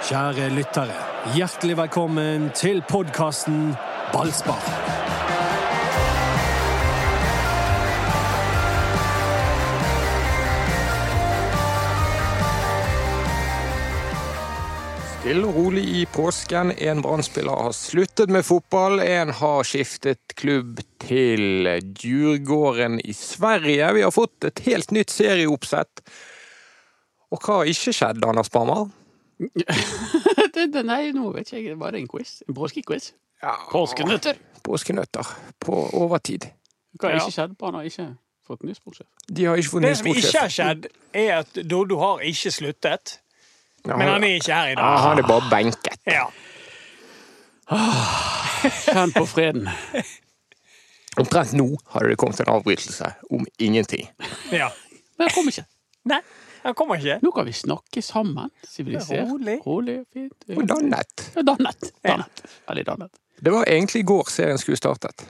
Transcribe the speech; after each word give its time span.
Kjære 0.00 0.46
lyttere, 0.56 0.94
hjertelig 1.36 1.74
velkommen 1.76 2.46
til 2.56 2.78
podkasten 2.88 3.74
Ballspar. 4.14 4.62
Stille 15.18 15.44
og 15.44 15.58
rolig 15.58 15.82
i 15.84 16.06
påsken. 16.08 16.72
En 16.80 17.02
Brann-spiller 17.04 17.66
har 17.66 17.76
sluttet 17.76 18.32
med 18.32 18.46
fotball. 18.48 19.02
En 19.04 19.34
har 19.36 19.68
skiftet 19.68 20.32
klubb 20.32 20.80
til 21.04 21.68
Djurgården 21.92 23.02
i 23.04 23.12
Sverige. 23.12 23.92
Vi 23.98 24.06
har 24.08 24.16
fått 24.16 24.48
et 24.48 24.64
helt 24.70 24.96
nytt 24.96 25.12
serieoppsett. 25.12 26.00
Og 27.30 27.44
hva 27.44 27.60
har 27.60 27.74
ikke 27.74 27.92
skjedd, 27.92 28.24
Anders 28.24 28.48
Barmer? 28.48 28.88
nei, 30.90 31.02
nå 31.16 31.30
vet 31.34 31.48
ikke 31.52 31.62
jeg. 31.70 31.78
Var 31.80 31.90
det 31.96 32.00
en 32.04 32.08
quiz? 32.08 32.32
En 32.48 32.54
påskequiz? 32.54 33.12
Ja, 33.42 33.54
Påskenøtter? 33.72 34.36
Påskenøtter 34.66 35.30
på 35.64 35.76
overtid. 35.96 36.44
Hva 37.00 37.08
har 37.08 37.14
Ja. 37.16 37.22
ikke 37.24 37.32
skjedd? 37.38 37.54
Barn 37.58 37.74
har 37.78 37.82
ikke 37.88 38.08
fått 38.46 38.62
ny 38.68 38.74
sportssjef. 38.76 39.06
De 39.32 39.44
har 39.48 39.56
ikke 39.56 39.70
fått 39.72 39.82
ny 39.82 39.88
Det 39.88 39.96
som 39.96 40.06
ikke 40.12 40.38
har 40.42 40.48
skjedd, 40.52 40.86
er 41.14 41.38
at 41.38 41.60
Dodo 41.70 41.98
har 42.02 42.20
ikke 42.26 42.50
sluttet. 42.52 43.18
Ja, 43.86 43.96
Men 43.96 44.08
han 44.08 44.24
er 44.24 44.34
ikke 44.36 44.52
her 44.52 44.72
i 44.72 44.74
dag. 44.76 44.98
han 45.06 45.18
er 45.18 45.22
bare 45.22 45.50
benket. 45.50 45.96
Ja. 46.06 46.26
Kjenn 48.90 49.12
på 49.16 49.24
freden. 49.30 49.68
Omtrent 51.20 51.52
nå 51.56 51.66
hadde 51.94 52.10
det 52.12 52.18
kommet 52.20 52.40
en 52.44 52.52
avbrytelse 52.52 53.08
om 53.30 53.46
ingenting. 53.58 54.08
ja. 54.52 54.68
Men 55.16 55.28
jeg 55.28 55.34
kommer 55.34 55.52
ikke. 55.52 55.64
Nei, 56.08 56.20
han 56.62 56.74
kommer 56.78 57.00
ikke. 57.00 57.18
Nå 57.22 57.30
kan 57.34 57.46
vi 57.48 57.52
snakke 57.56 58.02
sammen. 58.02 58.50
Sivilisert. 58.68 59.28
Rolig. 59.30 59.58
Rolig, 59.66 59.98
fint. 60.12 60.34
Og 60.56 60.64
dannet. 60.68 61.26
Ja, 61.36 61.42
Dannet. 61.42 61.92
dannet. 62.04 62.42
Veldig 62.68 62.86
dannet. 62.86 63.20
Det 63.40 63.52
var 63.54 63.64
egentlig 63.68 64.02
i 64.02 64.06
går 64.08 64.28
serien 64.28 64.58
skulle 64.60 64.76
startet. 64.76 65.24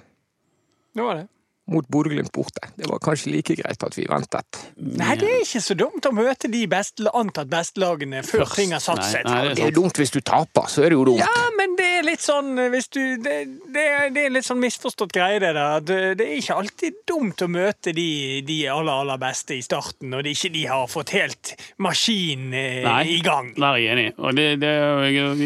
Det 0.95 1.03
var 1.07 1.21
det. 1.21 1.29
Mot 1.71 1.87
Bodø-Glimt 1.87 2.33
borte. 2.35 2.67
Det 2.77 2.89
var 2.91 2.99
kanskje 3.05 3.31
like 3.31 3.55
greit 3.61 3.85
at 3.87 3.95
vi 3.97 4.05
ventet. 4.11 4.59
Nei, 4.77 5.15
det 5.21 5.29
er 5.31 5.43
ikke 5.45 5.61
så 5.63 5.77
dumt 5.79 6.07
å 6.09 6.11
møte 6.17 6.49
de 6.51 6.65
best, 6.71 6.99
antatt 7.15 7.47
bestelagene 7.53 8.25
før 8.27 8.43
Først. 8.45 8.57
ting 8.59 8.73
har 8.75 8.83
satt 8.83 9.05
seg. 9.07 9.25
det 9.29 9.55
Det 9.61 9.67
er 9.69 9.77
dumt 9.77 10.01
hvis 10.03 10.11
du 10.11 10.19
taper, 10.21 10.67
så 10.73 10.83
er 10.85 10.91
det 10.91 10.99
jo 10.99 11.05
dumt. 11.13 11.23
Ja, 11.23 11.47
men 11.59 11.77
det 11.79 11.87
er 12.01 12.03
litt 12.09 12.25
sånn 12.25 12.51
eh, 12.59 12.69
hvis 12.75 12.89
du 12.91 13.01
Det, 13.23 13.37
det, 13.71 13.85
er- 13.87 14.11
det 14.15 14.25
er 14.27 14.35
litt 14.35 14.49
sånn 14.49 14.59
misforstått 14.63 15.15
greie, 15.15 15.39
det 15.43 15.53
der. 15.55 15.81
Det, 15.87 15.99
det 16.19 16.27
er 16.27 16.37
ikke 16.43 16.59
alltid 16.59 16.99
dumt 17.09 17.43
å 17.47 17.49
møte 17.51 17.95
de, 17.97 18.09
de 18.47 18.59
aller, 18.73 18.93
aller 19.05 19.21
beste 19.23 19.55
i 19.55 19.63
starten, 19.63 20.11
når 20.11 20.27
de 20.27 20.35
ikke 20.35 20.53
de 20.59 20.67
har 20.71 20.87
fått 20.91 21.15
helt 21.15 21.55
maskin 21.79 22.51
eh, 22.55 22.85
i 23.15 23.21
gang. 23.25 23.55
Der 23.57 23.71
er 23.71 23.81
jeg 23.85 23.95
enig. 23.95 24.09
Og 24.19 24.35
det, 24.37 24.49
det, 24.63 24.75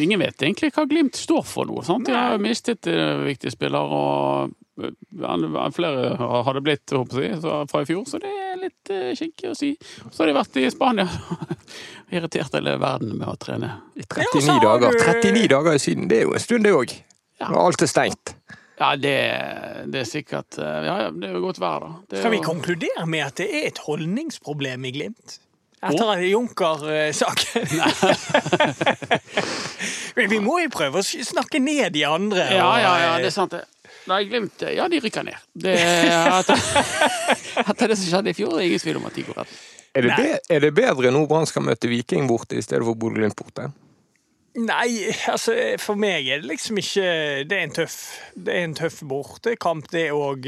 ingen 0.02 0.20
vet 0.24 0.40
egentlig 0.42 0.72
hva 0.74 0.86
Glimt 0.88 1.16
står 1.20 1.44
for 1.48 1.68
nå. 1.68 1.82
Sant? 1.86 2.08
De 2.08 2.16
har 2.16 2.40
mistet 2.42 2.86
viktige 3.28 3.52
spillere, 3.54 3.84
og 3.84 4.48
eh, 4.48 4.60
flere 4.74 6.16
har 6.18 6.54
det 6.54 6.62
blitt 6.66 6.94
håper 6.94 7.22
jeg, 7.22 7.38
fra 7.70 7.82
i 7.82 7.88
fjor, 7.88 8.04
så 8.08 8.20
det 8.22 8.30
er 8.30 8.58
litt 8.60 8.90
uh, 8.92 9.12
kinkig 9.16 9.50
å 9.52 9.54
si. 9.58 9.72
Så 10.10 10.22
har 10.22 10.30
de 10.30 10.36
vært 10.36 10.58
i 10.60 10.66
Spania. 10.72 11.06
og 11.06 11.54
Irritert 12.14 12.54
hele 12.58 12.76
verden 12.82 13.16
med 13.18 13.28
å 13.30 13.36
trene. 13.40 13.70
I 13.94 14.04
39 14.06 14.58
dager. 14.62 14.98
39 15.22 15.46
dager 15.54 15.78
i 15.78 15.82
siden, 15.82 16.10
det 16.10 16.20
er 16.20 16.28
jo 16.28 16.34
en 16.36 16.44
stund, 16.44 16.66
det 16.66 16.74
òg. 16.74 16.94
Ja. 17.40 17.48
Når 17.50 17.60
alt 17.62 17.86
er 17.86 17.90
stengt. 17.90 18.34
Ja, 18.74 18.90
det, 18.98 19.14
det 19.90 20.00
er 20.02 20.06
sikkert 20.08 20.56
eh, 20.58 20.80
Ja, 20.82 20.94
ja, 21.04 21.10
det 21.14 21.28
er 21.28 21.36
jo 21.36 21.44
godt 21.44 21.60
vær, 21.62 21.84
da. 21.84 21.90
Det 22.10 22.18
Skal 22.18 22.32
vi 22.34 22.40
jo- 22.40 22.46
konkludere 22.48 23.06
med 23.06 23.22
at 23.22 23.38
det 23.38 23.46
er 23.54 23.68
et 23.68 23.78
holdningsproblem 23.86 24.88
i 24.90 24.94
Glimt? 24.96 25.38
Etter 25.84 26.10
en 26.14 26.24
Junker-sak. 26.24 27.42
Men 30.16 30.30
vi 30.30 30.40
må 30.42 30.58
jo 30.62 30.72
prøve 30.72 31.02
å 31.02 31.04
snakke 31.04 31.60
ned 31.62 31.92
de 31.94 32.04
andre. 32.08 32.46
Ja, 32.56 32.70
ja, 32.80 32.92
ja, 33.02 33.12
eh, 33.14 33.22
det 33.24 33.30
er 33.30 33.36
sant, 33.36 33.54
det. 33.54 33.64
Nei, 34.10 34.24
Glimt 34.28 34.64
Ja, 34.74 34.88
de 34.90 35.00
rykker 35.00 35.24
ned. 35.26 35.46
Det, 35.52 35.76
at, 35.78 36.50
at 37.70 37.86
det 37.88 37.96
som 37.96 38.10
skjedde 38.10 38.34
i 38.34 38.36
fjor, 38.36 38.56
er 38.56 38.64
det 38.64 38.68
ingen 38.72 38.84
tvil 38.84 39.00
om 39.00 39.08
at 39.08 39.16
de 39.16 39.24
går 39.28 39.40
rett. 39.42 39.54
Er 39.94 40.04
det, 40.04 40.10
Nei. 40.10 40.18
be 40.18 40.54
er 40.56 40.64
det 40.64 40.72
bedre 40.74 41.12
nå 41.14 41.22
Brann 41.30 41.46
skal 41.46 41.64
møte 41.64 41.88
Viking 41.88 42.26
borte 42.28 42.58
i 42.58 42.64
stedet 42.64 42.82
for 42.86 42.98
Bodø-Glimt 42.98 43.38
borte? 43.38 43.68
Nei, 44.54 45.10
altså 45.30 45.54
for 45.82 45.98
meg 45.98 46.28
er 46.30 46.42
det 46.42 46.46
liksom 46.46 46.78
ikke 46.78 47.06
Det 47.50 47.56
er 47.56 47.64
en 47.64 47.72
tøff 47.74 47.96
Det 48.38 48.52
er 48.54 48.66
en 48.68 48.76
tøff 48.78 49.00
bortekamp, 49.10 49.88
det 49.90 50.04
òg. 50.14 50.46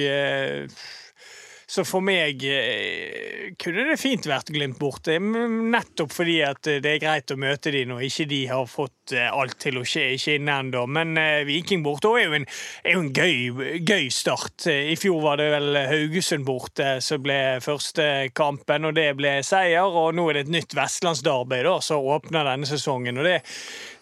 Så 1.66 1.82
for 1.82 1.98
meg 2.06 2.44
eh, 2.46 3.48
kunne 3.58 3.88
det 3.88 3.96
fint 3.98 4.22
vært 4.30 4.52
Glimt 4.54 4.76
borte, 4.78 5.16
nettopp 5.18 6.12
fordi 6.14 6.36
at 6.46 6.60
det 6.62 6.86
er 6.92 7.00
greit 7.02 7.32
å 7.34 7.36
møte 7.42 7.72
de 7.74 7.80
når 7.90 8.04
ikke 8.06 8.26
de 8.30 8.38
har 8.52 8.68
fått 8.70 9.14
eh, 9.18 9.26
alt 9.34 9.56
til 9.64 9.80
å 9.80 9.82
skje- 9.82 10.12
i 10.14 10.20
skinnet 10.22 10.60
ennå. 10.62 10.84
Men 10.86 11.18
eh, 11.18 11.40
Viking 11.48 11.82
borte 11.82 12.12
er 12.20 12.28
jo 12.28 12.36
en, 12.38 12.46
er 12.86 12.94
jo 12.94 13.02
en 13.02 13.10
gøy, 13.10 13.82
gøy 13.82 14.06
start. 14.14 14.68
Eh, 14.70 14.92
I 14.94 14.96
fjor 15.02 15.18
var 15.26 15.42
det 15.42 15.48
vel 15.56 15.80
Haugesund 15.90 16.46
borte 16.46 16.92
som 17.02 17.24
ble 17.26 17.40
første 17.66 18.08
kampen, 18.38 18.86
og 18.86 18.94
det 19.00 19.08
ble 19.18 19.34
seier. 19.46 19.90
Og 19.90 20.14
nå 20.14 20.30
er 20.30 20.38
det 20.38 20.46
et 20.46 20.54
nytt 20.60 20.78
vestlandsdarbeid 20.78 21.66
da, 21.66 21.76
som 21.82 22.06
åpner 22.14 22.46
denne 22.46 22.70
sesongen. 22.70 23.18
og 23.18 23.26
det 23.26 23.40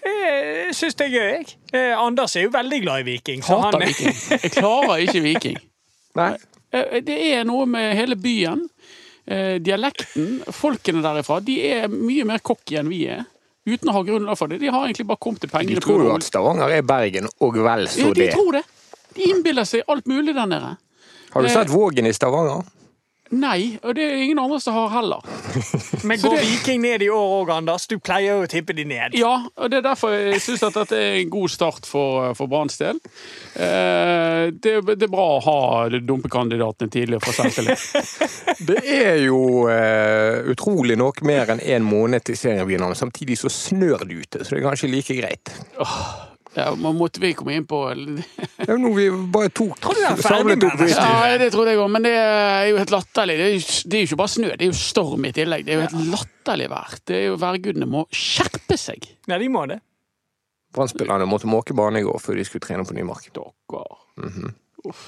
eh, 0.04 0.66
jeg 0.68 0.76
syns 0.82 1.00
det 1.00 1.08
er 1.08 1.16
gøy, 1.16 1.30
jeg. 1.40 1.54
Eh, 1.72 1.92
Anders 1.96 2.36
er 2.36 2.44
jo 2.44 2.52
veldig 2.60 2.84
glad 2.84 3.06
i 3.06 3.08
Viking. 3.14 3.40
så 3.40 3.56
Hater 3.62 3.80
han- 3.80 3.88
Viking. 3.88 4.20
Jeg 4.44 4.52
klarer 4.60 5.00
ikke 5.08 5.24
Viking. 5.32 5.62
Nei. 6.20 6.34
Eh, 6.74 7.00
Det 7.06 7.16
er 7.32 7.44
noe 7.48 7.66
med 7.70 7.94
hele 7.96 8.16
byen. 8.18 8.66
eh, 9.26 9.58
Dialekten. 9.58 10.42
Folkene 10.52 11.00
derifra. 11.04 11.38
De 11.44 11.54
er 11.70 11.88
mye 11.88 12.24
mer 12.28 12.42
cocky 12.44 12.76
enn 12.80 12.88
vi 12.92 13.06
er. 13.08 13.22
Uten 13.66 13.88
å 13.88 13.92
ha 13.96 14.02
grunnlag 14.04 14.36
for 14.36 14.48
det. 14.52 14.58
De 14.60 14.68
har 14.68 14.82
egentlig 14.84 15.06
bare 15.08 15.16
kommet 15.24 15.40
til 15.40 15.48
pengene. 15.48 15.78
De 15.78 15.80
tror 15.80 16.02
jo 16.04 16.10
at 16.14 16.26
Stavanger 16.26 16.68
er 16.76 16.82
Bergen, 16.84 17.28
og 17.40 17.54
vel 17.56 17.86
så 17.88 18.08
Ja, 18.08 18.12
de 18.12 18.26
tror 18.34 18.52
det. 18.58 18.64
De 19.16 19.22
innbiller 19.30 19.64
seg 19.64 19.82
alt 19.88 20.04
mulig 20.10 20.34
der 20.34 20.44
nede. 20.50 20.74
Har 21.32 21.42
du 21.42 21.48
Eh, 21.48 21.52
sett 21.54 21.68
Vågen 21.72 22.06
i 22.06 22.12
Stavanger? 22.12 22.64
Nei, 23.34 23.74
og 23.82 23.96
det 23.98 24.04
er 24.06 24.20
ingen 24.22 24.38
andre 24.38 24.60
som 24.62 24.76
har 24.76 24.92
heller. 24.94 25.24
Men 26.08 26.20
går 26.22 26.36
det- 26.36 26.44
Viking 26.46 26.82
ned 26.84 27.02
i 27.02 27.08
år 27.10 27.32
òg, 27.40 27.50
Anders? 27.56 27.86
Du 27.90 27.96
pleier 27.98 28.36
jo 28.36 28.44
å 28.44 28.50
tippe 28.50 28.76
de 28.76 28.84
ned. 28.86 29.16
Ja, 29.18 29.32
og 29.56 29.70
det 29.72 29.80
er 29.80 29.86
derfor 29.88 30.14
jeg 30.14 30.42
syns 30.44 30.62
at 30.68 30.76
dette 30.78 30.98
er 31.00 31.18
en 31.22 31.32
god 31.32 31.50
start 31.50 31.88
for, 31.88 32.30
for 32.38 32.50
Branns 32.52 32.78
del. 32.78 33.00
Eh, 33.58 34.52
det, 34.54 34.74
det 34.94 35.08
er 35.08 35.12
bra 35.12 35.26
å 35.38 35.40
ha 35.46 35.58
dumpekandidatene 35.98 36.92
tidlig 36.94 37.20
for 37.24 37.34
selvtillit. 37.36 37.88
Det 38.68 38.78
er 38.86 39.18
jo 39.24 39.66
eh, 39.68 40.44
utrolig 40.52 40.94
nok 41.00 41.18
mer 41.26 41.50
enn 41.54 41.60
én 41.64 41.84
måned 41.84 42.22
til 42.28 42.38
serien 42.38 42.64
begynner, 42.68 42.92
men 42.92 42.98
samtidig 42.98 43.36
så 43.40 43.50
snør 43.52 44.06
det 44.06 44.20
ute, 44.22 44.44
så 44.46 44.54
det 44.54 44.62
er 44.62 44.68
kanskje 44.68 44.92
like 44.92 45.16
greit. 45.18 45.52
Ja, 46.54 46.68
man 46.78 46.94
måtte 46.94 47.18
vi 47.22 47.32
komme 47.34 47.56
inn 47.56 47.64
på 47.66 47.80
Det 47.94 48.24
er 48.62 48.76
jo 48.76 48.76
noe 48.78 48.94
vi 48.94 49.08
bare 49.34 49.50
tok 49.50 49.78
Tror 49.82 49.96
du 49.96 50.00
det 50.00 50.10
er 50.12 50.20
ferdig 50.22 50.44
med 50.52 50.62
det? 50.78 50.90
Ja, 50.92 51.32
det 51.40 51.48
trodde 51.54 51.72
jeg 51.74 51.80
òg, 51.82 51.90
men 51.90 52.06
det 52.06 52.12
er 52.14 52.68
jo 52.70 52.78
helt 52.78 52.94
latterlig. 52.94 53.36
Det 53.40 53.46
er 53.48 53.56
jo, 53.56 53.64
det 53.90 53.98
er 53.98 54.04
jo 54.04 54.08
ikke 54.10 54.20
bare 54.22 54.32
snø, 54.36 54.52
det 54.52 54.68
er 54.68 54.70
jo 54.70 54.76
storm 54.78 55.26
i 55.26 55.32
tillegg. 55.34 55.64
Det 55.66 55.74
er 55.74 55.80
jo 55.80 55.86
helt 55.88 56.12
latterlig 56.14 56.68
vær. 56.70 56.94
Det 57.10 57.18
er 57.18 57.26
jo 57.26 57.40
Værgudene 57.42 57.90
må 57.90 58.04
skjerpe 58.14 58.78
seg. 58.80 59.10
Nei, 59.30 59.40
de 59.42 59.50
må 59.50 59.66
det. 59.70 59.80
Brann-spillerne 60.74 61.26
måtte 61.30 61.50
måke 61.50 61.74
bane 61.76 62.02
i 62.02 62.06
går 62.06 62.22
før 62.22 62.38
de 62.38 62.46
skulle 62.46 62.64
trene 62.66 62.86
på 62.86 62.96
Nymark. 62.96 63.28
Dere. 63.34 63.84
Mhm. 64.22 64.54
Uff. 64.84 65.04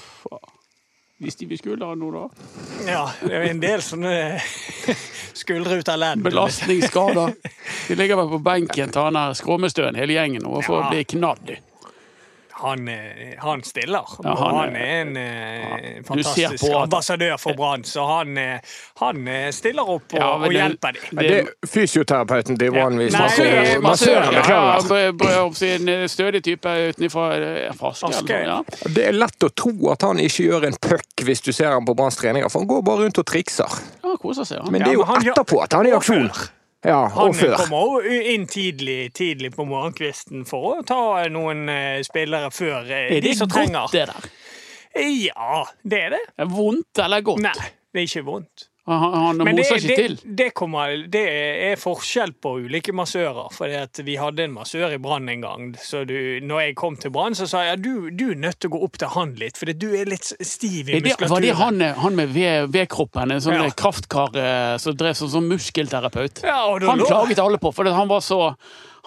Visste 1.17 1.45
vi 1.49 1.57
skulle 1.57 1.85
ha 1.85 1.95
noe, 1.97 2.11
da? 2.13 2.49
Ja, 2.85 3.03
det 3.23 3.33
er 3.33 3.45
en 3.49 3.61
del 3.61 3.81
sånne 3.81 4.11
skuldre 5.41 5.79
ut 5.79 5.89
av 5.89 5.97
ledd. 5.97 6.21
Belastningsskader. 6.21 7.33
De 7.87 7.97
ligger 7.97 8.19
vel 8.21 8.29
på 8.35 8.39
benken 8.45 8.93
han 8.93 9.17
her 9.17 9.33
Skråmestøen, 9.37 9.97
hele 9.97 10.13
gjengen, 10.13 10.45
og 10.45 10.61
får 10.67 10.83
Ja. 10.83 10.89
bli 10.93 11.03
knadd. 11.15 11.55
Han, 12.59 12.87
eh, 12.87 13.35
han 13.39 13.61
stiller. 13.63 14.01
Ja, 14.23 14.35
han 14.35 14.55
han 14.55 14.75
er- 14.75 15.01
en 15.01 15.15
ja. 15.15 16.01
Fantastisk 16.07 16.63
på 16.63 16.71
at- 16.75 16.83
ambassadør 16.83 17.37
for 17.37 17.53
Brann, 17.53 17.83
så 17.83 18.05
han, 18.17 18.37
eh, 18.37 18.59
han 18.99 19.27
eh, 19.27 19.51
stiller 19.51 19.83
opp 19.89 20.13
og, 20.13 20.19
Ja, 20.19 20.29
og 20.35 20.51
hjelper 20.51 20.91
dem. 20.93 21.03
Men 21.11 21.23
det 21.27 21.37
er 21.43 21.67
fysioterapeuten 21.67 22.57
til 22.57 22.71
Brann 22.71 22.97
vi 22.97 23.09
snakker 23.11 23.43
det 23.43 23.53
er 23.73 23.77
om. 23.77 23.83
massøren, 23.83 24.33
Ja, 24.33 24.41
beklager. 24.41 24.81
eh, 25.87 26.07
stødig 26.07 26.43
type 26.43 26.65
utenfra 26.89 27.27
Ja. 28.47 28.63
Det 28.89 29.05
er 29.07 29.11
lett 29.13 29.39
å 29.43 29.49
tro 29.53 29.91
at 29.91 30.01
han 30.01 30.17
ikke 30.17 30.49
gjør 30.49 30.65
en 30.65 30.73
puck 30.81 31.05
hvis 31.23 31.41
du 31.43 31.51
ser 31.51 31.69
ham 31.71 31.85
på 31.85 31.95
Branns 31.95 32.15
treninger, 32.17 32.49
for 32.49 32.59
han 32.59 32.67
går 32.67 32.81
bare 32.83 33.03
rundt 33.05 33.17
og 33.19 33.25
trikser. 33.25 33.69
Ja, 34.03 34.15
koser 34.17 34.43
seg. 34.45 34.63
Men 34.71 34.81
det 34.81 34.89
er 34.89 34.93
jo 34.93 35.05
men 35.05 35.21
etterpå 35.21 35.61
at 35.63 35.73
han 35.73 35.85
er 35.85 35.89
i 35.89 35.97
aksjon. 35.97 36.31
Ja, 36.85 37.07
Han 37.15 37.33
kommer 37.33 38.05
inn 38.05 38.45
tidlig, 38.47 39.13
tidlig 39.17 39.49
på 39.55 39.65
morgenkvisten 39.65 40.45
for 40.45 40.77
å 40.77 40.83
ta 40.85 40.99
noen 41.33 41.65
eh, 41.73 42.01
spillere 42.05 42.51
før 42.53 42.85
eh, 42.85 43.07
Er 43.17 43.21
de 43.21 43.31
det 43.31 43.37
som 43.39 43.49
godt, 43.49 43.57
trenger. 43.57 43.87
det 43.91 44.05
der? 44.11 44.29
Ja, 44.97 45.63
det 45.83 45.99
er 46.05 46.09
det. 46.15 46.21
Er 46.37 46.45
det 46.45 46.53
Vondt 46.53 47.01
eller 47.03 47.21
godt? 47.25 47.41
Nei, 47.43 47.69
det 47.93 48.01
er 48.03 48.07
ikke 48.09 48.25
vondt. 48.29 48.67
Han, 48.87 49.13
han 49.13 49.37
Men 49.43 49.57
det, 49.57 49.65
ikke 49.67 49.95
til. 49.97 50.13
det, 50.39 50.45
kommer, 50.55 50.93
det 51.11 51.23
er 51.27 51.75
forskjell 51.75 52.31
på 52.39 52.53
ulike 52.63 52.93
massører. 52.95 53.49
For 53.51 53.67
vi 54.07 54.15
hadde 54.15 54.45
en 54.47 54.53
massør 54.55 54.93
i 54.95 54.99
Brann 55.03 55.27
en 55.29 55.41
gang. 55.43 55.65
Så 55.83 56.05
du, 56.07 56.15
når 56.47 56.61
jeg 56.69 56.75
kom 56.79 56.95
til 56.95 57.11
Brann, 57.11 57.35
så 57.35 57.49
sa 57.51 57.65
jeg 57.67 57.81
du, 57.83 58.09
du 58.15 58.29
er 58.31 58.39
nødt 58.39 58.61
til 58.63 58.71
å 58.71 58.77
gå 58.77 58.83
opp 58.87 58.95
til 59.01 59.11
han 59.17 59.35
litt, 59.41 59.59
for 59.59 59.67
du 59.75 59.89
er 59.99 60.07
litt 60.07 60.31
stiv 60.39 60.87
i 60.87 61.01
muskulaturen. 61.03 61.33
var 61.35 61.43
det 61.43 61.55
han, 61.59 61.81
han 62.05 62.15
med 62.15 62.31
vedkroppen, 62.71 63.35
en 63.35 63.43
sånn 63.43 63.59
Ja. 63.59 63.69
kraftkar 63.75 64.35
eh, 64.39 64.77
som 64.79 64.95
drev 64.95 65.19
som, 65.19 65.29
som 65.35 65.47
muskelterapeut? 65.51 66.43
Ja, 66.47 66.61
Han 66.87 66.99
lå- 67.03 67.07
klaget 67.11 67.39
alle 67.43 67.59
på, 67.59 67.73
for 67.75 67.91
han 67.91 68.07
var 68.07 68.23
så 68.23 68.55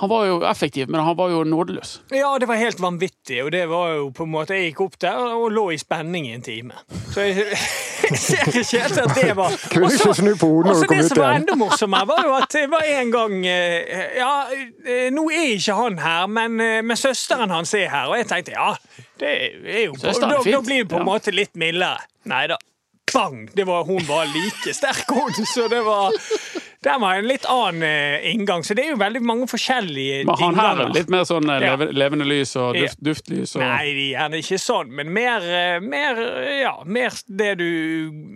Han 0.00 0.08
var 0.08 0.24
jo 0.24 0.36
effektiv, 0.48 0.88
men 0.88 1.02
han 1.04 1.16
var 1.16 1.28
jo 1.28 1.42
nådeløs. 1.44 1.90
Ja, 2.16 2.30
det 2.40 2.46
var 2.48 2.56
helt 2.56 2.78
vanvittig, 2.80 3.42
og 3.44 3.50
det 3.52 3.66
var 3.68 3.90
jo 3.98 4.06
på 4.16 4.24
en 4.24 4.30
måte 4.32 4.56
Jeg 4.56 4.70
gikk 4.70 4.80
opp 4.86 4.94
der 5.02 5.18
og 5.36 5.50
lå 5.52 5.66
i 5.74 5.76
spenning 5.80 6.24
i 6.30 6.32
en 6.38 6.44
time. 6.46 6.72
Så 7.12 7.20
jeg, 7.26 7.44
jeg 8.08 8.18
ser 8.22 8.48
ikke 8.48 8.64
helt 8.80 9.00
at 9.02 9.12
det 9.18 9.34
var 9.36 9.56
Kunne 9.74 9.90
ikke 9.92 10.14
snu 10.16 10.30
på 10.40 10.48
hodet 10.54 10.70
når 10.72 10.80
Og 10.80 10.88
kom 10.88 10.88
så 10.88 10.94
igjen. 10.94 11.02
det 11.04 11.10
som 11.12 11.20
var 11.24 11.36
enda 11.42 11.58
morsommere, 11.60 12.08
var 12.08 12.22
jo 12.24 12.32
at 12.38 12.56
det 12.56 12.64
var 12.72 12.86
en 12.94 13.12
gang 13.12 13.36
eh, 13.52 14.16
Ja, 14.22 14.32
eh, 14.86 15.10
nå 15.12 15.26
er 15.36 15.52
ikke 15.58 15.76
han 15.82 16.00
her, 16.06 16.26
men, 16.38 16.56
eh, 16.64 16.80
men 16.82 16.96
søsteren 16.96 17.52
hans 17.52 17.74
er 17.76 17.88
her. 17.92 18.08
Og 18.08 18.16
jeg 18.22 18.30
tenkte 18.32 18.56
ja, 18.56 18.72
det 19.20 19.34
er 19.36 19.84
jo 19.90 19.94
er 20.00 20.16
Da, 20.16 20.32
da 20.32 20.64
blir 20.64 20.80
det 20.84 20.88
på 20.94 20.96
en 20.96 21.04
Ja. 21.04 21.08
måte 21.12 21.36
litt 21.36 21.52
mildere. 21.60 22.00
Nei 22.24 22.46
da. 22.48 22.56
Bang! 23.12 23.48
Det 23.56 23.64
var, 23.66 23.84
hun 23.84 24.04
var 24.06 24.24
like 24.30 24.72
sterk, 24.74 25.04
hun. 25.10 25.34
Så 25.44 25.68
det 25.68 25.80
var 25.84 26.14
Der 26.82 26.96
var 26.98 27.18
en 27.20 27.26
litt 27.28 27.44
annen 27.44 27.82
eh, 27.84 28.30
inngang. 28.32 28.62
Så 28.64 28.72
det 28.74 28.86
er 28.86 28.94
jo 28.94 28.96
veldig 29.00 29.20
mange 29.20 29.44
forskjellige 29.50 30.22
Men 30.24 30.38
han 30.40 30.54
her 30.56 30.78
er 30.86 30.92
litt 30.94 31.10
mer 31.12 31.26
sånn 31.28 31.50
eh, 31.52 31.60
Ja. 31.66 31.74
levende 31.76 32.24
lys 32.24 32.54
og 32.56 32.74
Ja. 32.78 32.86
duft, 32.86 33.02
duftlys 33.04 33.52
og 33.58 33.60
Nei, 33.60 33.90
de 33.98 34.06
er 34.16 34.36
ikke 34.38 34.56
sånn, 34.62 34.88
men 34.96 35.10
mer, 35.12 35.44
eh, 35.44 35.80
mer, 35.84 36.16
ja, 36.62 36.72
mer 36.88 37.12
det 37.28 37.50
du 37.60 37.66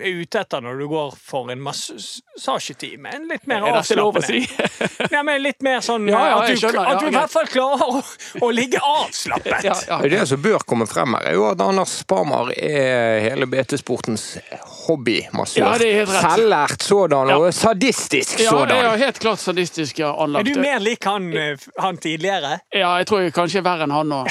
er 0.04 0.20
ute 0.20 0.42
etter 0.42 0.60
når 0.60 0.78
du 0.82 0.88
går 0.92 1.16
for 1.16 1.48
en 1.54 1.62
massasjetime. 1.64 3.14
En 3.14 3.28
litt 3.28 3.46
mer 3.48 3.64
Er 3.64 3.80
det 3.80 3.96
lov 3.96 4.16
å 4.20 4.22
si? 4.22 4.42
avslappende. 4.44 5.10
Ja, 5.16 5.22
men 5.22 5.40
litt 5.42 5.62
mer 5.64 5.80
sånn 5.80 6.04
Ja, 6.12 6.20
ja, 6.28 6.38
at 6.42 6.48
du, 6.52 6.56
skjønner, 6.60 6.86
at 6.92 7.00
du 7.00 7.06
i 7.08 7.16
hvert 7.16 7.32
fall 7.32 7.46
klarer 7.48 7.96
å, 7.96 8.04
å 8.44 8.52
ligge 8.52 8.78
avslappet. 8.84 9.64
Ja, 9.70 9.74
ja. 9.88 10.02
Det 10.04 10.26
som 10.28 10.42
bør 10.44 10.60
komme 10.68 10.84
frem 10.90 11.16
her, 11.16 11.30
er 11.32 11.38
jo 11.40 11.48
at 11.48 11.60
Anders 11.64 11.96
Sparmar 12.04 12.52
er 12.58 13.20
hele 13.24 13.46
BT-sportens 13.48 14.34
hobbymassør. 14.86 15.60
Ja, 15.64 15.72
er. 16.02 16.06
Selvlært 16.06 16.82
sådan, 16.84 17.28
Ja. 17.28 17.36
og 17.38 17.54
sadistisk 17.54 18.38
Ja, 18.38 18.44
det 18.44 18.50
sådan. 18.50 18.84
er 18.84 18.96
helt 19.04 19.18
klart 19.20 19.38
sadistisk 19.40 19.98
ja, 19.98 20.10
Er 20.12 20.42
du 20.42 20.60
mer 20.60 20.78
lik 20.80 21.04
han, 21.04 21.32
eh, 21.32 21.56
han 21.78 21.96
tidligere? 21.96 22.58
Ja, 22.74 22.94
jeg 23.00 23.06
tror 23.06 23.20
jeg 23.20 23.32
kanskje 23.34 23.58
er 23.58 23.66
verre 23.66 23.84
enn 23.88 23.94
han 23.94 24.06
nå. 24.08 24.22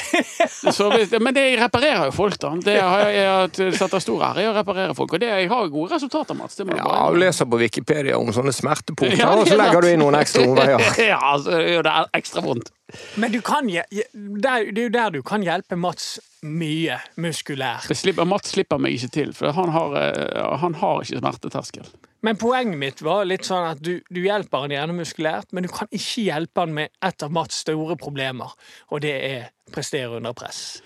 Men 1.24 1.34
det, 1.34 1.44
jeg 1.50 1.60
reparerer 1.60 2.04
jo 2.08 2.10
folk, 2.14 2.38
da. 2.40 2.52
Det 2.64 2.78
har 2.80 3.08
jeg, 3.08 3.50
jeg 3.58 3.74
setter 3.78 3.98
stor 4.02 4.22
ære 4.30 4.44
i 4.44 4.48
å 4.50 4.54
reparere 4.56 4.94
folk. 4.94 5.12
Og 5.16 5.20
det, 5.20 5.28
jeg 5.28 5.48
har 5.50 5.68
gode 5.72 5.94
resultater, 5.94 6.34
Mats. 6.38 6.56
Det 6.56 6.66
må 6.66 6.76
jeg 6.76 6.84
Ja, 6.84 7.10
du 7.10 7.18
leser 7.20 7.48
på 7.50 7.60
Wikipedia 7.60 8.18
om 8.18 8.32
sånne 8.34 8.52
smertepunkter, 8.54 9.18
Ja, 9.18 9.32
er 9.32 9.42
og 9.42 9.48
så 9.48 9.58
legger 9.60 9.80
du 9.84 9.88
inn 9.92 10.02
noen 10.04 10.18
ekstra 10.20 10.46
omveier. 10.46 10.80
Ja, 11.14 11.18
altså, 11.34 11.50
det 11.58 11.74
gjør 11.74 11.82
det 11.88 11.92
ekstra 12.20 12.42
vondt. 12.44 12.70
Men 13.16 13.32
du 13.32 13.40
kan, 13.44 13.66
det 13.66 14.50
er 14.50 14.64
jo 14.70 14.88
der 14.92 15.10
du 15.14 15.20
kan 15.26 15.42
hjelpe 15.46 15.76
Mats 15.78 16.18
mye 16.44 16.98
muskulært. 17.16 17.86
Slipper, 17.96 18.26
Mats 18.28 18.52
slipper 18.52 18.78
meg 18.82 18.96
ikke 18.98 19.08
til, 19.14 19.30
for 19.36 19.54
han 19.56 19.70
har, 19.72 19.94
eh, 20.00 20.58
han 20.60 20.74
har 20.80 21.00
ikke 21.04 21.20
smerteterskel. 21.22 21.86
Men 22.24 22.36
poenget 22.40 22.78
mitt 22.80 23.02
var 23.04 23.24
litt 23.28 23.44
sånn 23.44 23.66
at 23.74 23.80
du, 23.84 23.98
du 24.08 24.20
hjelper 24.24 24.64
han 24.64 24.72
gjerne 24.72 24.96
muskulært, 24.96 25.50
men 25.52 25.66
du 25.66 25.70
kan 25.72 25.88
ikke 25.92 26.24
hjelpe 26.24 26.64
han 26.64 26.72
med 26.76 26.92
et 27.04 27.22
av 27.26 27.32
Mats 27.32 27.62
store 27.64 27.96
problemer, 28.00 28.52
og 28.90 29.02
det 29.04 29.14
er 29.28 29.48
prestere 29.72 30.16
under 30.20 30.32
press. 30.36 30.80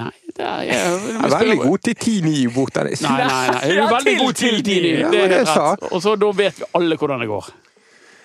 Nei, 0.00 0.12
det 0.36 0.44
er 0.48 0.62
jeg, 0.64 0.76
Jeg 1.12 1.24
er 1.28 1.32
veldig 1.36 1.58
god 1.62 1.82
til 1.84 1.96
10-9 2.00 2.54
bort 2.54 2.76
der. 2.78 2.88
Nei, 3.04 3.16
nei, 3.20 3.40
nei. 3.52 3.62
Jeg 3.68 3.76
er 3.76 3.80
Ja, 3.82 3.88
veldig 3.92 4.14
god 4.22 4.32
til 4.40 4.54
tidlig. 4.62 4.64
tidlig. 4.68 4.92
Ja, 5.02 5.10
Det 5.12 5.20
er 5.20 5.34
helt 5.36 5.52
rett. 5.58 5.88
Og 5.92 6.00
så 6.04 6.14
da 6.16 6.30
vet 6.38 6.60
vi 6.62 6.68
alle 6.80 6.96
hvordan 7.00 7.20
det 7.24 7.28
går. 7.28 7.50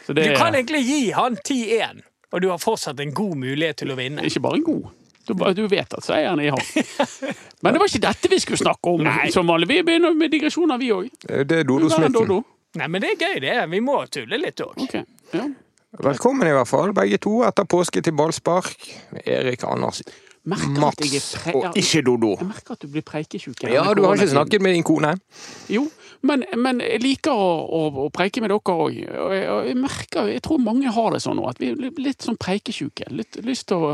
Så 0.08 0.14
det 0.16 0.28
Du 0.30 0.38
kan 0.40 0.56
egentlig 0.56 0.84
gi 0.88 1.02
han 1.12 1.36
10-1, 1.44 2.00
og 2.34 2.42
du 2.44 2.50
har 2.52 2.62
fortsatt 2.62 3.00
en 3.04 3.14
god 3.16 3.36
mulighet 3.40 3.84
til 3.84 3.94
å 3.94 3.98
vinne. 4.00 4.26
ikke 4.28 4.44
bare 4.44 4.60
en 4.60 4.66
god. 4.68 4.90
Du, 5.28 5.34
du 5.34 5.66
vet 5.68 5.94
at 5.94 6.06
seieren 6.06 6.40
er 6.40 6.48
i 6.48 6.52
havn. 6.56 6.86
Men 7.64 7.76
det 7.76 7.82
var 7.82 7.90
ikke 7.92 8.04
dette 8.06 8.30
vi 8.32 8.40
skulle 8.40 8.62
snakke 8.62 8.94
om. 8.94 9.08
som 9.34 9.48
vanlig. 9.48 9.68
Vi 9.74 9.82
begynner 9.84 10.16
med 10.16 10.32
digresjoner, 10.32 10.80
vi 10.80 10.92
òg. 10.96 11.10
Det 11.24 11.64
er 11.64 11.68
Dodo 11.68 11.90
Smitten. 11.92 12.46
Nei, 12.78 12.88
men 12.92 13.02
det 13.02 13.14
er 13.16 13.22
gøy, 13.24 13.40
det. 13.42 13.54
Vi 13.72 13.80
må 13.82 13.96
tulle 14.14 14.38
litt 14.38 14.62
òg. 14.62 14.76
Okay. 14.84 15.02
ja. 15.34 15.48
Velkommen 16.04 16.46
i 16.46 16.54
hvert 16.54 16.70
fall, 16.70 16.92
begge 16.94 17.18
to, 17.24 17.40
etter 17.48 17.66
påske 17.66 18.04
til 18.06 18.14
ballspark. 18.14 18.76
Erik 19.24 19.64
Anders, 19.66 20.04
Merker 20.48 20.84
at 20.88 21.02
jeg 21.04 21.10
er 21.10 21.16
Mats 21.18 21.32
og 21.52 21.80
ikke 21.80 22.02
Dodo. 22.08 22.30
Jeg 22.40 22.48
merker 22.48 22.78
at 22.78 22.84
du 22.84 22.92
blir 22.92 23.04
preikesjuk. 23.08 23.64
Ja, 23.68 23.84
du 23.96 24.04
har 24.06 24.16
ikke 24.16 24.30
snakket 24.32 24.64
med 24.64 24.78
din 24.78 24.86
kone? 24.88 25.16
Jo, 25.74 25.88
men, 26.26 26.46
men 26.58 26.82
jeg 26.82 27.02
liker 27.04 27.34
å, 27.34 27.50
å, 27.64 27.82
å 28.06 28.10
preike 28.14 28.42
med 28.44 28.52
dere 28.52 28.60
òg. 28.60 28.98
Og 29.14 29.36
jeg, 29.36 29.46
jeg 29.70 29.80
merker, 29.80 30.32
jeg 30.32 30.44
tror 30.46 30.64
mange 30.64 30.94
har 30.94 31.14
det 31.14 31.22
sånn 31.24 31.40
nå, 31.40 31.48
at 31.50 31.62
vi 31.62 31.72
er 31.74 32.02
litt 32.02 32.26
sånn 32.26 32.40
preikesjuke. 32.42 33.10
Litt 33.14 33.40
lyst 33.46 33.70
til 33.72 33.84
å 33.84 33.92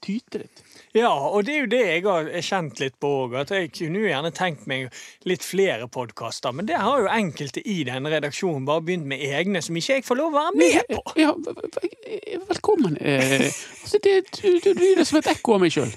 tyte 0.00 0.38
litt. 0.40 0.60
Ja, 0.96 1.10
og 1.12 1.44
det 1.46 1.54
er 1.54 1.60
jo 1.64 1.70
det 1.72 1.80
jeg 1.82 2.02
har 2.06 2.28
kjent 2.46 2.78
litt 2.80 2.94
på 3.02 3.10
òg. 3.24 3.34
At 3.42 3.50
jeg 3.54 3.70
kunne 3.74 4.00
jo 4.02 4.08
gjerne 4.10 4.30
tenkt 4.36 4.66
meg 4.70 4.88
litt 5.28 5.44
flere 5.44 5.88
podkaster. 5.92 6.54
Men 6.56 6.68
det 6.70 6.78
har 6.80 7.02
jo 7.04 7.10
enkelte 7.10 7.62
i 7.68 7.80
denne 7.88 8.12
redaksjonen 8.12 8.64
bare 8.68 8.84
begynt 8.86 9.08
med 9.10 9.22
egne 9.26 9.62
som 9.64 9.76
ikke 9.78 9.98
jeg 9.98 10.06
får 10.06 10.20
lov 10.20 10.30
å 10.30 10.38
være 10.38 10.56
med 10.60 10.92
på. 10.94 11.02
Ja, 11.20 11.32
v- 11.34 12.38
velkommen. 12.50 12.96
Eh, 13.00 13.48
altså 13.82 14.00
det, 14.04 14.14
du, 14.38 14.48
du 14.64 14.70
lyder 14.78 15.04
som 15.08 15.20
et 15.20 15.30
ekko 15.34 15.56
av 15.58 15.64
meg 15.64 15.74
sjøl. 15.74 15.90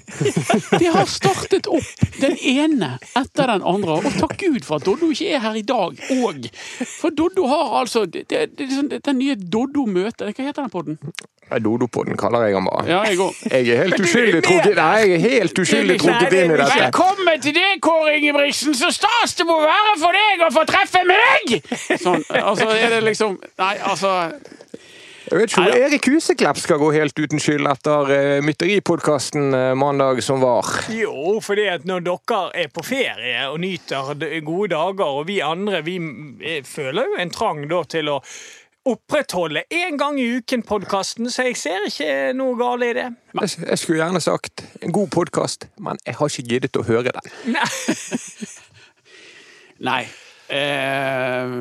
De 0.80 0.90
har 0.94 1.08
startet 1.10 1.70
opp 1.70 2.04
den 2.20 2.36
ene 2.40 2.96
etter 3.18 3.50
den 3.54 3.64
andre, 3.66 4.00
og 4.02 4.18
takk 4.20 4.36
Gud 4.42 4.66
for 4.66 4.80
at 4.82 4.86
Doddo 4.88 5.10
ikke 5.14 5.30
er 5.38 5.42
her 5.46 5.58
i 5.58 5.64
dag 5.66 6.02
òg. 6.18 6.50
For 6.98 7.14
Doddo 7.14 7.46
har 7.50 7.78
altså 7.84 8.04
det, 8.10 8.26
det, 8.32 8.44
det, 8.58 8.68
sånn- 8.74 8.90
Den 9.04 9.18
nye 9.20 9.34
Doddo-møtet 9.38 10.34
Hva 10.34 10.44
heter 10.50 10.64
den 10.64 10.72
podden? 10.74 10.98
Dodo-podden 11.60 12.16
kaller 12.18 12.46
jeg 12.48 12.54
den 12.56 12.64
bare. 12.66 12.84
Ja, 12.88 13.02
jeg 13.08 13.20
òg. 13.20 13.44
Jeg 13.50 13.68
er 13.68 13.82
helt 13.84 14.00
uskyldig 14.00 14.40
trukket. 14.44 14.76
Nei, 14.78 14.96
jeg 15.02 15.14
er 15.16 15.22
helt 15.24 15.60
uskyldig 15.64 15.98
trukket 16.00 16.36
inn 16.38 16.54
i 16.54 16.58
dette. 16.58 16.80
Velkommen 16.84 17.44
til 17.44 17.56
deg, 17.56 17.78
Kåre 17.84 18.16
Ingebrigtsen! 18.18 18.74
Så 18.78 18.90
stas 18.94 19.36
det 19.38 19.46
må 19.48 19.60
være 19.62 19.94
for 20.00 20.16
deg 20.16 20.44
å 20.46 20.50
få 20.54 20.66
treffe 20.68 21.04
meg! 21.08 21.56
Sånn, 22.00 22.24
altså 22.40 22.68
er 22.72 22.96
det 22.96 23.04
liksom 23.06 23.36
Nei, 23.60 23.74
altså 23.84 24.10
Jeg 25.24 25.38
vet 25.40 25.52
ikke 25.52 25.62
om 25.62 25.78
Erik 25.86 26.08
Huseklepp 26.12 26.60
skal 26.60 26.80
gå 26.82 26.90
helt 26.94 27.18
uten 27.18 27.40
skyld 27.42 27.68
etter 27.70 28.10
uh, 28.12 28.40
Mytteripodkasten 28.44 29.54
uh, 29.56 29.62
mandag 29.78 30.20
som 30.24 30.42
var. 30.44 30.68
Jo, 30.92 31.38
fordi 31.44 31.68
at 31.72 31.86
når 31.88 32.04
dere 32.08 32.42
er 32.64 32.68
på 32.72 32.84
ferie 32.86 33.46
og 33.48 33.60
nyter 33.64 34.12
gode 34.44 34.74
dager, 34.74 35.06
og 35.22 35.24
vi 35.30 35.40
andre 35.44 35.80
vi 35.86 35.96
eh, 36.44 36.60
føler 36.68 37.08
jo 37.08 37.24
en 37.24 37.32
trang 37.34 37.64
da 37.70 37.80
til 37.96 38.12
å 38.12 38.20
opprettholde 38.84 39.64
en 39.70 39.98
gang 39.98 40.18
i 40.20 40.26
uken-podkasten, 40.38 41.30
så 41.32 41.46
jeg 41.48 41.56
ser 41.56 41.86
ikke 41.88 42.10
noe 42.36 42.56
galt 42.60 42.84
i 42.84 42.92
det. 42.96 43.06
Jeg, 43.40 43.54
jeg 43.64 43.80
skulle 43.80 44.02
gjerne 44.02 44.20
sagt 44.20 44.64
en 44.84 44.92
god 44.92 45.08
podkast, 45.14 45.68
men 45.80 46.00
jeg 46.06 46.18
har 46.18 46.32
ikke 46.32 46.48
giddet 46.50 46.76
å 46.80 46.84
høre 46.86 47.14
den. 47.16 47.32
Nei. 47.56 47.70
Nei. 49.90 50.02
Eh, 50.44 51.52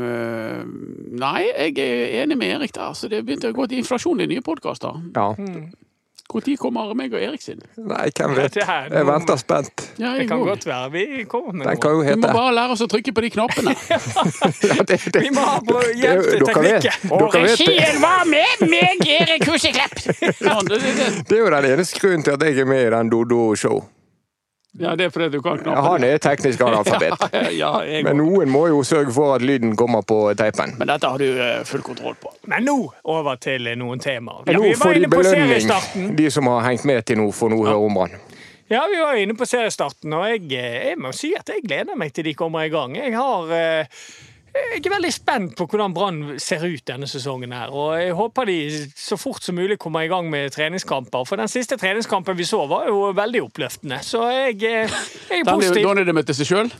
nei, 1.23 1.41
jeg 1.47 1.77
er 1.79 2.23
enig 2.23 2.35
med 2.37 2.51
Erik 2.57 2.73
der. 2.75 2.91
Så 2.97 3.07
det 3.11 3.23
begynte 3.25 3.53
å 3.53 3.55
gå 3.55 3.67
til 3.71 3.79
inflasjon 3.79 4.21
i 4.23 4.27
nye 4.29 4.43
podkaster. 4.43 4.99
Ja. 5.15 5.31
Når 6.33 6.57
kommer 6.57 6.93
meg 6.97 7.13
og 7.13 7.21
Erik 7.21 7.41
sin? 7.43 7.59
Nei, 7.77 8.07
hvem 8.17 8.33
vet. 8.37 8.55
Jeg 8.57 9.05
venter 9.07 9.37
spent. 9.37 9.83
Ja, 10.01 10.13
Det 10.17 10.27
kan 10.29 10.39
går. 10.41 10.45
godt 10.53 10.65
være 10.65 10.91
vi 10.91 11.23
kommer 11.29 11.53
med 11.53 11.67
Den 11.67 11.73
noe. 11.77 11.81
kan 11.81 11.91
jo 11.91 12.01
Vi 12.03 12.15
må 12.15 12.31
bare 12.33 12.53
lære 12.57 12.71
oss 12.75 12.81
å 12.81 12.89
trykke 12.89 13.13
på 13.13 13.21
de 13.25 13.29
knappene. 13.35 13.75
ja, 14.73 14.77
det, 14.89 14.99
det, 15.13 15.21
Vi 15.21 15.31
må 15.35 15.45
ha 15.45 15.59
på 15.61 15.81
hjelp 15.99 16.29
til 16.29 16.45
teknikken. 16.49 17.11
Og 17.13 17.33
regien 17.37 18.01
var 18.01 18.25
med 18.29 18.65
meg, 18.69 19.03
Erik 19.19 19.45
Huseklepp! 19.49 19.99
Det, 20.03 20.79
det, 20.79 20.93
det. 20.97 21.07
Det 21.29 21.37
er 21.37 21.41
jo 21.43 21.49
den 21.53 21.65
eneste 21.73 21.99
grunnen 22.01 22.23
til 22.25 22.33
at 22.35 22.43
jeg 22.47 22.59
er 22.63 22.67
med 22.69 22.81
i 22.87 22.89
den 22.93 23.09
Dodo-show. 23.11 23.81
Ja, 24.79 24.95
det 24.97 25.05
er 25.05 25.09
fordi 25.13 25.29
du 25.29 25.41
kan 25.45 25.59
Ja. 25.65 25.81
Han 25.85 26.03
er 26.03 26.17
teknisk 26.17 26.61
analfabet. 26.65 27.13
Ja, 27.61 27.71
jeg 27.85 28.03
Men 28.07 28.17
noen 28.17 28.49
må 28.49 28.65
jo 28.71 28.81
sørge 28.83 29.13
for 29.13 29.35
at 29.35 29.45
lyden 29.45 29.75
kommer 29.77 30.01
på 30.01 30.17
teipen. 30.37 30.73
Men 30.79 30.89
dette 30.89 31.07
har 31.09 31.21
du 31.21 31.27
eh, 31.29 31.61
full 31.69 31.83
kontroll 31.85 32.15
på. 32.21 32.33
Men 32.49 32.65
nå 32.65 32.77
over 33.03 33.37
til 33.41 33.69
noen 33.77 34.01
temaer. 34.01 34.49
Nå 34.49 34.63
vi 34.63 34.73
får 34.73 34.85
var 34.85 34.93
de 34.93 35.03
inne 35.03 35.11
på 35.13 35.21
belønning, 35.21 35.49
seriestarten. 35.53 36.15
de 36.17 36.29
som 36.33 36.49
har 36.49 36.65
hengt 36.71 36.85
med 36.89 37.05
til 37.05 37.21
nå, 37.21 37.29
får 37.31 37.53
nå 37.53 37.61
høre 37.67 37.85
om 37.85 37.99
Brann. 38.01 38.17
Ja, 38.71 38.87
vi 38.89 38.97
var 38.97 39.13
inne 39.21 39.35
på 39.37 39.45
seriestarten, 39.45 40.13
og 40.17 40.25
jeg, 40.31 40.47
eh, 40.57 40.77
jeg 40.89 40.97
må 40.97 41.11
si 41.13 41.33
at 41.37 41.49
jeg 41.53 41.61
gleder 41.67 41.99
meg 41.99 42.13
til 42.15 42.25
de 42.25 42.33
kommer 42.33 42.65
i 42.65 42.73
gang. 42.73 42.95
Jeg 42.97 43.13
har 43.13 43.51
eh, 43.53 44.05
jeg 44.53 44.85
er 44.85 44.93
veldig 44.93 45.11
spent 45.13 45.55
på 45.57 45.65
hvordan 45.69 45.93
Brann 45.95 46.39
ser 46.41 46.61
ut 46.65 46.83
denne 46.87 47.07
sesongen. 47.09 47.51
her, 47.53 47.71
og 47.73 47.97
Jeg 47.99 48.13
håper 48.13 48.45
de 48.45 48.57
så 48.95 49.17
fort 49.17 49.41
som 49.43 49.55
mulig 49.55 49.79
kommer 49.79 50.01
i 50.05 50.07
gang 50.11 50.29
med 50.29 50.51
treningskamper. 50.53 51.25
For 51.25 51.35
den 51.41 51.47
siste 51.47 51.77
treningskampen 51.77 52.37
vi 52.37 52.43
så, 52.45 52.67
var 52.69 52.85
jo 52.87 53.11
veldig 53.17 53.41
oppløftende. 53.47 53.99
Så 54.05 54.21
jeg, 54.29 54.55
eh, 54.63 54.89
jeg 55.29 55.39
er 55.39 55.43
Da 55.43 55.55
positiv. 55.57 55.95
de 55.95 56.05
de 56.05 56.13
møtte 56.13 56.33
seg 56.37 56.45
sjøl, 56.47 56.71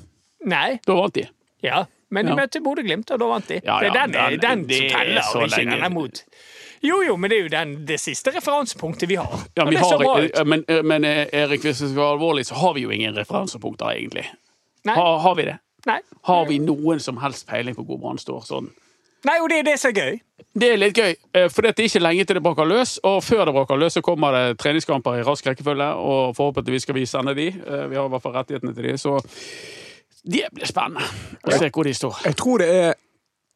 Nei, 0.45 0.79
da 0.85 0.93
vant 0.93 1.13
de. 1.15 1.27
ja, 1.63 1.85
men 2.11 2.25
de 2.25 2.31
Ja. 2.31 2.35
møtte 2.35 2.61
Bodø-Glimt, 2.61 3.09
og 3.11 3.19
da 3.19 3.25
vant 3.25 3.47
de. 3.47 3.61
Ja, 3.63 3.79
det 3.79 3.89
er 3.89 4.05
den, 4.07 4.11
den- 4.11 4.39
den, 4.39 4.67
det 4.67 4.75
som 4.77 4.85
er 4.85 4.89
teller, 4.89 5.21
og 5.35 5.47
ikke 5.49 5.69
den 5.71 5.83
er 5.83 5.89
mot. 5.89 6.23
Jo, 6.83 7.01
jo, 7.01 7.15
men 7.15 7.29
det 7.29 7.37
er 7.39 7.43
jo 7.43 7.49
den, 7.49 7.85
det 7.85 7.99
siste 7.99 8.29
referansepunktet 8.35 9.07
vi 9.07 9.15
har. 9.15 9.39
Ja, 9.55 9.63
vi 9.65 9.75
har, 9.77 10.43
men, 10.43 10.65
men 10.83 11.05
eh, 11.05 11.27
Erik, 11.31 11.61
hvis 11.61 11.79
det 11.79 11.89
skal 11.89 11.95
være 11.95 12.11
alvorlig, 12.19 12.45
så 12.45 12.55
har 12.55 12.73
vi 12.73 12.81
jo 12.81 12.89
ingen 12.91 13.15
referansepunkter, 13.15 13.85
egentlig. 13.95 14.25
Har, 14.85 15.19
har 15.19 15.35
vi 15.35 15.43
det? 15.47 15.57
Nei. 15.89 15.99
Har 16.29 16.45
vi 16.47 16.59
noen 16.63 17.01
som 17.03 17.17
helst 17.19 17.47
peiling 17.49 17.75
på 17.75 17.83
hvor 17.87 17.99
Brann 17.99 18.21
står 18.21 18.45
sånn? 18.47 18.69
Nei, 19.23 19.37
og 19.39 19.47
det 19.51 19.61
er 19.61 19.67
det 19.69 19.77
som 19.79 19.93
er 19.93 19.99
gøy. 19.99 20.17
Det 20.53 20.67
er 20.73 20.79
litt 20.79 20.97
gøy, 20.99 21.13
eh, 21.33 21.47
for 21.51 21.63
det 21.63 21.71
er 21.79 21.85
ikke 21.87 22.01
lenge 22.03 22.25
til 22.27 22.37
det 22.37 22.43
braker 22.43 22.67
løs. 22.67 22.97
Og 23.07 23.21
før 23.23 23.45
det 23.47 23.53
braker 23.55 23.79
løs, 23.79 23.95
så 23.95 24.03
kommer 24.03 24.35
det 24.35 24.57
treningskamper 24.59 25.21
i 25.21 25.23
rask 25.23 25.47
rekkefølge. 25.47 25.87
Og 25.95 26.35
forhåpentligvis 26.35 26.83
skal 26.87 26.97
vi 26.97 27.05
sende 27.07 27.35
de. 27.37 27.47
Eh, 27.47 27.87
Vi 27.87 27.95
har 27.95 28.05
i 28.05 28.11
hvert 28.11 28.21
fall 28.25 28.35
rettighetene 28.35 28.75
til 28.75 28.83
de. 28.89 28.97
Så 28.99 29.15
det 30.23 30.49
blir 30.53 30.67
spennende 30.67 31.07
å 31.47 31.57
se 31.57 31.69
hvor 31.71 31.87
de 31.87 31.93
står. 31.95 32.19
Jeg 32.27 32.35
tror 32.39 32.63
det 32.63 32.69
er 32.69 32.93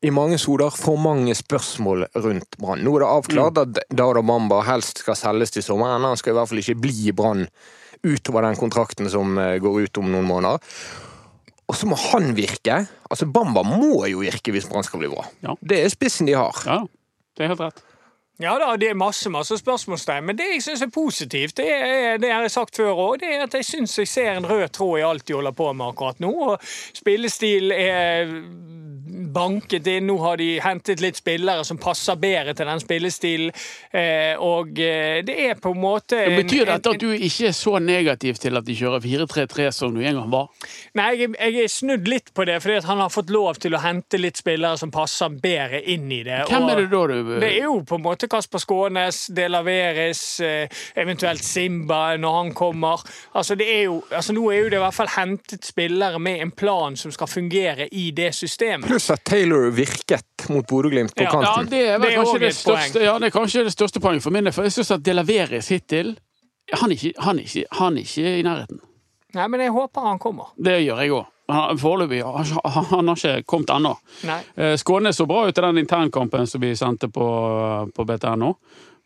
i 0.08 0.12
mange 0.14 0.38
soder 0.38 0.70
for 0.72 0.96
mange 1.02 1.34
spørsmål 1.36 2.06
rundt 2.16 2.58
Brann. 2.62 2.84
Nå 2.86 2.96
er 2.96 3.04
det 3.04 3.10
avklart 3.10 3.58
at 3.64 3.80
Dada 3.90 4.22
Mamba 4.22 4.62
helst 4.68 5.00
skal 5.04 5.16
selges 5.20 5.52
til 5.52 5.64
sommeren. 5.66 6.06
Han 6.06 6.20
skal 6.20 6.32
i 6.34 6.38
hvert 6.38 6.52
fall 6.52 6.62
ikke 6.64 6.80
bli 6.80 7.10
i 7.10 7.16
Brann 7.18 7.48
utover 8.06 8.46
den 8.46 8.56
kontrakten 8.60 9.10
som 9.10 9.38
eh, 9.42 9.58
går 9.60 9.84
ut 9.88 9.98
om 9.98 10.12
noen 10.14 10.28
måneder. 10.30 10.60
Og 11.68 11.76
så 11.76 11.88
må 11.90 11.98
han 12.00 12.32
virke. 12.38 12.80
Altså 13.12 13.28
Bamba 13.28 13.64
må 13.68 14.06
jo 14.08 14.22
virke 14.24 14.54
hvis 14.56 14.68
Brann 14.70 14.86
skal 14.88 15.02
bli 15.04 15.12
bra. 15.12 15.26
Ja. 15.44 15.58
Det 15.60 15.82
er 15.84 15.92
spissen 15.92 16.30
de 16.30 16.38
har. 16.38 16.62
Ja, 16.68 16.80
det 17.36 17.46
er 17.46 17.52
helt 17.54 17.64
rett. 17.66 17.84
Ja 18.40 18.52
da, 18.62 18.76
det 18.78 18.92
er 18.92 18.98
masse 19.00 19.30
masse 19.34 19.58
spørsmålstegn, 19.58 20.26
men 20.30 20.38
det 20.38 20.46
jeg 20.52 20.62
syns 20.68 20.84
er 20.86 20.92
positivt, 20.94 21.56
det 21.58 21.72
er 21.74 22.20
det 22.22 22.30
har 22.30 22.46
jeg 22.46 22.54
sagt 22.54 22.78
før 22.78 22.94
òg, 22.94 23.16
det 23.24 23.32
er 23.34 23.46
at 23.48 23.58
jeg 23.58 23.66
syns 23.66 23.98
jeg 23.98 24.08
ser 24.12 24.32
en 24.38 24.46
rød 24.46 24.68
tråd 24.78 25.00
i 25.00 25.06
alt 25.08 25.26
de 25.26 25.34
holder 25.40 25.56
på 25.58 25.72
med 25.74 25.88
akkurat 25.90 26.22
nå. 26.22 26.34
og 26.52 26.62
Spillestil 26.98 27.72
er 27.74 28.30
banket 29.34 29.88
inn. 29.90 30.08
Nå 30.08 30.18
har 30.22 30.38
de 30.40 30.48
hentet 30.64 31.02
litt 31.04 31.18
spillere 31.20 31.64
som 31.68 31.80
passer 31.82 32.18
bedre 32.22 32.54
til 32.58 32.68
den 32.70 32.82
spillestilen. 32.82 33.52
Eh, 33.92 34.36
og 34.44 34.78
eh, 34.82 35.20
det 35.26 35.36
er 35.48 35.60
på 35.62 35.72
en 35.74 35.82
måte 35.82 36.18
Det 36.20 36.28
en- 36.32 36.38
betyr 36.44 36.66
dette 36.70 36.94
at 36.94 37.02
du 37.02 37.10
ikke 37.14 37.48
er 37.50 37.56
så 37.58 37.78
negativ 37.84 38.38
til 38.42 38.58
at 38.58 38.66
de 38.68 38.76
kjører 38.78 39.02
4-3-3 39.04 39.70
som 39.76 39.94
du 39.96 40.02
en 40.04 40.20
gang 40.22 40.32
var? 40.32 40.48
Nei, 40.98 41.10
jeg, 41.22 41.34
jeg 41.40 41.64
er 41.64 41.72
snudd 41.74 42.08
litt 42.08 42.32
på 42.38 42.46
det, 42.48 42.60
fordi 42.64 42.78
at 42.82 42.88
han 42.90 43.02
har 43.04 43.10
fått 43.14 43.34
lov 43.34 43.60
til 43.64 43.76
å 43.78 43.82
hente 43.84 44.20
litt 44.22 44.38
spillere 44.40 44.78
som 44.80 44.92
passer 44.94 45.30
bedre 45.44 45.82
inn 45.84 46.08
i 46.12 46.22
det. 46.28 46.44
Hvem 46.52 46.70
er 46.74 46.84
det 46.84 46.88
da 46.94 47.04
du 47.12 47.34
Det 47.42 47.52
er 47.52 47.66
jo 47.68 47.80
på 47.88 48.00
en 48.00 48.06
måte 48.06 48.27
Kasper 48.32 48.62
Skånes, 48.62 49.26
De 49.36 49.48
Laveres, 49.50 50.40
eh, 50.40 50.68
eventuelt 50.96 51.44
Simba 51.44 52.18
når 52.18 52.38
han 52.38 52.54
kommer. 52.58 53.02
Altså 53.36 53.56
det 53.56 53.68
er 53.76 53.84
jo, 53.84 54.04
altså 54.12 54.34
Nå 54.34 54.50
er 54.52 54.58
jo 54.60 54.70
det 54.70 54.80
i 54.80 54.84
hvert 54.84 54.98
fall 54.98 55.12
hentet 55.16 55.66
spillere 55.66 56.20
med 56.20 56.42
en 56.42 56.52
plan 56.52 56.96
som 56.98 57.12
skal 57.12 57.28
fungere 57.28 57.88
i 57.92 58.12
det 58.12 58.34
systemet. 58.36 58.88
Pluss 58.88 59.10
at 59.14 59.24
Taylor 59.26 59.70
virket 59.72 60.50
mot 60.50 60.68
Bodø-Glimt 60.68 61.16
på 61.16 61.24
Ja, 61.24 61.34
Ja, 61.42 61.64
det 61.64 61.84
er 61.90 61.98
Det 62.00 62.14
er 62.14 62.18
kanskje 62.22 62.40
det, 62.40 62.56
største, 62.56 63.04
ja, 63.04 63.18
det 63.20 63.32
er 63.32 63.40
kanskje 63.40 63.64
det 63.64 63.72
største 63.74 64.00
poenget 64.00 64.24
for 64.24 64.32
min 64.36 64.44
del. 64.46 64.54
For 64.54 64.64
jeg 64.68 64.72
syns 64.78 64.92
at 64.92 65.06
De 65.06 65.14
Laveres 65.14 65.68
hittil 65.70 66.18
han 66.74 66.92
er, 66.92 66.96
ikke, 66.96 67.14
han, 67.24 67.40
er 67.40 67.44
ikke, 67.48 67.66
han 67.72 67.98
er 67.98 68.04
ikke 68.04 68.40
i 68.40 68.42
nærheten. 68.44 68.80
Nei, 69.38 69.48
men 69.48 69.62
jeg 69.62 69.72
håper 69.72 70.02
han 70.02 70.20
kommer. 70.20 70.52
Det 70.60 70.82
gjør 70.84 71.00
jeg 71.00 71.14
òg. 71.16 71.26
Foreløpig 71.48 72.24
han, 72.24 72.50
han, 72.92 73.08
har 73.08 73.16
ikke 73.16 73.48
kommet 73.48 73.72
ennå. 73.72 73.94
Eh, 74.56 74.76
Skåne 74.80 75.14
så 75.16 75.26
bra 75.30 75.46
ut 75.48 75.58
i 75.58 75.64
den 75.64 75.80
internkampen 75.84 76.48
som 76.48 76.62
vi 76.62 76.74
sendte 76.76 77.08
på, 77.08 77.28
på 77.96 78.08
BTNO. 78.08 78.56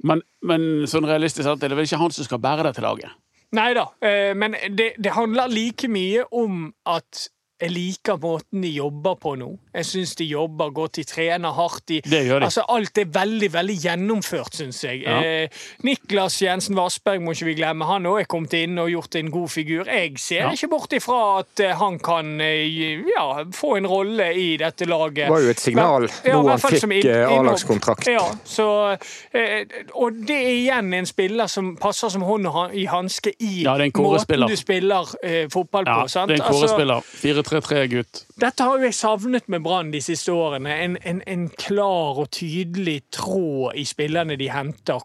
Men, 0.10 0.24
men 0.50 0.88
sånn 0.90 1.06
realistisk 1.06 1.46
sett 1.46 1.62
er 1.62 1.70
det 1.70 1.78
vel 1.78 1.86
ikke 1.86 2.02
han 2.02 2.16
som 2.16 2.26
skal 2.26 2.42
bære 2.42 2.66
det 2.66 2.80
til 2.80 2.88
laget. 2.88 3.14
Nei 3.54 3.74
da, 3.78 3.86
eh, 4.02 4.32
men 4.38 4.56
det, 4.74 4.94
det 4.98 5.14
handler 5.14 5.52
like 5.52 5.90
mye 5.92 6.24
om 6.32 6.70
at 6.90 7.28
jeg 7.62 7.74
liker 7.76 8.18
måten 8.18 8.64
de 8.64 8.72
jobber 8.74 9.18
på 9.22 9.36
nå. 9.38 9.52
Jeg 9.74 9.86
syns 9.86 10.16
de 10.20 10.26
jobber 10.26 10.70
godt, 10.76 10.96
de 11.00 11.04
trener 11.08 11.52
hardt. 11.56 11.84
De, 11.88 12.02
Det 12.04 12.26
gjør 12.28 12.40
de. 12.40 12.46
Altså, 12.50 12.64
alt 12.70 12.98
er 12.98 13.06
veldig 13.06 13.50
veldig 13.54 13.78
gjennomført, 13.86 14.56
syns 14.60 14.84
jeg. 14.84 15.04
Ja. 15.06 15.20
Eh, 15.24 15.50
Niklas 15.88 16.42
Jensen 16.42 16.76
Vassberg 16.76 17.22
må 17.24 17.32
ikke 17.36 17.46
vi 17.46 17.56
glemme. 17.62 17.86
Han 17.88 18.06
òg 18.10 18.20
er 18.24 18.28
kommet 18.32 18.54
inn 18.60 18.78
og 18.82 18.90
gjort 18.92 19.16
en 19.16 19.32
god 19.32 19.50
figur. 19.50 19.86
Jeg 19.88 20.18
ser 20.20 20.42
Ja. 20.42 20.52
ikke 20.52 20.68
bort 20.70 20.94
ifra 20.94 21.40
at 21.40 21.60
eh, 21.64 21.76
han 21.78 22.00
kan 22.00 22.42
eh, 22.42 23.02
ja, 23.16 23.44
få 23.56 23.76
en 23.78 23.88
rolle 23.88 24.34
i 24.36 24.58
dette 24.58 24.86
laget. 24.86 25.26
Det 25.26 25.30
var 25.30 25.40
jo 25.46 25.50
et 25.56 25.60
signal 25.60 26.10
Ja, 26.26 26.36
nå 26.36 26.50
han 26.50 26.60
fikk 26.60 27.06
eh. 27.06 27.28
A-lagskontrakt. 27.32 28.08
Ja, 28.12 28.26
så, 28.46 28.98
eh, 29.34 29.66
og 29.96 30.20
det 30.28 30.36
er 30.36 30.52
igjen 30.58 30.94
en 30.94 31.06
spiller 31.06 31.48
som 31.48 31.76
passer 31.78 32.10
som 32.10 32.22
hånd 32.28 32.42
i 32.74 32.86
hanske 32.90 33.34
i 33.40 33.64
Ja, 33.64 33.78
måten 33.78 34.48
du 34.48 34.56
spiller 34.58 35.08
eh, 35.24 35.48
fotball 35.52 35.86
Ja, 35.88 36.02
på. 36.02 36.10
sant? 36.10 36.28
det 36.30 36.40
er 36.40 36.44
en 36.44 36.52
Altså, 36.52 37.02
4-3-3-gutt. 37.22 38.26
dette 38.40 38.64
har 38.64 38.78
jo 38.78 38.84
jeg 38.88 38.94
savnet 38.98 39.48
med 39.48 39.61
Brann 39.64 39.92
de 39.94 40.02
siste 40.02 40.34
årene. 40.34 40.74
En, 40.84 40.98
en, 41.06 41.22
en 41.28 41.48
klar 41.50 42.20
og 42.22 42.30
tydelig 42.36 43.02
tråd 43.14 43.78
i 43.80 43.86
spillerne 43.88 44.38
de 44.40 44.50
henter. 44.52 45.02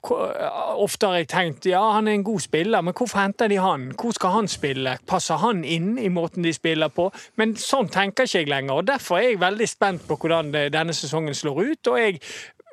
Ofte 0.76 1.10
har 1.10 1.20
jeg 1.20 1.30
tenkt 1.32 1.68
ja, 1.70 1.82
han 1.96 2.08
er 2.08 2.18
en 2.18 2.26
god 2.26 2.44
spiller, 2.44 2.84
men 2.84 2.96
hvorfor 2.96 3.22
henter 3.22 3.50
de 3.52 3.60
han? 3.62 3.90
Hvor 4.00 4.16
skal 4.16 4.34
han 4.36 4.50
spille? 4.50 4.96
Passer 5.08 5.40
han 5.42 5.64
inn 5.64 5.96
i 5.98 6.10
måten 6.12 6.46
de 6.46 6.52
spiller 6.56 6.92
på? 6.92 7.08
Men 7.36 7.56
sånn 7.60 7.90
tenker 7.92 8.26
ikke 8.26 8.44
jeg 8.44 8.50
lenger. 8.52 8.80
og 8.82 8.88
Derfor 8.88 9.20
er 9.20 9.30
jeg 9.30 9.40
veldig 9.42 9.68
spent 9.70 10.06
på 10.08 10.18
hvordan 10.20 10.52
denne 10.54 10.94
sesongen 10.96 11.34
slår 11.34 11.62
ut. 11.62 11.92
og 11.92 12.00
jeg 12.00 12.20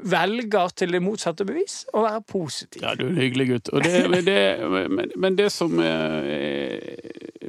velger 0.03 0.74
til 0.77 0.93
det 0.95 1.01
motsatte 1.03 1.45
bevis 1.48 1.83
å 1.93 2.03
være 2.05 2.22
positiv. 2.27 2.83
Ja, 2.83 2.93
du 2.98 3.05
er 3.05 3.12
en 3.13 3.22
hyggelig 3.22 3.48
gutt. 3.50 3.72
Og 3.74 3.83
det, 3.86 3.93
men, 4.12 4.25
det, 4.27 4.39
men, 4.91 5.13
men 5.15 5.38
det 5.39 5.50
som 5.53 5.79
eh, 5.79 6.79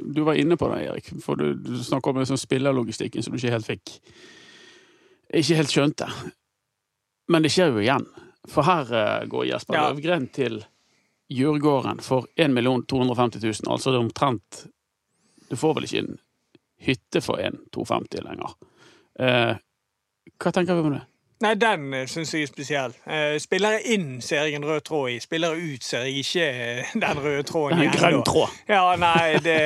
Du 0.01 0.23
var 0.27 0.39
inne 0.39 0.57
på 0.59 0.69
det, 0.71 0.83
Erik. 0.87 1.09
For 1.23 1.39
du, 1.39 1.53
du 1.59 1.75
snakker 1.83 2.13
om 2.13 2.21
en 2.21 2.29
sånn 2.29 2.41
spillerlogistikken 2.41 3.25
som 3.25 3.35
du 3.35 3.39
ikke 3.41 3.55
helt 3.55 3.69
fikk 3.69 3.95
Ikke 5.41 5.59
helt 5.59 5.73
skjønte. 5.73 6.09
Men 7.31 7.45
det 7.45 7.51
skjer 7.53 7.73
jo 7.73 7.83
igjen. 7.83 8.05
For 8.51 8.67
her 8.67 8.93
eh, 8.93 9.25
går 9.31 9.49
Jesper 9.51 9.79
Ja. 9.79 9.89
Løvgren 9.89 10.29
til 10.33 10.61
Djurgården 11.31 12.03
for 12.05 12.29
1 12.37 12.53
250 12.87 13.41
000. 13.41 13.71
Altså 13.73 13.91
det 13.91 13.97
er 13.97 14.03
omtrent 14.03 14.65
Du 15.49 15.55
får 15.57 15.75
vel 15.77 15.87
ikke 15.89 16.03
en 16.03 16.15
hytte 16.85 17.21
for 17.23 17.41
1 17.41 17.67
250 17.73 18.25
lenger. 18.27 18.55
Eh, 19.19 19.57
hva 20.35 20.51
tenker 20.51 20.77
vi 20.77 20.85
om 20.85 20.95
det? 20.97 21.03
Nei, 21.43 21.51
den 21.59 21.89
syns 22.07 22.31
jeg 22.33 22.45
er 22.45 22.47
spesiell. 22.47 22.93
Spiller 22.95 23.39
Spillere 23.43 23.79
inn 23.91 24.21
ser 24.23 24.45
jeg 24.47 24.55
en 24.55 24.65
rød 24.67 24.85
tråd 24.87 25.09
i. 25.11 25.17
Spillere 25.23 25.57
ut 25.59 25.83
ser 25.83 26.05
jeg 26.07 26.21
ikke 26.23 26.45
eh, 26.47 26.93
den 27.03 27.19
røde 27.23 27.43
tråden 27.47 27.79
Det 27.79 27.85
er 27.85 27.89
i 27.89 27.91
en 27.91 27.99
grønn 27.99 28.23
tråd. 28.27 28.55
Ja, 28.71 28.83
nei, 28.99 29.41
det, 29.43 29.57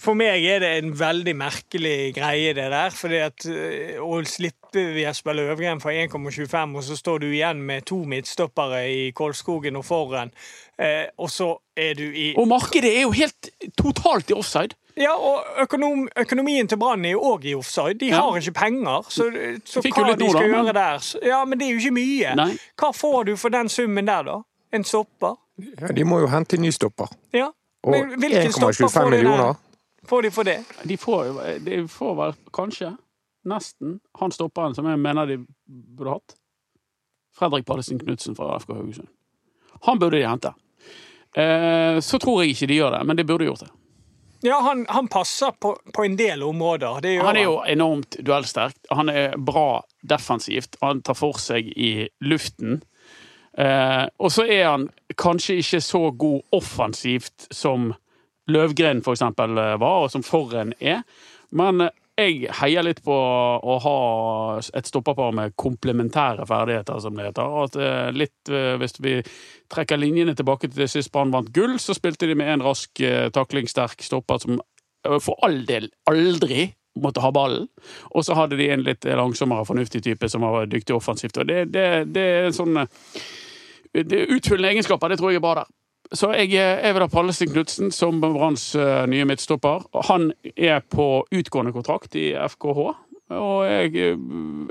For 0.00 0.16
meg 0.18 0.44
er 0.48 0.64
det 0.64 0.72
en 0.78 0.94
veldig 0.96 1.36
merkelig 1.36 1.98
greie, 2.16 2.54
det 2.56 2.70
der. 2.72 2.96
fordi 2.96 3.20
at 3.26 3.46
eh, 3.50 4.00
Å 4.00 4.22
slippe 4.24 4.59
Jesper 4.74 5.32
Løvgren 5.32 5.80
for 5.80 5.90
1,25, 5.90 6.76
og 6.76 6.84
så 6.84 6.96
står 6.96 7.18
du 7.18 7.26
igjen 7.30 7.62
med 7.62 7.84
to 7.86 8.02
midtstoppere 8.04 8.82
i 8.90 9.10
Kolskogen 9.10 9.76
og 9.76 9.84
foran, 9.84 10.30
eh, 10.78 11.06
og 11.18 11.30
så 11.30 11.56
er 11.76 11.94
du 11.94 12.02
i 12.12 12.34
Og 12.38 12.48
markedet 12.48 12.96
er 12.96 13.02
jo 13.02 13.10
helt 13.10 13.50
totalt 13.78 14.30
i 14.30 14.32
offside. 14.32 14.74
Ja, 14.96 15.12
og 15.16 15.44
økonom, 15.62 16.08
økonomien 16.18 16.68
til 16.68 16.76
Brann 16.78 17.04
er 17.04 17.10
jo 17.14 17.20
òg 17.20 17.44
i 17.44 17.54
offside. 17.54 17.94
De 18.00 18.06
Ja. 18.06 18.20
har 18.20 18.36
ikke 18.36 18.52
penger. 18.52 19.02
Så, 19.08 19.30
så 19.64 19.80
hva 19.80 19.82
de 19.82 19.90
skal 19.90 20.04
da, 20.04 20.46
men- 20.46 20.66
gjøre 20.66 20.72
der 20.74 21.26
Ja, 21.26 21.44
men 21.44 21.58
det 21.58 21.66
er 21.68 21.70
jo 21.72 21.78
ikke 21.78 21.94
mye. 21.94 22.34
Nei. 22.36 22.58
Hva 22.78 22.90
får 22.92 23.24
du 23.26 23.36
for 23.36 23.48
den 23.48 23.68
summen 23.68 24.06
der, 24.06 24.22
da? 24.22 24.38
En 24.72 24.84
stopper? 24.84 25.36
Ja, 25.80 25.86
de 25.86 26.04
må 26.04 26.18
jo 26.20 26.26
hente 26.26 26.56
ny 26.58 26.70
stopper. 26.70 27.06
Ja. 27.32 27.46
Og 27.84 27.90
Men 27.90 28.18
hvilken 28.20 28.52
stopper 28.52 28.72
1,25 28.72 28.88
får 28.92 29.10
de 29.10 29.16
der? 29.16 29.22
millioner. 29.22 29.54
Får 30.06 30.22
de 30.22 30.30
for 30.30 30.42
det? 30.42 30.58
De 30.88 30.96
får, 30.96 31.24
de 31.64 31.88
får 31.88 32.14
vel 32.16 32.34
kanskje, 32.52 32.96
nesten, 33.48 33.98
han 34.18 34.32
stopperen 34.34 34.74
som 34.76 34.88
jeg 34.88 35.00
mener 35.00 35.28
de 35.28 35.38
burde 35.66 36.18
hatt. 36.18 36.36
Fredrik 37.36 37.66
Pallesen 37.66 38.00
Knutsen 38.00 38.36
fra 38.36 38.58
FK 38.60 38.74
Haugesund. 38.74 39.08
Han 39.86 39.98
burde 39.98 40.18
de 40.18 40.26
hente. 40.26 40.52
Eh, 41.36 42.00
så 42.04 42.18
tror 42.18 42.42
jeg 42.42 42.54
ikke 42.54 42.68
de 42.68 42.80
gjør 42.80 42.96
det, 42.98 43.04
men 43.06 43.16
de 43.16 43.24
burde 43.24 43.46
gjort 43.46 43.64
det. 43.64 43.70
Ja, 44.42 44.60
han, 44.64 44.86
han 44.88 45.08
passer 45.08 45.52
på, 45.60 45.74
på 45.94 46.04
en 46.04 46.16
del 46.16 46.42
områder. 46.42 47.00
Han 47.20 47.36
er 47.36 47.44
jo 47.44 47.58
enormt 47.68 48.16
duellsterk. 48.24 48.76
Han 48.90 49.12
er 49.12 49.36
bra 49.36 49.82
defensivt. 50.00 50.78
Han 50.80 51.02
tar 51.04 51.18
for 51.18 51.36
seg 51.40 51.68
i 51.76 52.08
luften. 52.24 52.80
Eh, 53.58 54.06
og 54.16 54.32
så 54.32 54.46
er 54.48 54.64
han 54.64 54.86
kanskje 55.20 55.58
ikke 55.60 55.82
så 55.84 56.02
god 56.10 56.56
offensivt 56.56 57.50
som 57.52 57.90
Løvgren 58.50 59.02
eksempel 59.04 59.58
eh, 59.58 59.76
var, 59.80 60.06
og 60.06 60.10
som 60.10 60.24
Forren 60.24 60.72
er. 60.80 61.02
Men 61.50 61.84
eh, 61.84 61.92
jeg 62.20 62.54
heier 62.60 62.84
litt 62.84 63.00
på 63.04 63.14
å 63.14 63.76
ha 63.84 63.96
et 64.76 64.88
stopperpar 64.88 65.32
med 65.36 65.54
komplementære 65.60 66.46
ferdigheter, 66.48 67.00
som 67.02 67.16
det 67.16 67.30
heter. 67.30 67.54
At 67.64 67.78
eh, 67.80 68.10
litt, 68.16 68.38
eh, 68.52 68.74
hvis 68.80 68.98
vi 69.02 69.16
trekker 69.72 70.00
linjene 70.00 70.34
tilbake 70.38 70.68
til 70.68 70.82
det 70.82 70.90
sist 70.92 71.12
Brann 71.14 71.32
vant 71.34 71.50
gull, 71.54 71.78
så 71.82 71.96
spilte 71.96 72.28
de 72.30 72.36
med 72.38 72.52
en 72.54 72.64
rask, 72.66 72.92
eh, 73.04 73.30
taklingssterk 73.34 74.04
stopper 74.04 74.42
som 74.42 74.60
for 75.24 75.40
all 75.46 75.62
del 75.64 75.86
aldri 76.10 76.68
måtte 77.00 77.22
ha 77.24 77.30
ballen. 77.32 77.70
Og 78.12 78.26
så 78.26 78.36
hadde 78.36 78.58
de 78.60 78.68
en 78.68 78.84
litt 78.84 79.06
langsommere, 79.06 79.64
fornuftig 79.64 80.02
type 80.04 80.28
som 80.28 80.44
var 80.44 80.68
dyktig 80.68 80.92
offensivt. 80.92 81.40
Og 81.40 81.48
det, 81.48 81.70
det, 81.72 81.86
det 82.12 82.26
er 82.42 82.50
sånn 82.52 82.82
det 83.90 84.26
Utfyllende 84.30 84.74
egenskaper, 84.74 85.10
det 85.10 85.18
tror 85.18 85.32
jeg 85.32 85.40
er 85.40 85.46
bra 85.46 85.54
der. 85.62 85.70
Så 86.12 86.32
jeg, 86.34 86.54
er 86.58 86.82
ved 86.82 86.96
vil 86.96 87.04
ha 87.04 87.10
Pallesen 87.10 87.52
Knutsen 87.52 87.92
som 87.94 88.18
Branns 88.22 88.72
eh, 88.74 89.04
nye 89.06 89.26
midtstopper. 89.30 89.84
Han 90.08 90.32
er 90.56 90.82
på 90.82 91.24
utgående 91.30 91.72
kontrakt 91.72 92.16
i 92.18 92.32
FKH. 92.34 92.80
Og 93.30 93.62
jeg 93.68 93.94
eh, 93.94 94.16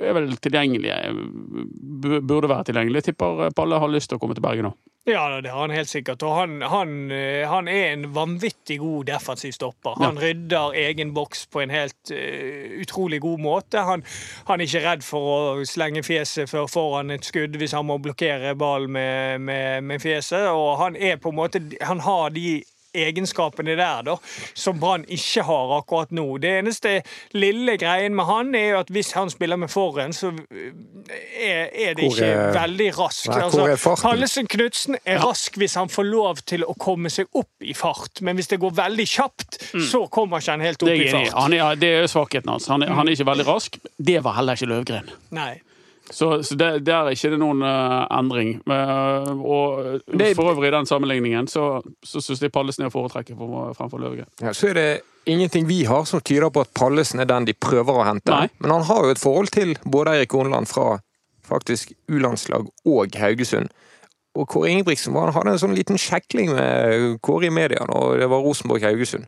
er 0.04 0.16
vel 0.18 0.34
tilgjengelig. 0.44 0.92
Jeg 0.92 2.22
burde 2.28 2.52
være 2.52 2.70
tilgjengelig. 2.70 3.02
Jeg 3.02 3.12
tipper 3.12 3.46
eh, 3.46 3.54
Palle 3.56 3.80
har 3.80 3.92
lyst 3.92 4.12
til 4.12 4.20
å 4.20 4.22
komme 4.22 4.36
til 4.36 4.44
Bergen 4.44 4.68
nå. 4.68 4.74
Ja, 5.08 5.24
det 5.42 5.50
har 5.50 5.64
han 5.64 5.74
helt 5.74 5.90
sikkert. 5.90 6.24
Og 6.28 6.36
han, 6.36 6.58
han, 6.68 6.92
eh, 7.16 7.48
han 7.50 7.70
er 7.72 7.94
en 7.94 8.10
vanvittig 8.14 8.80
god 8.82 9.08
defensiv 9.08 9.56
stopper. 9.56 9.96
Han 10.04 10.20
rydder 10.20 10.76
egen 10.84 11.14
boks 11.16 11.46
på 11.50 11.64
en 11.64 11.72
helt 11.74 12.12
uh, 12.12 12.76
utrolig 12.84 13.22
god 13.24 13.42
måte. 13.42 13.80
Han, 13.88 14.04
han 14.50 14.60
er 14.60 14.68
ikke 14.68 14.84
redd 14.84 15.06
for 15.08 15.30
å 15.32 15.68
slenge 15.68 16.04
fjeset 16.06 16.52
før 16.52 16.68
foran 16.70 17.16
et 17.16 17.26
skudd 17.26 17.56
hvis 17.58 17.74
han 17.78 17.88
må 17.88 17.98
blokkere 18.04 18.54
ballen 18.60 18.92
med, 18.98 19.48
med, 19.48 19.88
med 19.88 20.04
fjeset. 20.04 20.52
Og 20.52 20.76
han 20.84 21.00
er 21.00 21.18
på 21.18 21.32
en 21.32 21.40
måte 21.40 21.64
Han 21.88 22.04
har 22.04 22.36
de 22.36 22.60
egenskapene 22.96 23.76
der 23.80 24.02
da, 24.08 24.16
som 24.58 24.80
Brann 24.82 25.06
ikke 25.08 25.44
har 25.48 25.74
akkurat 25.80 26.12
nå. 26.16 26.26
Det 26.42 26.52
eneste 26.62 27.02
lille 27.38 27.78
greien 27.82 28.16
med 28.18 28.26
han 28.30 28.54
er 28.58 28.70
jo 28.74 28.80
at 28.84 28.90
hvis 28.94 29.12
han 29.18 29.30
spiller 29.34 29.60
med 29.62 29.70
forhånd, 29.72 30.14
så 30.18 30.32
er, 30.34 31.70
er 31.74 31.94
det 31.98 32.04
Hvor 32.06 32.16
ikke 32.18 32.26
er- 32.26 32.54
veldig 32.56 32.90
raskt. 32.98 33.30
Nei, 33.30 33.40
hvor 33.50 33.68
er 33.68 33.78
Altså. 33.80 33.96
Pallesen 34.02 34.48
Knutsen 34.48 34.98
er 35.06 35.20
rask 35.24 35.56
hvis 35.58 35.76
han 35.80 35.90
får 35.90 36.04
lov 36.10 36.42
til 36.46 36.64
å 36.66 36.76
komme 36.80 37.10
seg 37.14 37.28
opp 37.34 37.62
i 37.62 37.74
fart, 37.74 38.22
men 38.22 38.36
hvis 38.40 38.48
det 38.52 38.60
går 38.60 38.76
veldig 38.78 39.08
kjapt, 39.08 39.60
så 39.90 40.06
kommer 40.12 40.40
ikke 40.44 40.52
han 40.58 40.62
helt 40.66 40.84
opp 40.84 40.90
er, 40.90 40.96
i 41.00 41.08
i. 41.08 41.12
fart. 41.12 41.34
han 41.44 41.54
er, 41.54 41.76
det 41.80 41.94
er 42.04 42.08
svakheten 42.12 42.50
hans. 42.52 42.68
Han 42.68 42.84
er, 42.84 42.94
han 42.94 43.08
er 43.08 43.18
ikke 43.18 43.30
veldig 43.32 43.48
rask. 43.48 43.80
Det 43.98 44.20
var 44.24 44.38
heller 44.40 44.54
ikke 44.60 44.70
Løvgren. 44.70 45.10
Nei. 45.36 45.62
Så, 46.10 46.44
så 46.44 46.56
det, 46.58 46.68
der 46.88 47.06
er 47.06 47.14
ikke 47.14 47.30
det 47.36 47.38
noen 47.42 47.62
uh, 47.62 48.08
endring. 48.18 48.56
Uh, 48.66 49.30
og 49.46 50.02
Det- 50.10 50.36
for 50.36 50.50
øvrig 50.52 50.68
i 50.72 50.76
den 50.78 50.86
sammenligningen 50.90 51.48
så, 51.48 51.82
så 52.04 52.22
syns 52.22 52.42
jeg 52.42 52.52
Pallesen 52.52 52.86
er 52.86 52.90
å 52.90 52.94
foretrekke 52.96 53.36
for- 53.38 53.74
fremfor 53.78 54.02
Løvgren. 54.02 54.26
Ja, 54.42 54.54
så 54.58 54.70
er 54.72 54.74
det 54.74 54.88
ingenting 55.30 55.68
vi 55.70 55.84
har 55.86 56.06
som 56.10 56.22
tyder 56.22 56.50
på 56.50 56.62
at 56.66 56.74
Pallesen 56.74 57.20
er 57.22 57.30
den 57.30 57.46
de 57.46 57.54
prøver 57.54 57.94
å 58.02 58.06
hente. 58.08 58.32
Nei. 58.34 58.50
Men 58.60 58.72
han 58.72 58.88
har 58.90 59.04
jo 59.06 59.12
et 59.14 59.22
forhold 59.22 59.52
til 59.54 59.76
både 59.86 60.16
Eirik 60.18 60.34
Horneland 60.34 60.68
fra 60.68 61.00
faktisk 61.46 61.94
U-landslag 62.10 62.68
og 62.86 63.16
Haugesund. 63.18 63.70
Og 64.38 64.48
Kåre 64.48 64.70
Ingebrigtsen 64.70 65.14
han 65.18 65.34
hadde 65.34 65.52
en 65.56 65.62
sånn 65.62 65.74
liten 65.78 65.98
sjekling 65.98 66.52
med 66.56 67.18
Kåre 67.26 67.50
i 67.50 67.54
media 67.54 67.86
når 67.90 68.20
det 68.22 68.28
var 68.30 68.42
Rosenborg-Haugesund. 68.46 69.26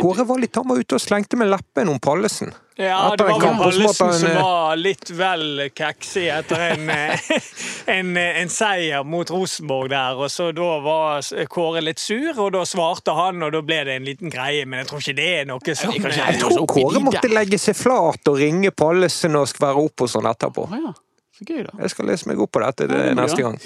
Kåre 0.00 0.24
var 0.26 0.38
litt 0.42 0.56
han 0.58 0.66
var 0.66 0.78
ute 0.82 0.96
og 0.98 1.02
slengte 1.02 1.38
med 1.38 1.50
leppen 1.52 1.90
om 1.92 1.98
Pallesen. 2.02 2.50
Ja, 2.78 3.14
det 3.16 3.24
var 3.24 3.30
en 3.34 3.40
vel 3.40 3.56
Pallesen 3.56 4.12
som 4.12 4.30
eh, 4.30 4.42
var 4.42 4.76
litt 4.76 5.10
vel 5.16 5.70
kaksig 5.72 6.26
etter 6.28 6.60
en, 6.60 6.90
eh, 6.92 7.30
en, 7.94 8.10
eh, 8.20 8.40
en 8.42 8.52
seier 8.52 9.04
mot 9.08 9.30
Rosenborg 9.32 9.88
der. 9.94 10.20
Og 10.20 10.28
så 10.30 10.50
Da 10.52 10.68
var 10.84 11.24
Kåre 11.48 11.80
litt 11.80 12.02
sur, 12.02 12.36
og 12.36 12.52
da 12.52 12.66
svarte 12.68 13.16
han, 13.16 13.40
og 13.46 13.54
da 13.56 13.62
ble 13.64 13.80
det 13.88 13.96
en 13.96 14.04
liten 14.04 14.32
greie. 14.32 14.66
Men 14.68 14.82
jeg 14.82 14.90
tror 14.90 15.04
ikke 15.04 15.16
det 15.16 15.30
er 15.38 15.48
noe 15.48 15.78
som 15.78 15.96
Jeg, 15.96 16.04
opp 16.04 16.52
i 16.52 16.68
Kåre 16.74 17.04
måtte 17.08 17.32
legge 17.32 17.60
seg 17.62 17.80
flat 17.80 18.28
og 18.28 18.40
ringe 18.44 18.74
Pallesen 18.76 19.40
og 19.40 19.48
skvære 19.48 19.86
opp 19.88 20.04
og 20.04 20.12
sånn 20.12 20.28
etterpå. 20.28 20.68
Ah, 20.68 20.90
ja. 20.90 20.96
Så 21.36 21.48
gøy, 21.48 21.62
da. 21.64 21.72
Jeg 21.80 21.92
skal 21.92 22.12
lese 22.12 22.28
meg 22.28 22.44
opp 22.44 22.52
på 22.52 22.60
dette 22.64 22.92
det 22.92 23.06
neste 23.16 23.40
gang. 23.40 23.56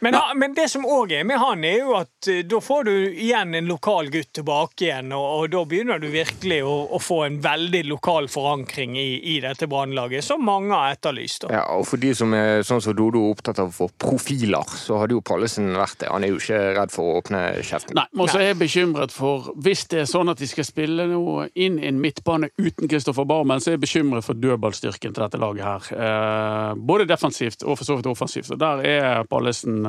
Men, 0.00 0.14
ja. 0.14 0.32
men 0.36 0.54
det 0.54 0.68
som 0.68 0.84
òg 0.84 1.12
er 1.16 1.24
med 1.24 1.38
han, 1.40 1.64
er 1.64 1.78
jo 1.80 1.94
at 1.96 2.28
eh, 2.28 2.42
da 2.44 2.60
får 2.60 2.84
du 2.88 2.92
igjen 3.08 3.54
en 3.56 3.68
lokal 3.70 4.10
gutt 4.12 4.32
tilbake 4.36 4.88
igjen, 4.88 5.12
og, 5.16 5.26
og 5.38 5.48
da 5.54 5.62
begynner 5.68 6.02
du 6.02 6.08
virkelig 6.12 6.60
å, 6.68 6.74
å 6.92 7.00
få 7.00 7.22
en 7.26 7.38
veldig 7.44 7.82
lokal 7.88 8.28
forankring 8.32 8.98
i, 9.00 9.08
i 9.36 9.38
dette 9.44 9.68
brannlaget, 9.70 10.24
som 10.24 10.44
mange 10.44 10.76
har 10.76 10.96
etterlyst. 10.96 11.46
Da. 11.46 11.52
Ja, 11.60 11.64
og 11.78 11.86
for 11.88 12.02
de 12.02 12.12
som 12.16 12.34
er 12.36 12.60
sånn 12.66 12.82
som 12.84 12.96
Dodo 12.96 13.24
er 13.24 13.36
opptatt 13.36 13.62
av 13.62 13.72
å 13.72 13.76
få 13.76 13.88
profiler, 13.96 14.76
så 14.76 15.00
hadde 15.00 15.16
jo 15.16 15.24
Pallesen 15.24 15.72
vært 15.76 16.02
det. 16.02 16.10
Han 16.12 16.26
er 16.26 16.34
jo 16.34 16.40
ikke 16.42 16.60
redd 16.76 16.92
for 16.92 17.08
å 17.08 17.22
åpne 17.22 17.42
kjeften. 17.62 17.96
Nei, 17.96 18.06
men 18.12 18.26
også 18.26 18.42
er 18.42 18.50
jeg 18.50 18.60
bekymret 18.60 19.14
for 19.14 19.50
Hvis 19.62 19.86
det 19.92 20.02
er 20.02 20.08
sånn 20.10 20.30
at 20.32 20.40
de 20.40 20.48
skal 20.48 20.66
spille 20.66 21.06
noe 21.08 21.48
inn 21.54 21.78
i 21.80 21.88
en 21.88 22.00
midtbane 22.02 22.50
uten 22.60 22.90
Kristoffer 22.90 23.26
Barmen, 23.28 23.62
så 23.62 23.72
er 23.72 23.76
jeg 23.76 23.84
bekymret 23.86 24.26
for 24.26 24.38
dødballstyrken 24.38 25.14
til 25.16 25.24
dette 25.24 25.40
laget 25.40 25.64
her. 25.66 25.88
Eh, 25.96 26.70
både 26.76 27.08
defensivt 27.08 27.64
og 27.64 27.78
for 27.78 27.88
så 27.88 27.98
vidt 27.98 28.10
offensivt. 28.10 28.52
Og 28.54 28.60
der 28.60 28.84
er 28.86 29.24
Pallesen 29.30 29.85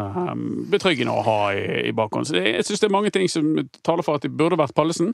betryggende 0.71 1.13
å 1.13 1.25
ha 1.25 1.37
i, 1.55 1.67
i 1.89 1.93
bakhånd. 1.95 2.29
Så 2.29 2.37
det, 2.37 2.45
jeg 2.55 2.67
syns 2.67 2.83
det 2.83 2.89
er 2.89 2.95
mange 2.97 3.13
ting 3.15 3.29
som 3.31 3.53
taler 3.85 4.05
for 4.05 4.19
at 4.19 4.25
de 4.25 4.33
burde 4.33 4.59
vært 4.59 4.75
Pallesen. 4.77 5.13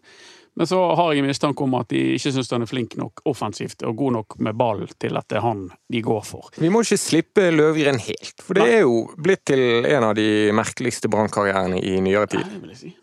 Men 0.55 0.69
så 0.69 0.79
har 0.95 1.13
jeg 1.15 1.25
mistanke 1.25 1.65
om 1.65 1.73
at 1.79 1.89
de 1.89 2.01
ikke 2.13 2.31
syns 2.35 2.51
han 2.53 2.65
er 2.65 2.69
flink 2.69 2.93
nok 2.99 3.23
offensivt 3.29 3.81
og 3.87 3.95
god 3.97 4.15
nok 4.19 4.35
med 4.45 4.57
ball 4.57 4.83
til 5.01 5.17
at 5.17 5.25
det 5.31 5.39
er 5.39 5.45
han 5.47 5.63
de 5.91 6.01
går 6.05 6.25
for. 6.27 6.51
Vi 6.61 6.69
må 6.73 6.83
ikke 6.85 6.99
slippe 7.01 7.47
Løvgren 7.53 7.97
helt, 8.03 8.35
for 8.37 8.59
det 8.59 8.67
er 8.69 8.83
jo 8.83 9.07
blitt 9.17 9.47
til 9.49 9.87
en 9.89 10.09
av 10.11 10.13
de 10.19 10.51
merkeligste 10.53 11.09
brannkarrierene 11.09 11.81
i 11.81 11.97
nyere 12.05 12.29
tid. 12.35 12.45
Nei, 12.45 12.61
vil 12.67 12.75
jeg 12.75 12.81
si. 12.83 12.93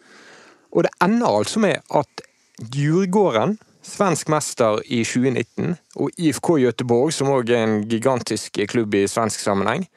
Og 0.70 0.86
det 0.86 0.94
ender 1.02 1.40
altså 1.40 1.62
med 1.62 1.82
at 1.98 2.22
Djurgården, 2.60 3.56
svensk 3.82 4.28
mester 4.30 4.78
i 4.86 5.00
2019, 5.02 5.74
og 5.96 6.10
IFK 6.20 6.50
Göteborg, 6.60 7.10
som 7.16 7.32
òg 7.32 7.50
er 7.50 7.64
en 7.64 7.78
gigantisk 7.88 8.60
klubb 8.70 8.94
i 8.94 9.06
svensk 9.10 9.40
sammenheng, 9.42 9.88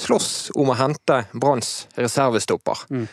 slåss 0.00 0.50
om 0.58 0.72
å 0.72 0.78
hente 0.78 1.24
Branns 1.32 1.88
reservestopper. 1.98 2.86
Mm. 2.90 3.08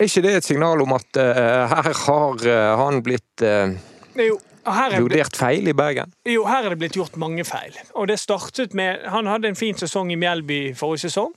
Er 0.00 0.10
ikke 0.10 0.24
det 0.24 0.32
et 0.36 0.46
signal 0.46 0.82
om 0.82 0.96
at 0.96 1.20
uh, 1.20 1.70
her 1.70 1.92
har 2.00 2.46
uh, 2.48 2.70
han 2.80 3.02
blitt 3.06 3.44
uh, 3.46 3.70
Jo, 4.18 4.40
her 4.66 4.96
er, 4.96 5.02
vurdert 5.04 5.36
feil 5.38 5.70
i 5.70 5.74
Bergen? 5.76 6.10
jo, 6.26 6.42
her 6.50 6.66
er 6.66 6.74
det 6.74 6.80
blitt 6.82 6.98
gjort 6.98 7.14
mange 7.20 7.44
feil. 7.46 7.76
Og 7.94 8.08
det 8.10 8.18
startet 8.18 8.74
med 8.74 9.06
Han 9.12 9.30
hadde 9.30 9.52
en 9.52 9.58
fin 9.58 9.78
sesong 9.78 10.10
i 10.10 10.18
Mjelby 10.18 10.74
forrige 10.74 11.06
sesong. 11.06 11.30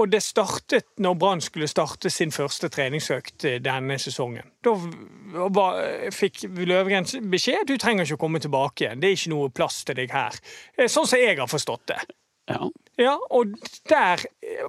Og 0.00 0.06
det 0.08 0.22
startet 0.22 0.86
når 1.02 1.16
Brann 1.18 1.40
skulle 1.42 1.66
starte 1.68 2.12
sin 2.14 2.30
første 2.30 2.68
treningsøkt 2.70 3.42
denne 3.60 3.96
sesongen. 3.98 4.46
Da 4.62 4.76
var, 5.50 5.80
fikk 6.14 6.44
Løvgren 6.46 7.08
beskjed 7.32 7.66
du 7.66 7.74
trenger 7.74 8.06
ikke 8.06 8.20
å 8.20 8.22
komme 8.22 8.40
tilbake 8.40 8.86
igjen. 8.86 9.02
Det 9.02 9.10
er 9.10 9.18
ikke 9.18 9.32
noe 9.34 9.50
plass 9.50 9.82
til 9.84 9.98
deg 9.98 10.14
her. 10.14 10.38
Sånn 10.86 11.10
som 11.10 11.18
jeg 11.18 11.40
har 11.42 11.50
forstått 11.50 11.90
det. 11.90 11.98
Ja. 12.50 12.70
Ja, 13.00 13.14
og 13.32 13.46
der, 13.88 14.20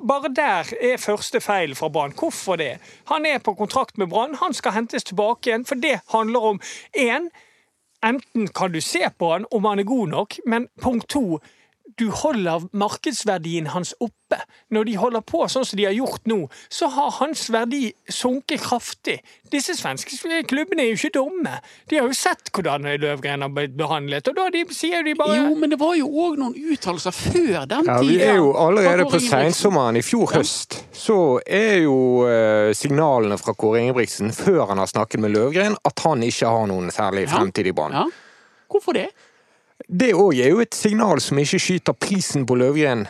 bare 0.08 0.30
der 0.36 0.74
er 0.80 0.98
første 0.98 1.41
feil 1.44 1.76
fra 1.76 1.89
Brann. 1.91 2.13
Hvorfor 2.15 2.56
det? 2.56 2.78
Han 3.12 3.26
er 3.26 3.41
på 3.44 3.54
kontrakt 3.60 3.98
med 3.98 4.08
Brann, 4.08 4.38
han 4.39 4.54
skal 4.56 4.72
hentes 4.72 5.04
tilbake 5.04 5.50
igjen. 5.50 5.65
For 5.67 5.76
det 5.76 6.00
handler 6.13 6.52
om 6.54 6.62
én 6.98 7.32
Enten 8.02 8.48
kan 8.48 8.72
du 8.74 8.82
se 8.82 9.10
på 9.20 9.28
han 9.32 9.44
om 9.52 9.65
han 9.65 9.80
er 9.80 9.86
god 9.86 10.08
nok, 10.08 10.36
men 10.50 10.63
punkt 10.82 11.06
to 11.13 11.38
du 12.00 12.10
holder 12.14 12.68
markedsverdien 12.72 13.72
hans 13.74 13.94
oppe. 14.00 14.40
Når 14.72 14.88
de 14.88 14.94
holder 14.96 15.24
på 15.28 15.44
sånn 15.52 15.66
som 15.68 15.76
de 15.76 15.86
har 15.90 15.96
gjort 15.96 16.28
nå, 16.30 16.46
så 16.72 16.88
har 16.94 17.10
hans 17.18 17.50
verdi 17.52 17.90
sunket 18.08 18.64
kraftig. 18.64 19.18
Disse 19.52 19.76
svenske 19.76 20.16
klubbene 20.48 20.86
er 20.86 20.94
jo 20.94 21.00
ikke 21.00 21.12
dumme. 21.18 21.58
De 21.92 22.00
har 22.00 22.08
jo 22.08 22.16
sett 22.16 22.52
hvordan 22.56 22.88
Løvgren 23.02 23.44
har 23.44 23.52
blitt 23.52 23.76
behandlet, 23.80 24.30
og 24.32 24.38
da 24.40 24.48
de, 24.54 24.64
sier 24.76 25.04
de 25.04 25.16
bare 25.20 25.36
Jo, 25.42 25.50
men 25.60 25.74
det 25.74 25.80
var 25.82 25.98
jo 26.00 26.08
òg 26.08 26.40
noen 26.40 26.56
uttalelser 26.56 27.16
før 27.16 27.68
den 27.68 27.90
Ja. 27.92 27.98
Vi 28.02 28.18
er 28.24 28.40
jo 28.40 28.54
allerede 28.56 29.10
på 29.12 29.20
seinsommeren 29.20 30.00
i 30.00 30.06
fjor 30.06 30.32
høst. 30.38 30.80
Så 30.96 31.18
er 31.46 31.82
jo 31.84 31.98
eh, 32.30 32.72
signalene 32.78 33.38
fra 33.42 33.54
Kåre 33.58 33.82
Ingebrigtsen, 33.84 34.32
før 34.36 34.70
han 34.72 34.80
har 34.80 34.88
snakket 34.92 35.24
med 35.24 35.36
Løvgren, 35.36 35.76
at 35.84 36.06
han 36.06 36.24
ikke 36.24 36.48
har 36.56 36.72
noen 36.72 36.92
særlig 36.94 37.28
fremtid 37.32 37.68
i 37.68 37.76
Brann. 37.76 38.00
Ja. 38.00 38.08
Hvorfor 38.72 38.96
det? 38.96 39.10
Det 39.88 40.12
òg 40.13 40.38
er 40.39 40.50
jo 40.54 40.62
et 40.63 40.76
signal 40.76 41.22
som 41.24 41.39
ikke 41.41 41.60
skyter 41.62 41.94
prisen 41.98 42.46
på 42.46 42.56
Løvgren. 42.60 43.06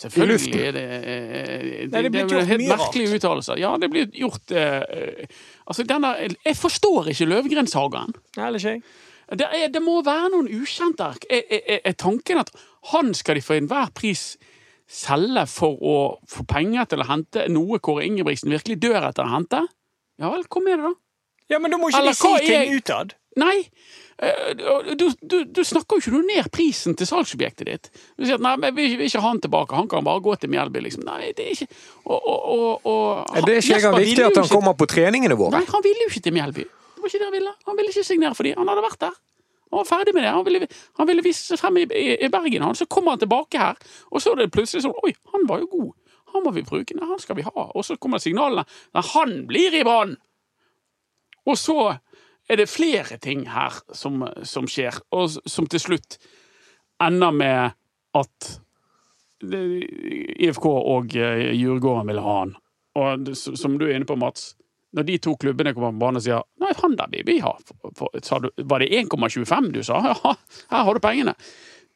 Selvfølgelig 0.00 0.32
luften. 0.32 0.60
er 0.64 0.72
det 0.72 0.84
eh, 0.88 1.88
Nei, 1.90 1.90
Det, 1.90 1.90
det 1.92 1.98
er 1.98 2.02
det 2.02 2.10
blitt 2.14 2.22
er 2.22 2.34
gjort 2.38 2.48
helt 2.48 2.68
merkelige 2.70 3.18
uttalelser. 3.18 3.58
Ja, 3.60 3.74
det 3.76 3.90
blir 3.92 4.06
gjort 4.16 4.54
eh, 4.56 4.80
eh, 4.80 5.26
Altså, 5.66 5.84
denne 5.84 6.14
Jeg 6.46 6.56
forstår 6.56 7.10
ikke 7.12 7.28
Løvgren-sagaen. 7.28 8.14
Eller 8.38 8.56
ikke 8.58 8.70
jeg? 8.78 8.82
Det, 9.38 9.46
er, 9.46 9.68
det 9.70 9.82
må 9.84 10.00
være 10.02 10.30
noen 10.32 10.48
ukjente 10.56 11.04
her. 11.10 11.18
Er, 11.30 11.42
er, 11.60 11.82
er- 11.84 11.98
tanken 12.00 12.40
at 12.40 12.48
han 12.94 13.12
skal 13.14 13.36
de 13.38 13.44
for 13.44 13.54
enhver 13.60 13.92
pris 13.94 14.32
selge 14.90 15.44
for 15.46 15.76
å 15.86 15.98
få 16.26 16.42
penger 16.50 16.88
til 16.90 17.04
å 17.04 17.06
hente 17.06 17.44
noe 17.52 17.78
Kåre 17.78 18.08
Ingebrigtsen 18.08 18.50
virkelig 18.50 18.80
dør 18.82 19.04
etter 19.06 19.28
å 19.28 19.34
hente? 19.36 19.60
Ja 20.18 20.32
vel, 20.32 20.48
kom 20.50 20.64
med 20.66 20.80
det, 20.80 20.88
da. 20.88 20.94
Ja, 21.52 21.60
men 21.62 21.70
da 21.70 21.78
må 21.78 21.90
ikke 21.92 22.00
Eller 22.00 22.16
de 22.16 22.18
si 22.18 22.48
ting 22.48 22.74
utad. 22.80 23.14
Nei, 23.38 23.56
eh, 23.60 23.99
du, 24.20 25.06
du, 25.22 25.36
du 25.48 25.60
snakker 25.64 25.96
jo 25.96 26.02
ikke 26.02 26.12
noe 26.12 26.26
ned 26.28 26.48
prisen 26.52 26.96
til 26.98 27.08
salgsobjektet 27.08 27.68
ditt. 27.70 27.88
Du 28.18 28.26
sier 28.26 28.36
at 28.36 28.44
nei, 28.44 28.52
men 28.60 28.74
vi 28.76 28.90
vil 28.98 29.06
ikke 29.06 29.22
ha 29.22 29.30
han 29.30 29.40
tilbake, 29.40 29.78
han 29.78 29.88
kan 29.88 30.04
bare 30.04 30.20
gå 30.24 30.34
til 30.42 30.52
Mjelby. 30.52 30.82
Liksom. 30.84 31.06
Nei, 31.08 31.30
det 31.36 31.46
er 31.46 31.54
ikke 31.54 31.68
og, 32.04 32.18
og, 32.28 32.84
og, 32.84 33.32
Er 33.32 33.46
det 33.48 33.56
ikke 33.62 33.72
Jesper 33.72 33.78
engang 33.78 33.98
viktig 34.02 34.26
at 34.26 34.36
han 34.36 34.44
ikke- 34.44 34.58
kommer 34.58 34.76
på 34.76 34.88
treningene 34.92 35.38
våre? 35.40 35.56
Nei, 35.56 35.64
han 35.70 35.84
ville 35.86 36.04
jo 36.04 36.12
ikke 36.12 36.24
til 36.28 36.36
Mjelby. 36.36 36.66
Det 36.68 37.00
var 37.00 37.12
ikke 37.12 37.22
det 37.22 37.28
han 37.30 37.36
ville. 37.38 37.54
Han 37.70 37.80
ville 37.80 37.94
ikke 37.94 38.04
signere 38.10 38.36
for 38.36 38.48
dem. 38.48 38.60
Han 38.60 38.68
hadde 38.68 38.84
vært 38.84 39.00
der. 39.06 39.16
Han 39.70 39.78
var 39.78 39.86
ferdig 39.88 40.12
med 40.14 40.24
det. 40.26 40.30
Han 40.34 40.44
ville, 40.44 40.68
han 40.98 41.06
ville 41.08 41.22
vise 41.24 41.46
seg 41.46 41.60
frem 41.62 41.78
i, 41.80 41.86
i, 41.94 42.06
i 42.26 42.28
Bergen. 42.28 42.66
Han. 42.66 42.74
Så 42.76 42.84
kommer 42.90 43.14
han 43.14 43.22
tilbake 43.22 43.56
her, 43.58 43.78
og 44.10 44.20
så 44.20 44.34
er 44.34 44.42
det 44.42 44.50
plutselig 44.52 44.82
sånn 44.84 44.96
Oi, 45.06 45.14
han 45.32 45.46
var 45.48 45.62
jo 45.62 45.70
god. 45.70 45.92
Han 46.34 46.44
må 46.44 46.52
vi 46.54 46.62
bruke. 46.66 46.94
Nei, 46.98 47.06
han 47.08 47.22
skal 47.22 47.38
vi 47.38 47.46
ha. 47.46 47.54
Og 47.74 47.86
så 47.86 47.96
kommer 47.96 48.20
signalene. 48.22 48.66
Nei, 48.94 49.04
han 49.14 49.46
blir 49.48 49.74
i 49.80 49.84
Brann! 49.86 50.16
Og 51.48 51.56
så 51.58 51.76
er 52.50 52.58
det 52.58 52.70
flere 52.70 53.18
ting 53.22 53.46
her 53.50 53.76
som, 53.94 54.24
som 54.42 54.66
skjer, 54.70 54.98
og 55.14 55.30
som 55.30 55.68
til 55.70 55.82
slutt 55.82 56.18
ender 57.02 57.34
med 57.34 57.76
at 58.18 58.48
IFK 59.40 60.66
og 60.66 61.14
eh, 61.16 61.50
Djurgården 61.56 62.10
vil 62.10 62.22
ha 62.24 62.38
han. 62.42 62.56
Og 63.00 63.30
som 63.38 63.78
du 63.78 63.86
er 63.86 63.94
inne 63.96 64.08
på, 64.08 64.18
Mats, 64.18 64.54
når 64.96 65.06
de 65.06 65.18
to 65.22 65.36
klubbene 65.40 65.72
kommer 65.76 65.94
på 65.94 66.02
banen 66.02 66.18
og 66.18 66.24
sier 66.24 66.42
Nei, 66.60 66.72
han 66.82 66.96
der 66.98 67.12
vil 67.12 67.26
vi 67.28 67.38
ha. 67.44 67.54
Var 67.94 68.82
det 68.82 68.90
1,25 68.98 69.70
du 69.76 69.82
sa? 69.86 70.00
Ja, 70.10 70.34
her 70.74 70.88
har 70.88 70.96
du 70.98 71.02
pengene. 71.02 71.36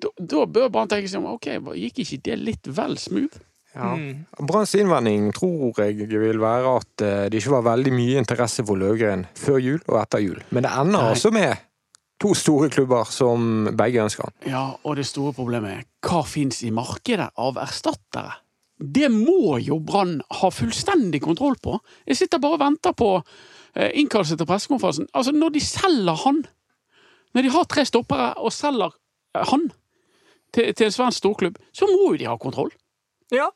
Da, 0.03 0.11
da 0.19 0.45
bør 0.51 0.71
Brann 0.73 0.91
tenke 0.91 1.11
seg 1.11 1.23
om 1.23 1.35
ok, 1.35 1.51
gikk 1.79 2.01
ikke 2.05 2.23
det 2.29 2.39
litt 2.41 2.71
vel 2.79 2.97
smooth? 3.01 3.43
Ja. 3.75 3.91
Branns 4.39 4.75
innvending 4.79 5.33
tror 5.35 5.81
jeg 5.83 6.07
vil 6.07 6.39
være 6.39 6.75
at 6.79 7.03
eh, 7.03 7.23
det 7.31 7.41
ikke 7.41 7.57
var 7.57 7.69
veldig 7.73 7.93
mye 7.95 8.21
interesse 8.23 8.63
for 8.67 8.79
Løvgren 8.79 9.27
før 9.39 9.59
jul 9.59 9.81
og 9.89 9.99
etter 9.99 10.23
jul. 10.23 10.39
Men 10.55 10.67
det 10.67 10.71
ender 10.71 11.01
Nei. 11.01 11.09
altså 11.15 11.33
med 11.35 11.65
to 12.23 12.33
store 12.39 12.71
klubber 12.71 13.11
som 13.11 13.67
begge 13.77 14.05
ønsker 14.05 14.29
han. 14.29 14.37
Ja, 14.49 14.65
og 14.83 14.97
det 15.01 15.07
store 15.09 15.35
problemet 15.37 15.75
er 15.75 15.85
hva 16.07 16.23
fins 16.29 16.63
i 16.65 16.71
markedet 16.75 17.33
av 17.41 17.59
erstattere? 17.61 18.39
Det 18.79 19.09
må 19.13 19.59
jo 19.63 19.79
Brann 19.83 20.19
ha 20.41 20.51
fullstendig 20.51 21.21
kontroll 21.25 21.57
på. 21.63 21.77
Jeg 22.09 22.19
sitter 22.19 22.43
bare 22.43 22.59
og 22.59 22.63
venter 22.63 22.95
på 22.97 23.11
eh, 23.19 23.91
innkallelse 24.01 24.39
til 24.39 24.49
pressekonferansen. 24.51 25.11
Altså, 25.15 25.35
når 25.35 25.55
de 25.55 25.63
selger 25.63 26.23
han, 26.25 26.43
når 27.35 27.47
de 27.47 27.53
har 27.55 27.69
tre 27.71 27.85
stoppere 27.87 28.33
og 28.43 28.55
selger 28.55 28.95
eh, 29.35 29.45
han 29.51 29.69
til, 30.55 30.73
til 30.75 30.89
en 30.89 30.97
svensk 30.97 31.23
storklubb, 31.23 31.61
så 31.75 31.91
må 31.91 32.13
jo 32.13 32.23
de 32.23 32.31
ha 32.31 32.39
kontroll. 32.41 32.71
Ja. 33.35 33.51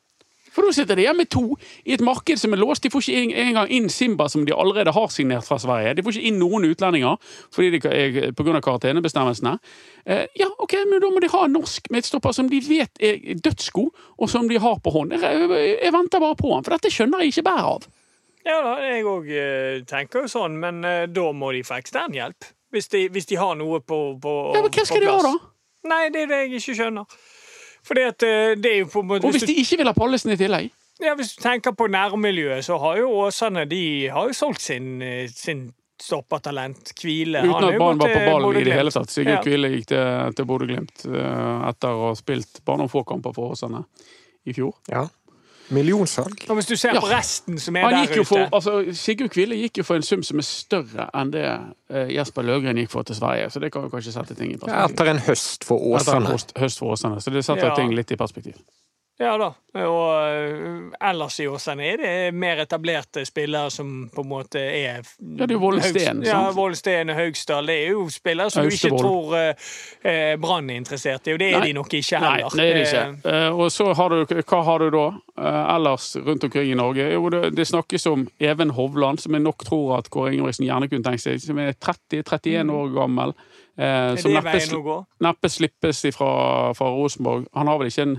For 0.54 0.64
nå 0.66 0.72
sitter 0.74 0.96
de 0.98 1.02
igjen 1.04 1.16
med 1.18 1.28
to 1.30 1.42
i 1.84 1.92
et 1.96 2.00
marked 2.04 2.38
som 2.40 2.52
er 2.56 2.60
låst. 2.62 2.82
De 2.82 2.90
får 2.90 3.04
ikke 3.08 3.22
en- 3.22 3.46
engang 3.48 3.70
inn 3.70 3.88
Simba, 3.92 4.28
som 4.28 4.44
de 4.46 4.54
allerede 4.54 4.92
har 4.92 5.08
signert 5.14 5.44
fra 5.46 5.58
Sverige. 5.58 5.94
De 5.98 6.02
får 6.02 6.16
ikke 6.16 6.28
inn 6.30 6.38
noen 6.40 6.64
utlendinger 6.70 7.16
fordi 7.54 7.70
de, 7.78 7.88
er- 7.88 8.32
på 8.32 8.44
grunn 8.46 8.56
av 8.56 8.62
karantenebestemmelsene. 8.62 9.58
Eh, 10.06 10.26
ja, 10.40 10.48
ok, 10.58 10.74
men 10.90 11.00
da 11.00 11.10
må 11.10 11.20
de 11.20 11.28
ha 11.28 11.46
norsk 11.46 11.90
midtstopper 11.90 12.32
som 12.34 12.48
de 12.48 12.60
vet 12.60 12.90
er 13.00 13.18
dødsgod, 13.34 13.90
og 14.18 14.28
som 14.30 14.48
de 14.48 14.58
har 14.58 14.76
på 14.80 14.90
hånd. 14.92 15.12
Jeg, 15.12 15.78
jeg 15.82 15.92
venter 15.92 16.20
bare 16.20 16.34
på 16.36 16.54
han, 16.54 16.64
for 16.64 16.70
dette 16.76 16.90
skjønner 16.90 17.20
jeg 17.20 17.32
ikke 17.34 17.44
bæret 17.50 17.64
av. 17.74 17.88
Ja 18.46 18.60
da, 18.64 18.76
jeg 18.80 19.04
òg 19.04 19.26
tenker 19.90 20.22
jo 20.24 20.28
sånn, 20.32 20.54
men 20.58 20.84
eh, 20.84 21.06
da 21.06 21.32
må 21.36 21.52
de 21.52 21.62
få 21.66 21.76
ekstern 21.82 22.14
hjelp. 22.16 22.46
Hvis 22.72 22.88
de, 22.92 23.06
hvis 23.12 23.26
de 23.28 23.36
har 23.40 23.54
noe 23.56 23.80
på, 23.80 23.98
på 24.20 24.32
Ja, 24.54 24.60
men 24.62 24.70
Hva 24.72 24.84
skal 24.88 25.00
de 25.04 25.08
ha, 25.08 25.20
da? 25.24 25.34
Nei, 25.88 26.08
det 26.12 26.22
er 26.22 26.26
det 26.32 26.38
jeg 26.42 26.58
ikke 26.58 26.74
skjønner. 26.76 27.04
Fordi 27.88 28.04
at 28.04 28.26
eh, 28.26 28.52
det 28.60 28.74
er 28.74 28.78
jo 28.82 28.90
på 28.92 29.02
en 29.04 29.10
måte 29.14 29.26
Og 29.28 29.34
hvis 29.34 29.48
de 29.48 29.56
ikke 29.62 29.80
vil 29.80 29.90
ha 29.90 29.96
Pallesen 29.96 30.34
i 30.34 30.38
tillegg? 30.40 30.70
ja, 30.98 31.12
hvis 31.14 31.36
du 31.36 31.42
tenker 31.42 31.74
på 31.78 31.86
nærmiljøet, 31.86 32.64
så 32.66 32.78
har 32.82 32.96
jo 32.98 33.10
Åsane 33.22 33.64
de 33.70 34.08
har 34.10 34.30
jo 34.30 34.34
solgt 34.34 34.64
sin, 34.64 34.96
eh, 35.02 35.28
sin 35.30 35.68
stoppertalent, 36.02 36.92
Kvile. 36.98 37.42
Uten 37.42 37.64
at 37.68 37.74
jo 37.74 37.84
var 37.84 37.96
på 37.98 38.08
ballen 38.26 38.60
i 38.60 38.64
det 38.66 38.74
hele 38.74 38.90
tatt. 38.94 39.10
Sigurd 39.10 39.38
Ja. 39.38 39.42
Kvile 39.42 39.70
gikk 39.72 39.88
til, 39.92 40.34
til 40.34 40.46
Bodø-Glimt 40.46 41.06
eh, 41.06 41.68
etter 41.70 41.94
å 41.94 42.10
ha 42.10 42.18
spilt 42.18 42.60
bare 42.66 42.82
noen 42.82 42.92
få 42.92 43.04
kamper 43.06 43.34
for 43.34 43.54
Åsane 43.54 43.84
i 44.46 44.54
fjor. 44.56 44.74
Ja. 44.90 45.06
Millionsalg. 45.70 46.46
Og 46.48 46.54
hvis 46.56 46.66
du 46.66 46.76
ser 46.76 46.94
Ja. 46.94 47.00
på 47.00 47.06
resten 47.10 47.58
som 47.58 47.76
er 47.76 47.80
Han 47.80 47.92
der 48.06 48.12
ute 48.20 48.24
for, 48.24 48.48
altså, 48.52 48.94
Sigurd 48.96 49.30
Kvile 49.30 49.54
gikk 49.56 49.78
jo 49.78 49.82
for 49.84 49.96
en 49.96 50.02
sum 50.02 50.22
som 50.22 50.38
er 50.38 50.42
større 50.46 51.10
enn 51.14 51.30
det 51.32 51.44
eh, 51.90 52.08
Jesper 52.14 52.42
Løgren 52.42 52.76
gikk 52.76 52.90
for 52.90 53.02
til 53.02 53.16
Sverige, 53.16 53.50
så 53.50 53.60
det 53.60 53.72
kan 53.72 53.82
jo 53.82 53.88
kanskje 53.88 54.12
sette 54.12 54.34
ting 54.34 54.50
i 54.50 54.54
Ja, 54.54 54.58
perspektiv. 54.58 54.94
Etter 54.94 55.10
en 55.10 55.18
høst 55.18 55.64
for 55.64 55.76
Etter 55.96 56.16
en 56.16 56.22
Åsane. 56.22 56.32
høst, 56.32 56.52
høst 56.58 56.78
for 56.78 56.92
Åsane, 56.96 57.20
så 57.20 57.30
det 57.32 57.44
setter 57.44 57.66
Ja. 57.68 57.74
ting 57.76 57.94
litt 57.94 58.10
i 58.10 58.16
perspektiv. 58.16 58.54
Ja 59.18 59.32
da. 59.38 59.48
Og 59.78 60.28
øh, 60.30 60.92
ellers 61.10 61.40
i 61.42 61.46
Åsane 61.50 61.86
er 61.92 61.96
det 62.02 62.34
mer 62.34 62.60
etablerte 62.62 63.24
spillere 63.26 63.70
som 63.70 64.10
på 64.14 64.22
en 64.22 64.28
måte 64.28 64.60
er 64.62 65.02
Ja, 65.02 65.46
det 65.46 65.50
er 65.50 65.54
jo 65.56 65.62
Vold 65.62 65.82
Steen, 65.82 66.22
Ja, 66.26 66.44
sant? 66.52 66.58
Og 66.58 67.16
Haugstad. 67.18 67.66
Det 67.66 67.76
er 67.84 67.90
jo 67.90 68.08
spillere 68.10 68.50
som 68.50 68.66
du 68.66 68.74
ikke 68.74 68.92
tror 68.94 69.34
uh, 69.34 69.68
eh, 70.02 70.36
Brann 70.40 70.70
er 70.70 70.80
interessert 70.80 71.26
i, 71.26 71.34
og 71.34 71.42
det 71.42 71.50
er 71.52 71.58
Nei. 71.58 71.66
de 71.68 71.76
nok 71.78 71.94
ikke 71.94 72.22
heller. 72.22 72.48
Nei, 72.54 72.62
det 72.62 72.68
er 72.68 72.74
de 72.74 72.86
ikke. 72.86 73.30
Eh, 73.30 73.38
Eh, 73.48 73.60
og 73.60 73.72
så 73.72 73.92
har 73.94 74.12
du, 74.12 74.42
hva 74.48 74.60
har 74.66 74.82
du 74.82 74.90
da 74.94 75.04
eh, 75.38 75.74
ellers 75.76 76.10
rundt 76.26 76.44
omkring 76.44 76.72
i 76.72 76.78
Norge? 76.78 77.06
Jo, 77.12 77.28
det, 77.32 77.52
det 77.56 77.66
snakkes 77.68 78.06
om 78.10 78.26
Even 78.40 78.72
Hovland, 78.76 79.22
som 79.22 79.36
jeg 79.36 79.44
nok 79.44 79.64
tror 79.68 79.98
at 79.98 80.10
Kåre 80.12 80.32
Ingebrigtsen 80.34 80.66
gjerne 80.68 80.88
kunne 80.90 81.06
tenkt 81.06 81.24
seg, 81.24 81.40
som 81.42 81.60
er 81.62 81.76
30-31 81.76 82.72
år 82.74 82.92
gammel. 82.96 83.34
eh, 83.78 84.16
som 84.18 84.34
neppe, 84.34 84.58
neppe 85.22 85.50
slippes 85.52 86.04
ifra, 86.10 86.30
fra 86.74 86.90
Rosenborg. 86.94 87.46
Han 87.54 87.70
har 87.70 87.78
vel 87.78 87.92
ikke 87.92 88.06
en 88.08 88.16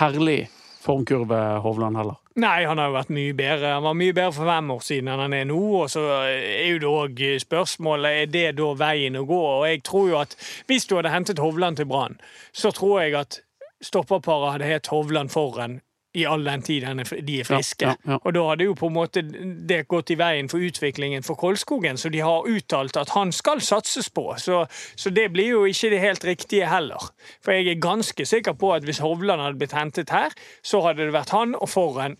herlig 0.00 0.48
formkurve, 0.82 1.38
Hovland, 1.62 1.96
heller. 1.96 2.18
Nei, 2.42 2.64
han 2.64 2.80
har 2.80 2.88
jo 2.88 2.96
vært 2.96 3.12
mye 3.12 3.34
bedre. 3.36 3.74
Han 3.76 3.84
var 3.84 3.96
mye 3.98 4.14
bedre 4.16 4.32
for 4.34 4.48
fem 4.48 4.70
år 4.72 4.82
siden 4.86 5.10
enn 5.12 5.22
han 5.22 5.36
er 5.36 5.46
nå. 5.50 5.60
Og 5.82 5.90
så 5.92 6.02
er 6.24 6.66
jo 6.70 6.80
det 6.82 6.90
òg 6.90 7.22
spørsmålet 7.44 8.22
er 8.22 8.32
det 8.32 8.46
da 8.58 8.72
veien 8.80 9.20
å 9.20 9.26
gå. 9.28 9.40
Og 9.60 9.66
jeg 9.68 9.82
tror 9.86 10.08
jo 10.10 10.18
at 10.22 10.36
hvis 10.70 10.88
du 10.88 10.96
hadde 10.96 11.12
hentet 11.12 11.42
Hovland 11.42 11.78
til 11.78 11.90
Brann, 11.92 12.18
så 12.56 12.72
tror 12.74 13.02
jeg 13.04 13.18
at 13.20 13.42
stopperparet 13.84 14.56
hadde 14.56 14.70
hett 14.70 14.90
Hovland 14.92 15.32
foran 15.34 15.80
i 16.12 16.24
all 16.28 16.44
den 16.44 16.62
tid 16.62 16.84
de 17.24 17.38
er 17.40 17.46
friske. 17.48 17.86
Ja, 17.86 17.94
ja, 18.04 18.12
ja. 18.12 18.18
Og 18.20 18.34
da 18.36 18.44
hadde 18.50 18.66
jo 18.68 18.74
på 18.76 18.90
en 18.90 18.96
måte 18.96 19.22
det 19.68 19.86
gått 19.88 20.12
i 20.12 20.18
veien 20.20 20.50
for 20.52 20.60
utviklingen 20.60 21.24
for 21.24 21.40
Kolskogen, 21.40 21.96
så 21.98 22.10
de 22.12 22.20
har 22.20 22.48
uttalt 22.48 22.98
at 23.00 23.14
han 23.16 23.32
skal 23.32 23.62
satses 23.64 24.10
på. 24.12 24.26
Så, 24.38 24.64
så 24.96 25.10
det 25.10 25.30
blir 25.32 25.54
jo 25.54 25.64
ikke 25.68 25.92
det 25.94 26.02
helt 26.02 26.26
riktige 26.28 26.68
heller. 26.68 27.12
For 27.44 27.56
jeg 27.56 27.72
er 27.72 27.80
ganske 27.80 28.26
sikker 28.28 28.58
på 28.58 28.74
at 28.76 28.84
hvis 28.84 29.00
Hovland 29.04 29.40
hadde 29.40 29.60
blitt 29.62 29.76
hentet 29.76 30.12
her, 30.12 30.36
så 30.62 30.82
hadde 30.86 31.06
det 31.06 31.16
vært 31.16 31.32
han 31.32 31.56
og 31.56 31.72
foran 31.72 32.18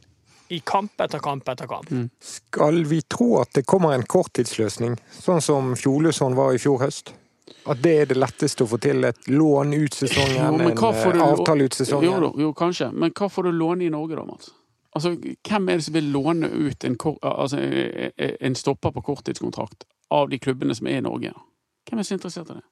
i 0.53 0.61
kamp 0.65 1.01
etter 1.01 1.21
kamp 1.23 1.49
etter 1.49 1.69
kamp. 1.69 1.91
Mm. 1.93 2.09
Skal 2.21 2.85
vi 2.89 3.01
tro 3.09 3.39
at 3.41 3.53
det 3.57 3.65
kommer 3.69 3.97
en 3.97 4.05
korttidsløsning, 4.05 4.99
sånn 5.21 5.41
som 5.45 5.73
Fjolesson 5.81 6.37
var 6.37 6.57
i 6.57 6.61
fjor 6.61 6.81
høst? 6.85 7.15
At 7.67 7.81
det 7.83 7.93
er 8.01 8.07
det 8.11 8.17
letteste 8.17 8.65
å 8.65 8.69
få 8.71 8.79
til? 8.83 9.05
Et 9.05 9.29
lån 9.29 9.73
ut 9.75 9.95
sesongen, 9.95 10.37
Jo, 10.37 10.55
en 10.55 10.61
eh, 10.61 11.13
du- 11.13 11.23
avtale 11.23 11.65
ut 11.65 11.75
Jo, 11.79 11.85
sesongen? 11.85 12.11
Jo, 12.23 12.33
jo, 12.39 12.53
kanskje. 12.53 12.93
Men 12.93 13.11
hva 13.13 13.29
får 13.31 13.43
du 13.45 13.53
låne 13.53 13.85
i 13.87 13.91
Norge, 13.91 14.17
da, 14.17 14.25
Mats? 14.25 14.51
Altså, 14.95 15.15
hvem 15.49 15.69
er 15.73 15.77
det 15.81 15.85
som 15.85 15.95
vil 15.95 16.11
låne 16.13 16.49
ut 16.53 16.85
en, 16.85 16.97
altså, 17.23 17.59
en 18.41 18.55
stopper 18.55 18.91
på 18.93 19.03
korttidskontrakt 19.03 19.85
av 20.11 20.29
de 20.29 20.39
klubbene 20.39 20.75
som 20.77 20.87
er 20.87 20.99
i 20.99 21.05
Norge? 21.07 21.33
Hvem 21.89 21.99
er 21.99 22.03
så 22.05 22.15
interessert 22.19 22.51
i 22.51 22.59
det? 22.59 22.65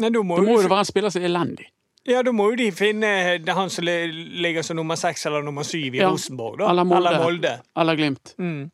Nei, 0.00 0.10
da 0.10 0.22
må, 0.22 0.36
Da 0.36 0.42
må 0.42 0.56
jo 0.56 0.62
det 0.64 0.70
være 0.70 0.78
en 0.86 0.88
spiller 0.88 1.10
som 1.14 1.22
er 1.22 1.28
elendig. 1.28 1.66
ja, 2.08 2.22
da 2.22 2.32
må 2.32 2.50
jo 2.50 2.56
de 2.56 2.70
finne 2.72 3.38
det 3.44 3.54
han 3.54 3.70
som 3.70 3.84
ligger 3.84 4.62
som 4.66 4.76
nummer 4.76 4.96
seks 4.96 5.26
eller 5.26 5.42
nummer 5.42 5.62
syv 5.62 5.94
i 5.94 5.98
Ja, 5.98 6.08
Rosenborg, 6.10 6.58
da. 6.58 6.70
eller 6.70 6.84
Molde. 6.84 7.08
Eller 7.08 7.22
Molde. 7.22 7.60
Eller 7.76 7.96
Glimt. 7.96 8.34
Mm. 8.38 8.70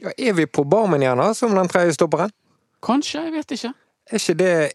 Ja, 0.00 0.10
er 0.18 0.32
vi 0.32 0.46
på 0.46 0.64
Barmen 0.64 1.02
igjen, 1.02 1.18
da, 1.18 1.32
som 1.34 1.54
den 1.54 1.68
tredje 1.68 1.92
stopperen? 1.98 2.30
Kanskje, 2.82 3.24
jeg 3.26 3.32
vet 3.32 3.50
ikke. 3.58 3.74
Er 4.10 4.16
ikke 4.18 4.34
det 4.36 4.72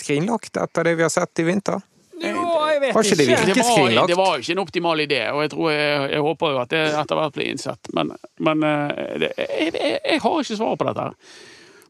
skrinlagt 0.00 0.56
etter 0.56 0.84
det 0.88 0.94
vi 0.98 1.02
har 1.06 1.12
sett 1.12 1.38
i 1.42 1.46
vinter? 1.46 1.82
Jo, 2.24 2.44
jeg 2.70 2.80
vet 2.80 2.94
ikke 2.94 3.16
det 3.18 3.24
ikke. 3.26 3.54
Det 3.54 3.64
var, 3.66 4.06
det 4.08 4.16
var 4.16 4.38
ikke 4.38 4.52
en 4.54 4.62
optimal 4.62 5.00
idé, 5.02 5.18
og 5.34 5.42
jeg, 5.44 5.50
tror 5.52 5.70
jeg, 5.74 6.04
jeg 6.14 6.20
håper 6.28 6.52
jo 6.54 6.60
at 6.62 6.70
det 6.72 6.82
etter 7.00 7.18
hvert 7.18 7.34
blir 7.34 7.50
innsett. 7.50 7.90
Men, 7.96 8.12
men 8.46 8.62
eh, 8.68 9.18
det, 9.24 9.32
jeg, 9.40 9.72
jeg, 9.74 9.98
jeg 10.04 10.22
har 10.22 10.38
ikke 10.44 10.56
svar 10.60 10.76
på 10.80 10.86
dette. 10.88 11.08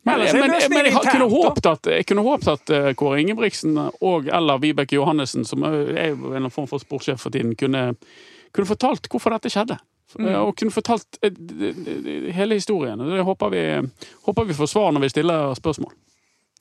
Men, 0.04 0.20
er 0.20 0.36
men, 0.36 0.50
men 0.72 0.84
jeg, 0.88 0.92
har- 0.96 1.06
kunne 1.12 1.28
håpet 1.32 1.66
at, 1.70 1.86
jeg 2.00 2.06
kunne 2.08 2.24
håpet 2.26 2.48
at 2.54 2.72
eh, 2.76 2.90
Kåre 2.98 3.20
Ingebrigtsen 3.22 3.78
og 4.04 4.26
eller 4.28 4.58
Vibeke 4.60 4.96
Johannessen, 4.98 5.46
som 5.48 5.62
er 5.64 6.10
jo 6.12 6.34
en 6.36 6.50
form 6.52 6.66
for 6.68 6.82
sportssjef 6.82 7.20
for 7.24 7.32
tiden, 7.32 7.54
kunne, 7.56 7.94
kunne 8.52 8.68
fortalt 8.68 9.08
hvorfor 9.12 9.32
dette 9.36 9.52
skjedde. 9.52 9.78
Mm. 10.18 10.26
Eh, 10.28 10.40
Og 10.44 10.56
kunne 10.60 10.74
fortalt 10.74 11.20
eh, 11.24 11.32
hele 12.36 12.58
historien. 12.58 13.00
Det 13.00 13.24
håper 13.28 13.54
vi, 13.54 13.62
håper 14.26 14.44
vi 14.50 14.56
får 14.58 14.72
svar 14.74 14.92
når 14.92 15.06
vi 15.06 15.12
stiller 15.14 15.54
spørsmål. 15.56 15.94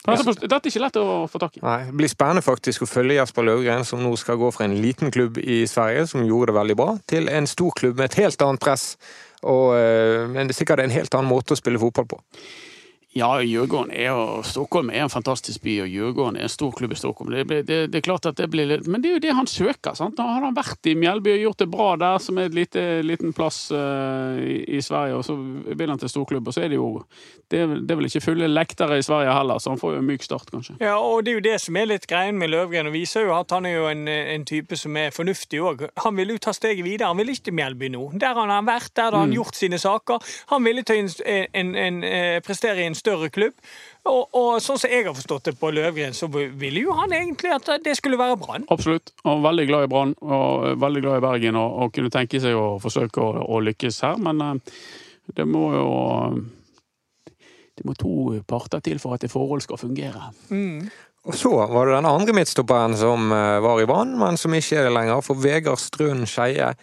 Dette, 0.04 0.34
dette 0.44 0.68
er 0.68 0.68
ikke 0.68 0.82
lett 0.82 0.96
å 1.00 1.04
få 1.32 1.40
tak 1.40 1.54
i. 1.56 1.62
Nei, 1.64 1.78
Det 1.88 1.94
blir 1.96 2.10
spennende 2.12 2.44
faktisk 2.44 2.84
å 2.84 2.88
følge 2.88 3.16
Jesper 3.16 3.46
Løvgren, 3.48 3.86
som 3.88 4.02
nå 4.04 4.10
skal 4.20 4.36
gå 4.36 4.50
fra 4.52 4.66
en 4.66 4.76
liten 4.76 5.12
klubb 5.14 5.40
i 5.40 5.62
Sverige, 5.70 6.04
som 6.10 6.26
gjorde 6.28 6.52
det 6.52 6.58
veldig 6.58 6.76
bra, 6.76 6.90
til 7.08 7.30
en 7.32 7.48
stor 7.48 7.72
klubb 7.78 7.96
med 7.96 8.10
et 8.10 8.18
helt 8.20 8.44
annet 8.44 8.60
press. 8.60 8.84
Og, 9.40 9.72
eh, 9.78 10.26
men 10.28 10.44
det 10.44 10.54
er 10.54 10.60
sikkert 10.60 10.84
en 10.84 10.92
helt 10.92 11.16
annen 11.16 11.32
måte 11.32 11.56
å 11.56 11.60
spille 11.60 11.80
fotball 11.80 12.08
på. 12.12 12.20
Ja, 13.14 13.28
Djurgården 13.46 13.92
er 13.94 14.08
jo 14.10 14.40
Stockholm 14.42 14.88
er 14.90 15.04
en 15.04 15.10
fantastisk 15.12 15.62
by, 15.62 15.76
og 15.84 15.88
Djurgården 15.92 16.34
er 16.40 16.48
en 16.48 16.50
stor 16.50 16.72
klubb 16.74 16.92
i 16.92 16.96
Stockholm. 16.98 17.30
Det, 17.30 17.44
blir- 17.46 17.62
det, 17.62 17.76
det 17.92 18.00
er 18.00 18.02
klart 18.08 18.26
at 18.26 18.36
det 18.40 18.48
blir 18.50 18.66
litt 18.66 18.88
Men 18.90 19.02
det 19.04 19.10
er 19.12 19.14
jo 19.14 19.22
det 19.22 19.34
han 19.38 19.46
søker. 19.46 19.94
sant? 19.94 20.18
Nå 20.18 20.24
har 20.26 20.42
han 20.42 20.56
vært 20.56 20.88
i 20.90 20.96
Mjellby 20.98 21.30
og 21.36 21.44
gjort 21.44 21.62
det 21.62 21.68
bra 21.70 21.88
der, 22.02 22.18
som 22.18 22.38
er 22.42 22.48
en 22.50 22.56
lite, 22.58 22.82
liten 23.06 23.30
plass 23.32 23.68
uh, 23.70 24.34
i, 24.42 24.56
i 24.66 24.80
Sverige, 24.82 25.14
og 25.20 25.22
så 25.28 25.36
vil 25.78 25.92
han 25.94 25.98
til 26.02 26.10
storklubb. 26.10 26.48
Og 26.50 26.56
så 26.56 26.64
er 26.64 26.72
det 26.74 26.80
jo 26.80 27.04
Det 27.50 27.60
det 27.86 27.92
er 27.94 28.00
vel 28.00 28.08
ikke 28.08 28.20
fulle 28.24 28.48
lektere 28.50 28.98
i 28.98 29.02
Sverige 29.06 29.30
heller, 29.36 29.58
så 29.62 29.70
han 29.70 29.78
får 29.78 29.94
jo 29.94 29.98
en 30.02 30.08
myk 30.10 30.22
start, 30.26 30.50
kanskje. 30.50 30.74
Ja, 30.82 30.96
og 30.98 31.22
det 31.24 31.30
er 31.32 31.38
jo 31.38 31.44
det 31.46 31.60
som 31.62 31.76
er 31.78 31.86
litt 31.86 32.08
greien 32.10 32.34
med 32.40 32.50
Løvgren. 32.50 32.88
Og 32.90 32.96
viser 32.96 33.28
jo 33.28 33.34
at 33.38 33.54
han 33.54 33.66
er 33.70 33.76
jo 33.76 33.86
en, 33.92 34.08
en 34.08 34.44
type 34.48 34.74
som 34.80 34.96
er 34.98 35.14
fornuftig 35.14 35.60
òg. 35.62 35.86
Han 36.02 36.16
vil 36.18 36.34
jo 36.34 36.38
ta 36.42 36.52
steget 36.56 36.82
videre. 36.84 37.12
Han 37.12 37.20
vil 37.22 37.30
ikke 37.30 37.46
til 37.52 37.54
Mjellby 37.60 37.92
nå. 37.94 38.08
Der 38.18 38.34
har 38.34 38.50
han 38.50 38.66
vært, 38.66 38.90
der 38.98 39.12
har 39.14 39.20
han 39.22 39.32
gjort 39.38 39.54
sine 39.54 39.78
saker. 39.78 40.18
Han 40.50 40.66
ville 40.66 40.82
til 40.82 41.04
en, 41.04 41.10
en, 41.54 41.74
en, 41.86 42.02
eh, 42.10 42.40
prestere 42.42 42.82
i 42.82 42.88
en 42.90 42.98
større 43.04 43.30
klubb. 43.34 43.54
Og, 44.04 44.34
og 44.36 44.48
sånn 44.60 44.80
som 44.80 44.92
jeg 44.92 45.06
har 45.06 45.16
forstått 45.16 45.48
det 45.48 45.54
på 45.60 45.70
Løvgren, 45.72 46.16
så 46.16 46.28
ville 46.32 46.82
jo 46.82 46.96
han 46.98 47.14
egentlig 47.16 47.54
at 47.54 47.70
det 47.84 47.94
skulle 47.96 48.20
være 48.20 48.36
Brann. 48.40 48.66
Absolutt. 48.74 49.14
Og 49.28 49.40
veldig 49.44 49.68
glad 49.70 49.86
i 49.86 49.92
Brann 49.92 50.12
og 50.24 50.74
veldig 50.82 51.04
glad 51.06 51.20
i 51.20 51.24
Bergen 51.24 51.60
og, 51.60 51.78
og 51.84 51.94
kunne 51.96 52.12
tenke 52.12 52.42
seg 52.42 52.58
å 52.58 52.74
forsøke 52.82 53.22
å, 53.22 53.46
å 53.48 53.62
lykkes 53.64 54.02
her, 54.04 54.20
men 54.20 54.44
eh, 54.44 54.76
det 55.38 55.48
må 55.48 55.70
jo 55.72 55.88
Det 57.74 57.82
må 57.88 57.94
to 57.98 58.36
parter 58.46 58.78
til 58.86 59.00
for 59.02 59.16
at 59.16 59.24
et 59.26 59.32
forhold 59.32 59.64
skal 59.64 59.80
fungere. 59.80 60.28
Og 61.24 61.34
så 61.34 61.50
var 61.50 61.88
det 61.88 61.96
den 61.96 62.06
andre 62.06 62.34
midtstopperen 62.36 62.94
som 63.00 63.32
eh, 63.32 63.58
var 63.64 63.80
i 63.80 63.86
Brann, 63.88 64.12
men 64.20 64.36
som 64.38 64.54
ikke 64.54 64.76
er 64.78 64.86
det 64.86 64.92
lenger. 64.94 65.24
For 65.24 65.40
Vegard 65.40 65.80
Strøn 65.80 66.22
Skeie 66.28 66.74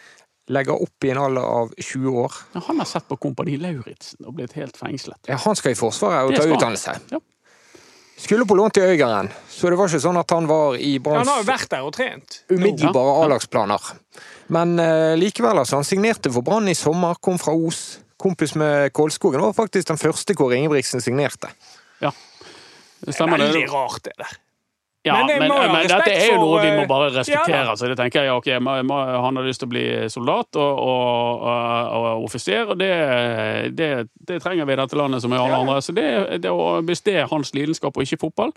legger 0.49 0.81
opp 0.81 1.03
i 1.05 1.09
en 1.13 1.17
alder 1.21 1.41
av 1.45 1.73
20 1.77 2.15
år. 2.23 2.33
Ja, 2.55 2.61
han 2.67 2.79
har 2.81 2.85
sett 2.89 3.07
på 3.07 3.17
Kompani 3.21 3.57
Lauritzen 3.61 4.25
og 4.25 4.33
blitt 4.39 4.53
helt 4.57 4.77
fengslet. 4.77 5.19
Ja, 5.29 5.37
han 5.43 5.55
skal 5.55 5.75
i 5.75 5.77
Forsvaret 5.79 6.25
og 6.31 6.35
ta 6.35 6.47
utdannelse. 6.49 6.95
Ja. 7.11 7.19
Skulle 8.21 8.45
på 8.45 8.53
lån 8.55 8.71
til 8.75 8.83
Øygarden, 8.85 9.31
så 9.49 9.69
det 9.71 9.77
var 9.79 9.89
ikke 9.89 10.01
sånn 10.03 10.19
at 10.19 10.29
han 10.29 10.45
var 10.49 10.75
i 10.77 10.91
Han 11.01 11.15
har 11.25 11.39
jo 11.41 11.45
Branns 11.45 11.47
vært 11.47 11.71
der 11.71 11.85
og 11.87 11.93
trent. 11.95 12.43
umiddelbare 12.51 13.15
A-lagsplaner. 13.23 13.87
Men 14.53 14.75
uh, 14.77 15.15
likevel, 15.17 15.57
altså. 15.57 15.79
Han 15.79 15.87
signerte 15.87 16.29
for 16.33 16.45
Brann 16.45 16.67
i 16.69 16.75
sommer, 16.77 17.17
kom 17.23 17.39
fra 17.41 17.55
Os. 17.55 17.99
Kompis 18.21 18.53
med 18.53 18.91
Kolskogen. 18.93 19.39
Det 19.41 19.47
var 19.47 19.53
faktisk 19.57 19.87
den 19.87 19.97
første 19.97 20.35
Kåre 20.37 20.59
Ingebrigtsen 20.59 21.01
signerte. 21.01 21.49
Ja. 22.03 22.11
Det 23.01 23.15
stemmer, 23.15 23.41
Veldig 23.41 23.63
det. 23.63 23.71
rart, 23.73 24.03
det 24.05 24.13
der. 24.19 24.35
Ja, 25.03 25.15
Men 25.17 25.39
men, 25.39 25.49
må 25.49 25.57
men 25.65 25.87
dette 25.89 26.11
er 26.13 26.27
jo 26.29 26.41
noe 26.43 26.59
vi 26.61 26.73
må 26.75 26.83
eh, 26.83 26.89
bare 26.89 27.07
ja 27.09 27.15
respektere. 27.15 27.61
Ja, 27.65 27.73
så 27.77 27.87
det 27.89 27.95
tenker 27.97 28.27
jeg, 28.27 28.35
ok, 28.37 28.49
må, 28.61 28.75
må, 28.85 28.99
Han 29.25 29.39
har 29.39 29.47
lyst 29.47 29.63
til 29.63 29.69
å 29.69 29.73
bli 29.73 29.85
soldat 30.13 30.59
og, 30.61 30.81
og, 30.85 31.41
og, 31.41 32.05
og 32.11 32.27
offiser, 32.27 32.69
og 32.69 32.77
det, 32.77 32.91
det, 33.73 33.89
det 34.29 34.37
trenger 34.43 34.69
vi 34.69 34.75
i 34.75 34.79
dette 34.83 34.99
landet 34.99 35.23
som 35.23 35.33
i 35.33 35.39
alle 35.41 35.57
andre. 35.63 35.79
Så 35.81 35.95
det, 35.97 36.05
det, 36.45 36.53
Hvis 36.85 37.01
det 37.07 37.17
er 37.17 37.31
hans 37.33 37.53
lidenskap 37.57 37.97
og 37.97 38.05
ikke 38.05 38.21
fotball, 38.27 38.53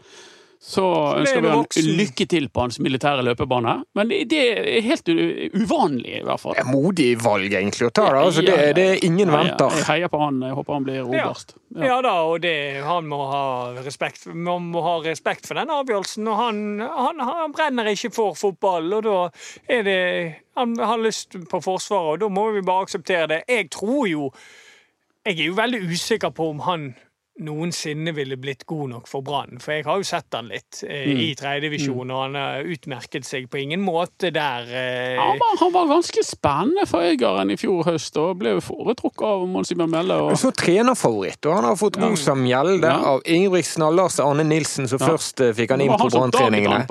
så 0.64 0.82
er 1.12 1.18
ønsker 1.20 1.42
vi 1.44 1.50
han 1.52 1.88
lykke 1.98 2.24
til 2.32 2.46
på 2.48 2.62
hans 2.64 2.78
militære 2.80 3.24
løpebane. 3.26 3.74
Men 3.98 4.08
det, 4.08 4.22
det 4.30 4.40
er 4.48 4.86
helt 4.86 5.10
uvanlig, 5.12 6.14
i 6.22 6.24
hvert 6.24 6.40
fall. 6.40 6.56
Det 6.56 6.62
er 6.62 6.70
modig 6.70 7.08
valg 7.20 7.52
egentlig 7.52 7.90
å 7.90 7.92
ta, 7.92 8.06
da. 8.14 8.22
Altså, 8.24 8.44
det, 8.46 8.56
det 8.78 8.86
er 8.94 9.04
ingen 9.04 9.28
venter. 9.28 9.76
Jeg 9.76 9.86
heier 9.90 10.12
på 10.12 10.22
han. 10.22 10.40
Jeg 10.40 10.56
håper 10.56 10.78
han 10.78 10.88
blir 10.88 11.04
oberst. 11.04 11.56
Ja. 11.58 11.84
Ja 11.84 12.00
da, 12.06 12.14
og 12.22 12.40
det, 12.40 12.54
han 12.86 13.08
må 13.10 13.18
ha 13.26 13.44
respekt 13.82 14.28
Man 14.30 14.68
må 14.70 14.78
ha 14.84 14.92
respekt 15.02 15.48
for 15.48 15.58
den 15.58 15.72
avgjørelsen. 15.74 16.28
Og 16.32 16.38
han, 16.38 16.60
han, 16.80 17.22
han 17.28 17.54
brenner 17.56 17.92
ikke 17.92 18.12
for 18.14 18.38
fotball, 18.38 18.92
og 18.94 19.04
da 19.04 19.16
er 19.68 19.84
det 19.84 20.00
Han 20.54 20.76
har 20.78 21.02
lyst 21.02 21.34
på 21.50 21.60
Forsvaret, 21.60 22.14
og 22.14 22.20
da 22.22 22.28
må 22.30 22.50
vi 22.54 22.62
bare 22.64 22.86
akseptere 22.86 23.26
det. 23.32 23.42
Jeg 23.50 23.72
tror 23.74 24.06
jo 24.08 24.30
Jeg 25.26 25.40
er 25.40 25.48
jo 25.50 25.58
veldig 25.58 25.82
usikker 25.90 26.30
på 26.30 26.54
om 26.54 26.64
han 26.64 26.94
noensinne 27.42 28.12
ville 28.14 28.36
blitt 28.38 28.62
god 28.66 28.90
nok 28.92 29.08
for 29.10 29.20
Brann. 29.26 29.58
For 29.60 29.72
jeg 29.74 29.84
har 29.88 29.96
jo 29.98 30.06
sett 30.06 30.32
han 30.36 30.46
litt 30.52 30.84
eh, 30.86 31.04
Mm. 31.04 31.18
i 31.20 31.34
tredjedivisjon, 31.34 32.10
og 32.14 32.20
han 32.22 32.34
har 32.38 32.62
utmerket 32.64 33.24
seg 33.26 33.48
på 33.50 33.58
ingen 33.60 33.80
måte 33.82 34.30
der. 34.32 34.62
Eh, 34.70 35.18
Han 35.18 35.38
var, 35.40 35.56
han 35.60 35.72
var 35.72 35.86
ganske 35.90 36.22
spennende 36.24 36.86
for 36.86 37.00
Øygarden 37.02 37.50
i 37.50 37.56
fjor 37.56 37.82
høst, 37.84 38.16
og 38.16 38.38
ble 38.38 38.54
foretrukket 38.62 39.26
av 39.26 39.46
Mons 39.48 39.72
Iben 39.74 39.90
Melle. 39.90 40.14
Og... 40.14 40.36
Så 40.38 40.52
trenerfavoritt, 40.54 41.44
og 41.46 41.54
han 41.58 41.64
har 41.64 41.76
fått 41.76 41.98
rosa 42.00 42.34
mjelde 42.38 42.86
Ja. 42.86 43.00
av 43.14 43.22
Ingebrigtsen 43.26 43.82
og 43.82 43.94
Lars 43.98 44.20
Arne 44.20 44.44
Nilsen, 44.44 44.88
som 44.88 44.98
Ja. 45.02 45.06
først 45.08 45.40
eh, 45.40 45.52
fikk 45.52 45.70
han 45.70 45.80
inn 45.80 45.90
på 45.90 46.08
Brann-treningene. 46.10 46.86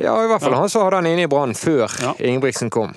Ja, 0.00 0.14
i 0.24 0.28
hvert 0.28 0.40
fall 0.42 0.52
Ja. 0.52 0.58
han 0.60 0.68
som 0.68 0.82
hadde 0.86 0.96
han 1.02 1.06
inne 1.06 1.22
i 1.24 1.26
Brann 1.26 1.52
før 1.54 1.90
Ja. 2.00 2.14
Ingebrigtsen 2.20 2.70
kom. 2.70 2.94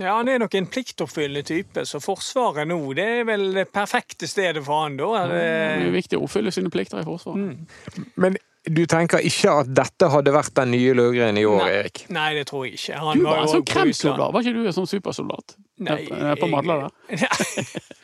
Ja, 0.00 0.14
Han 0.16 0.28
er 0.28 0.38
nok 0.40 0.54
en 0.56 0.66
pliktoppfyllende 0.72 1.42
type, 1.44 1.84
så 1.86 2.00
Forsvaret 2.00 2.68
nå 2.68 2.78
det 2.96 3.04
er 3.18 3.26
vel 3.28 3.50
det 3.52 3.66
perfekte 3.74 4.28
stedet 4.30 4.62
for 4.64 4.86
han 4.86 4.96
da. 4.96 5.26
Det 5.28 5.42
er 5.42 5.82
Det, 5.84 5.92
viktig 5.92 6.18
å 6.20 6.24
oppfylle 6.28 6.52
sine 6.54 6.72
plikter 6.72 7.02
i 7.02 7.04
Forsvaret. 7.04 7.52
Mm. 7.52 8.06
Men 8.16 8.38
du 8.64 8.84
tenker 8.86 9.24
ikke 9.26 9.52
at 9.64 9.72
dette 9.74 10.08
hadde 10.08 10.32
vært 10.32 10.54
den 10.54 10.70
nye 10.70 10.94
Løgren 10.94 11.36
i 11.40 11.44
år, 11.44 11.64
Nei. 11.64 11.72
Erik? 11.80 12.04
nei, 12.14 12.28
det 12.38 12.46
tror 12.48 12.64
jeg 12.68 12.78
ikke. 12.78 13.00
Han 13.02 13.18
Du 13.18 13.26
var 13.26 13.42
en 13.42 13.50
sånn 13.50 13.66
på 13.66 13.72
kremsoldat, 13.74 14.32
var 14.32 14.46
ikke 14.46 14.54
du 14.54 14.66
en 14.70 14.76
sånn 14.76 14.86
supersoldat? 14.88 15.56
Nei, 15.82 15.98
jeg, 16.06 16.38
på 16.40 16.48
Madla 16.52 16.84
der? 16.86 17.18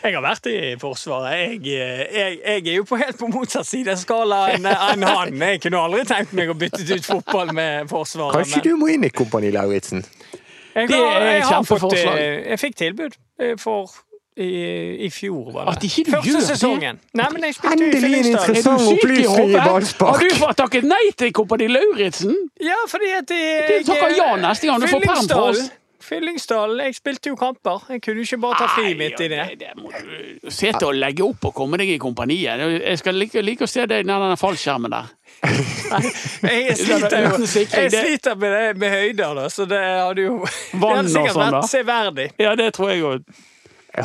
Jeg 0.00 0.14
har 0.16 0.22
vært 0.24 0.46
i 0.48 0.58
Forsvaret. 0.80 1.60
Jeg, 1.60 1.60
jeg, 2.08 2.38
jeg 2.40 2.62
er 2.72 2.76
jo 2.78 2.86
på 2.88 2.96
helt 2.96 3.18
på 3.20 3.28
motsatt 3.28 3.68
side 3.68 3.92
av 3.92 3.98
skalaen 4.00 4.64
enn 4.70 5.04
han. 5.04 5.34
Jeg 5.36 5.60
kunne 5.66 5.82
aldri 5.84 6.06
tenkt 6.08 6.32
meg 6.38 6.48
å 6.52 6.56
bytte 6.56 6.86
ut 6.88 7.04
fotball 7.04 7.52
med 7.56 7.90
Forsvaret. 7.90 8.40
Kanskje 8.40 8.62
du 8.70 8.78
må 8.80 8.88
inn 8.94 9.04
i 9.04 9.12
Kompani 9.12 9.52
Lauritzen? 9.52 10.00
Jeg, 10.74 10.88
Det 10.88 10.98
er 11.00 11.26
et 11.40 11.48
kjempeforslag. 11.48 12.18
eh, 12.20 12.48
jeg 12.50 12.58
fikk 12.62 12.76
tilbud 12.76 13.16
eh, 13.40 13.56
for 13.58 13.90
i, 14.40 14.46
i 15.04 15.08
fjor, 15.12 15.50
var 15.52 15.66
det. 15.66 15.72
At 15.76 15.82
ikke 15.84 16.04
du 16.06 16.10
Første 16.14 16.30
gjør 16.30 16.38
det? 16.38 16.46
sesongen. 16.48 17.00
Nei, 17.18 17.26
men 17.34 17.42
jeg 17.44 17.54
spilte 17.58 17.74
Endelig 17.84 18.04
en. 18.06 18.14
Er 18.14 18.30
interessant 18.30 18.86
opplysning 18.92 19.50
i 19.50 19.58
ballspark! 19.58 20.14
Har 20.14 20.22
du 20.30 20.34
fått 20.38 20.56
takket 20.62 20.86
nei 20.88 21.00
til 21.18 21.32
Kompani 21.36 21.66
Lauritzen? 21.68 22.36
Ja, 22.62 22.78
fordi 22.88 23.10
at 23.18 23.34
jeg, 23.34 23.82
Du 23.82 23.90
takker 23.90 24.14
ja 24.16 24.30
neste 24.40 24.70
gang 24.70 24.80
du 24.80 24.86
får 24.88 25.04
perm 25.04 25.28
på 25.28 25.42
oss. 25.50 25.66
Fyllingsdal. 26.10 26.72
Jeg 26.82 26.96
spilte 26.98 27.30
jo 27.30 27.36
kamper. 27.38 27.84
Jeg 27.94 28.02
kunne 28.02 28.24
ikke 28.24 28.38
bare 28.42 28.58
ta 28.58 28.66
fri 28.74 28.94
midt 28.98 29.20
i 29.22 29.28
det. 29.30 29.44
Det 29.60 29.70
må 29.78 29.92
du 29.94 30.50
se 30.50 30.72
til 30.74 30.88
å 30.88 30.92
legge 30.96 31.22
opp 31.26 31.44
og 31.50 31.54
komme 31.54 31.78
deg 31.80 31.92
i 31.94 31.98
kompaniet. 32.02 32.64
Jeg 32.82 32.98
skal 32.98 33.14
like, 33.20 33.42
like 33.46 33.62
å 33.66 33.70
se 33.70 33.86
deg 33.90 34.08
nær 34.08 34.24
den 34.26 34.40
fallskjermen 34.40 34.90
der. 34.96 35.12
Jeg 36.50 36.74
sliter 36.76 37.22
jo 37.24 37.36
jeg 37.46 37.92
sliter 37.94 38.34
med, 38.36 38.52
det, 38.52 38.74
med 38.80 38.90
høyder, 38.92 39.38
da, 39.38 39.44
så 39.52 39.64
det 39.68 39.78
hadde 39.80 40.24
jo 40.26 40.34
Det 40.72 40.80
Vann 40.82 40.98
hadde 40.98 41.06
og 41.06 41.12
sikkert 41.14 41.32
sånn, 41.36 41.40
da. 41.40 41.60
vært 41.62 41.70
severdig. 41.70 42.26
Ja, 42.42 42.52
det 42.58 42.66
tror 42.76 42.90
jeg 42.92 43.04
òg. 43.08 43.40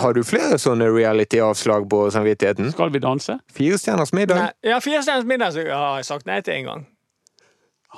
Har 0.01 0.15
du 0.17 0.21
flere 0.25 0.57
sånne 0.61 0.87
reality-avslag 0.93 1.85
på 1.91 1.99
samvittigheten? 2.15 2.71
Skal 2.73 2.93
vi 2.93 3.01
danse? 3.03 3.35
Firestjerners 3.57 4.13
middag? 4.17 4.39
Nei, 4.45 4.71
ja, 4.71 4.79
Firestjerners 4.81 5.27
middag 5.29 5.59
har 5.59 5.99
jeg 5.99 6.07
sagt 6.07 6.25
nei 6.29 6.39
til 6.45 6.55
en 6.61 6.69
gang. 6.71 6.87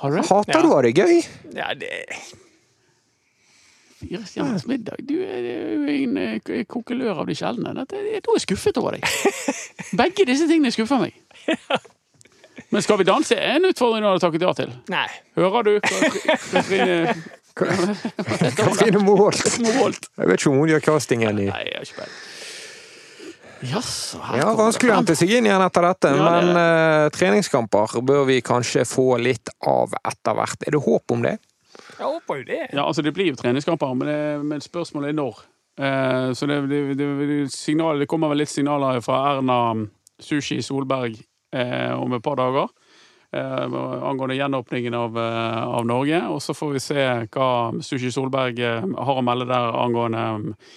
Har 0.02 0.12
du? 0.14 0.20
Hater 0.20 0.52
Ja. 0.54 0.60
du 0.62 0.68
å 0.68 0.74
ha 0.76 0.82
det 0.84 0.94
gøy? 0.98 1.14
Ja, 1.56 1.70
det 1.78 1.92
Fire 3.98 4.20
stjerners 4.26 4.66
middag. 4.70 5.00
Du 5.02 5.16
er 5.18 5.46
jo 5.74 5.86
en 5.90 6.18
eh, 6.22 6.64
kokelør 6.70 7.24
av 7.24 7.26
de 7.30 7.34
sjeldne. 7.34 7.72
Dette- 7.74 7.98
er 7.98 8.20
jeg 8.20 8.44
skuffet 8.44 8.78
over 8.78 8.94
deg. 8.94 9.02
Begge 10.00 10.26
disse 10.28 10.46
tingene 10.46 10.70
skuffer 10.74 11.02
meg. 11.02 11.16
Men 12.70 12.84
Skal 12.84 12.98
vi 13.00 13.06
danse 13.08 13.34
er 13.34 13.56
en 13.56 13.66
utfordring 13.70 14.04
du 14.04 14.08
har 14.10 14.22
takket 14.22 14.44
ja 14.44 14.52
til. 14.54 14.70
Nei. 14.92 15.06
Hører 15.38 15.66
du, 15.66 15.74
Katrine 15.82 17.14
Katrine 18.56 18.98
Moholt. 19.02 20.08
Jeg 20.18 20.28
vet 20.28 20.40
ikke 20.40 20.50
om 20.52 20.58
hun 20.60 20.68
gjør 20.70 20.84
castingen 20.84 21.40
i 21.42 21.48
Nei, 21.48 21.62
jeg 21.66 21.78
har 21.80 21.86
ikke 21.88 22.02
peiling. 22.02 22.18
Jaså, 23.68 24.20
her 24.22 24.38
Ja, 24.38 24.50
det 24.52 24.58
Vanskelig 24.60 24.92
å 24.92 24.96
hente 25.00 25.14
seg 25.18 25.32
inn 25.34 25.48
igjen 25.48 25.62
etter 25.64 25.82
dette, 25.88 26.12
Ja, 26.14 26.18
det 26.20 26.28
er 26.28 26.44
men 26.46 26.60
eh, 26.62 27.06
treningskamper 27.16 27.96
bør 28.06 28.22
vi 28.28 28.36
kanskje 28.46 28.84
få 28.86 29.16
litt 29.18 29.50
av 29.66 29.96
etter 30.06 30.36
hvert. 30.38 30.62
Er 30.62 30.76
det 30.76 30.82
håp 30.84 31.14
om 31.16 31.24
det? 31.26 31.34
Jeg 31.98 32.06
håper 32.06 32.40
jo 32.40 32.48
det. 32.48 32.64
Ja, 32.72 32.86
altså 32.86 33.02
Det 33.02 33.12
blir 33.16 33.32
jo 33.32 33.38
treningskamper, 33.38 33.94
men, 33.94 34.08
det, 34.08 34.18
men 34.46 34.64
spørsmålet 34.64 35.12
er 35.12 35.18
når. 35.18 35.40
Eh, 35.78 36.32
så 36.34 36.46
det, 36.46 36.60
det, 36.98 37.08
signal, 37.54 37.98
det 37.98 38.08
kommer 38.10 38.32
vel 38.32 38.42
litt 38.42 38.52
signaler 38.52 39.00
fra 39.04 39.20
Erna 39.34 39.58
Sushi 40.22 40.60
Solberg 40.62 41.18
eh, 41.54 41.92
om 41.94 42.14
et 42.16 42.24
par 42.24 42.38
dager. 42.40 42.70
Eh, 43.32 43.64
angående 44.08 44.38
gjenåpningen 44.38 44.94
av, 44.94 45.18
eh, 45.18 45.62
av 45.78 45.86
Norge. 45.86 46.22
Og 46.32 46.42
så 46.42 46.54
får 46.54 46.72
vi 46.72 46.80
se 46.80 47.06
hva 47.34 47.50
Sushi 47.84 48.12
Solberg 48.14 48.62
eh, 48.64 48.86
har 48.96 49.20
å 49.20 49.24
melde 49.24 49.50
der 49.50 49.74
angående 49.82 50.24
eh, 50.28 50.76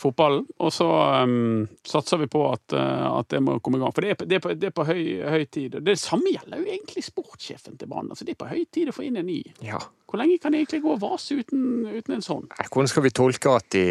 fotballen. 0.00 0.44
Og 0.60 0.72
så 0.74 0.86
um, 1.24 1.68
satser 1.86 2.20
vi 2.20 2.28
på 2.30 2.42
at, 2.50 2.74
eh, 2.76 3.06
at 3.10 3.30
det 3.32 3.40
må 3.44 3.58
komme 3.64 3.80
i 3.80 3.82
gang. 3.82 3.94
For 3.94 4.04
det 4.04 4.14
er, 4.14 4.26
det 4.26 4.38
er 4.38 4.44
på, 4.44 4.54
det 4.58 4.68
er 4.70 4.74
på 4.76 4.86
høy, 4.88 5.02
høy 5.24 5.44
tid. 5.52 5.78
Det 5.86 5.96
samme 6.00 6.32
gjelder 6.32 6.62
jo 6.62 6.68
egentlig 6.68 7.04
sportssjefen 7.06 7.78
til 7.80 7.90
Brann. 7.90 8.10
Altså, 8.12 8.26
det 8.28 8.36
er 8.36 8.40
på 8.42 8.50
høy 8.50 8.62
tid 8.72 8.92
å 8.92 8.94
få 8.96 9.06
inn 9.08 9.18
en 9.20 9.28
ny. 9.28 9.40
Ja. 9.64 9.80
Hvor 10.10 10.18
lenge 10.18 10.40
kan 10.42 10.54
det 10.54 10.64
egentlig 10.64 10.82
gå 10.84 10.94
og 10.96 11.02
vase 11.04 11.38
uten, 11.38 11.66
uten 11.86 12.16
en 12.16 12.24
sånn? 12.24 12.48
Hvordan 12.66 12.90
skal 12.90 13.06
vi 13.06 13.12
tolke 13.14 13.52
at 13.60 13.68
de 13.74 13.84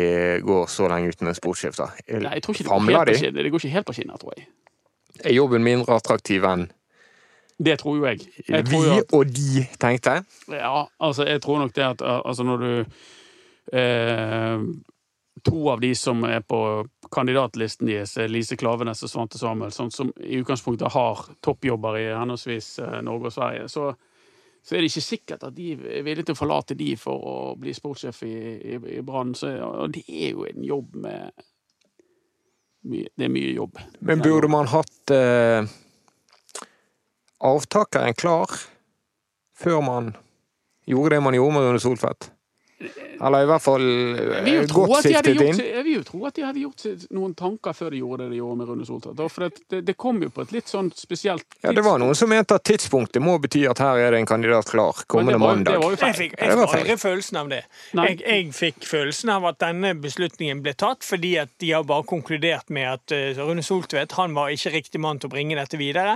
går 0.45 0.65
så 0.71 0.89
lenge 0.91 1.13
uten 1.13 1.31
en 1.31 1.37
sportssjef, 1.37 1.77
da? 1.79 1.91
Nei, 2.09 2.33
jeg 2.37 2.43
tror 2.45 2.57
ikke 2.57 2.65
det 2.65 2.71
går 2.71 2.75
Famler 2.75 2.99
helt 2.99 3.23
de? 3.23 3.31
Det 3.37 3.53
går 3.53 3.63
ikke 3.63 3.77
helt 3.77 3.87
på 3.87 3.95
skinner, 3.99 4.19
tror 4.19 4.35
jeg. 4.35 4.49
Er 5.23 5.35
jobben 5.35 5.63
mindre 5.63 5.95
attraktiv 5.99 6.45
enn 6.47 6.67
Det 7.59 7.75
tror 7.81 7.97
jo 7.97 8.05
jeg. 8.07 8.27
jeg 8.47 8.67
vi 8.67 8.71
tror 8.71 8.85
jo 8.87 8.99
at, 8.99 9.15
og 9.15 9.31
de 9.35 9.63
tenkte? 9.79 10.19
jeg. 10.19 10.59
ja, 10.59 10.85
altså, 10.99 11.25
jeg 11.27 11.41
tror 11.43 11.59
nok 11.63 11.75
det 11.75 11.87
at 11.87 12.03
altså 12.03 12.45
når 12.47 12.63
du 12.63 12.69
eh, 13.73 14.59
To 15.45 15.69
av 15.69 15.81
de 15.81 15.91
som 15.95 16.23
er 16.27 16.41
på 16.41 16.59
kandidatlisten 17.13 17.89
deres, 17.89 18.15
er 18.17 18.31
Lise 18.31 18.57
Klavenes 18.59 19.03
og 19.05 19.11
Svante 19.11 19.39
Samuelsson, 19.39 19.91
som 19.91 20.11
i 20.19 20.39
utgangspunktet 20.41 20.93
har 20.93 21.25
toppjobber 21.45 21.97
i 21.99 22.05
henholdsvis 22.11 22.69
eh, 22.83 22.95
Norge 23.05 23.29
og 23.29 23.35
Sverige. 23.35 23.67
Så, 23.71 23.89
så 24.63 24.75
er 24.75 24.81
det 24.81 24.91
ikke 24.91 25.05
sikkert 25.05 25.45
at 25.47 25.55
de 25.57 25.73
er 25.75 26.05
villige 26.07 26.29
til 26.29 26.37
å 26.37 26.41
forlate 26.41 26.77
de 26.79 26.93
for 26.99 27.27
å 27.31 27.35
bli 27.59 27.75
sportssjef 27.75 28.23
i, 28.27 28.33
i, 28.73 28.79
i 28.99 29.03
Brann. 29.05 29.35
Og 29.35 29.93
det 29.95 30.05
er 30.07 30.33
jo 30.33 30.47
en 30.49 30.65
jobb 30.65 30.97
med 31.05 31.45
Det 32.89 33.25
er 33.25 33.31
mye 33.31 33.53
jobb. 33.53 33.79
Men 33.99 34.21
burde 34.23 34.47
man 34.47 34.69
hatt 34.71 35.11
eh, 35.11 35.67
avtakeren 37.43 38.15
klar 38.15 38.53
før 39.59 39.81
man 39.83 40.13
gjorde 40.87 41.15
det 41.15 41.23
man 41.23 41.35
gjorde 41.35 41.55
med 41.57 41.67
Rune 41.67 41.81
Soltvedt? 41.83 42.31
Eller 42.79 43.43
i 43.43 43.47
hvert 43.49 43.63
fall 43.63 43.83
eh, 43.83 44.61
godt 44.71 45.03
siktet 45.03 45.33
gjort, 45.35 45.47
inn? 45.49 45.59
jeg 45.59 45.83
vil 45.83 45.95
jo 45.97 46.03
tro 46.07 46.21
at 46.29 46.37
de 46.37 46.45
hadde 46.47 46.61
gjort 46.63 46.85
noen 47.15 47.33
tanker 47.35 47.75
før 47.75 47.91
de 47.91 47.99
gjorde 47.99 48.23
det 48.23 48.29
de 48.31 48.39
gjorde 48.39 48.59
med 48.61 48.69
Rune 48.71 48.85
Soltvedt. 48.87 49.23
For 49.33 49.45
det, 49.45 49.63
det, 49.73 49.81
det 49.89 49.95
kom 49.99 50.21
jo 50.23 50.29
på 50.31 50.45
et 50.45 50.53
litt 50.55 50.71
sånn 50.71 50.91
spesielt 50.95 51.57
Ja, 51.65 51.73
det 51.75 51.83
var 51.83 51.99
noen 51.99 52.15
som 52.15 52.31
mente 52.31 52.55
at 52.55 52.63
tidspunktet 52.69 53.23
må 53.23 53.35
bety 53.43 53.65
at 53.67 53.81
her 53.83 53.99
er 54.05 54.15
det 54.15 54.21
en 54.23 54.29
kandidat 54.29 54.69
klar 54.71 55.03
kommende 55.11 55.39
var- 55.41 55.57
mandag. 55.57 55.75
Det 55.75 55.83
var 55.83 55.95
jo 55.95 55.99
Jeg 56.07 56.17
fikk, 56.21 56.37
aldri 56.39 56.97
følelsen 57.03 57.41
av 57.41 57.51
det. 57.51 57.61
Jeg, 57.99 58.19
jeg 58.23 58.47
fikk 58.55 58.87
følelsen 58.87 59.33
av 59.35 59.49
at 59.51 59.59
denne 59.65 59.93
beslutningen 59.99 60.63
ble 60.63 60.75
tatt 60.79 61.03
fordi 61.03 61.35
at 61.43 61.51
de 61.59 61.73
har 61.75 61.83
bare 61.89 62.07
konkludert 62.07 62.71
med 62.71 62.87
at 62.93 63.15
eh, 63.15 63.35
Rune 63.43 63.63
Soltvedt 63.65 64.15
han 64.19 64.37
var 64.37 64.53
ikke 64.55 64.71
riktig 64.77 65.03
mann 65.03 65.19
til 65.19 65.27
å 65.27 65.35
bringe 65.35 65.59
dette 65.59 65.79
videre. 65.79 66.15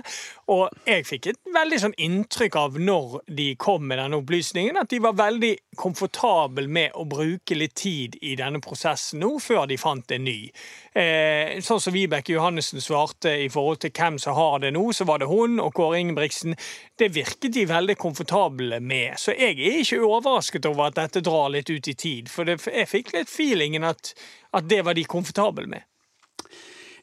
Og 0.52 0.74
jeg 0.84 1.06
fikk 1.08 1.28
et 1.32 1.40
veldig 1.56 1.78
sånn 1.80 1.94
inntrykk 2.04 2.56
av 2.60 2.80
når 2.82 3.22
de 3.32 3.46
kom 3.60 3.86
med 3.88 4.02
denne 4.02 4.18
opplysningen, 4.20 4.76
at 4.80 4.90
de 4.92 5.00
var 5.04 5.16
veldig 5.16 5.54
komfortable 5.80 6.68
med 6.68 6.98
å 7.00 7.06
bruke 7.08 7.56
litt 7.56 7.76
tid 7.80 8.18
i 8.22 8.34
denne 8.40 8.60
prosessen 8.64 9.24
nå, 9.24 9.38
før 9.40 9.70
de 9.72 9.78
fant 9.80 10.12
en 10.12 10.26
ny. 10.28 10.50
Eh, 10.92 11.62
sånn 11.64 11.80
som 11.84 11.96
Vibeke 11.96 12.36
Johannessen 12.36 12.84
svarte 12.84 13.32
i 13.46 13.48
forhold 13.54 13.84
til 13.86 13.94
hvem 13.96 14.20
som 14.20 14.36
har 14.36 14.60
det 14.66 14.74
nå, 14.76 14.84
så 14.92 15.08
var 15.08 15.24
det 15.24 15.32
hun 15.32 15.62
og 15.64 15.72
Kåre 15.78 16.02
Ingebrigtsen. 16.04 16.58
Det 17.00 17.14
virket 17.16 17.56
de 17.56 17.66
veldig 17.70 17.96
komfortable 18.02 18.82
med. 18.84 19.16
Så 19.22 19.38
jeg 19.38 19.56
er 19.56 19.80
ikke 19.80 20.04
overrasket 20.04 20.68
over 20.68 20.90
at 20.90 21.00
dette 21.00 21.24
drar 21.24 21.54
litt 21.56 21.72
ut 21.72 21.88
i 21.88 21.96
tid. 21.96 22.28
For 22.32 22.48
det, 22.50 22.60
jeg 22.68 22.92
fikk 22.92 23.16
litt 23.16 23.32
feelingen 23.32 23.88
at, 23.88 24.12
at 24.52 24.68
det 24.68 24.84
var 24.84 25.00
de 25.00 25.08
komfortable 25.08 25.70
med. 25.72 25.88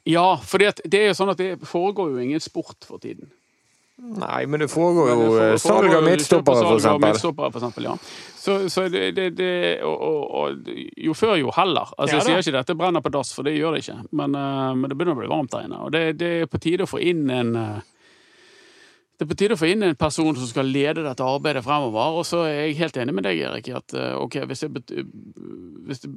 Ja, 0.08 0.40
for 0.46 0.62
det 0.62 0.96
er 0.96 1.10
jo 1.10 1.18
sånn 1.18 1.32
at 1.34 1.40
det 1.40 1.52
foregår 1.68 2.14
jo 2.14 2.24
ingen 2.24 2.40
sport 2.40 2.88
for 2.88 3.02
tiden. 3.02 3.28
Nei, 4.00 4.46
men 4.48 4.62
det 4.62 4.70
foregår 4.72 5.10
jo 5.12 5.24
eh, 5.36 5.54
salg 5.60 5.92
av 5.92 6.04
midtstoppere, 6.06 6.62
for 6.64 6.78
eksempel. 6.78 7.02
midtstoppere, 7.04 7.50
for 7.52 7.60
eksempel, 7.60 7.88
ja. 7.90 7.96
Så, 8.40 8.54
så 8.72 8.86
det, 8.88 9.10
det, 9.18 9.26
det 9.36 9.50
og, 9.84 10.00
og, 10.00 10.22
og 10.40 10.70
jo 10.96 11.12
før, 11.16 11.34
jo 11.36 11.52
heller. 11.52 11.92
Altså, 11.98 12.16
Ja 12.16 12.22
jeg 12.22 12.24
sier 12.30 12.40
ikke 12.40 12.56
dette 12.56 12.76
brenner 12.80 13.04
på 13.04 13.12
dass, 13.12 13.34
for 13.36 13.44
det 13.44 13.58
gjør 13.58 13.76
det 13.76 13.82
ikke. 13.84 13.98
Men, 14.16 14.38
eh, 14.40 14.70
men 14.78 14.88
det 14.88 14.96
begynner 14.96 15.18
å 15.18 15.20
bli 15.20 15.28
varmt 15.30 15.52
der 15.52 15.68
inne. 15.68 15.82
Og 15.84 15.92
det, 15.92 16.04
det 16.22 16.30
er 16.38 16.48
på 16.48 16.62
tide 16.64 16.88
å 16.88 16.90
få 16.90 17.02
inn 17.04 17.26
en 17.34 17.52
eh, 17.60 17.90
det 19.20 19.26
er 19.26 19.28
på 19.28 19.36
tide 19.36 19.52
å 19.52 19.60
få 19.60 19.68
inn 19.68 19.84
en 19.84 19.96
person 20.00 20.32
som 20.32 20.48
skal 20.48 20.70
lede 20.72 21.02
dette 21.04 21.24
arbeidet 21.28 21.60
fremover. 21.60 22.14
Og 22.16 22.22
så 22.24 22.38
er 22.48 22.54
jeg 22.54 22.78
helt 22.78 22.96
enig 23.02 23.12
med 23.18 23.26
deg, 23.26 23.42
Erik, 23.50 23.66
i 23.68 23.74
at 23.76 23.92
eh, 23.92 24.14
ok, 24.16 24.38
hvis 24.48 24.64
det, 24.64 24.96
hvis 25.90 26.00
det 26.06 26.08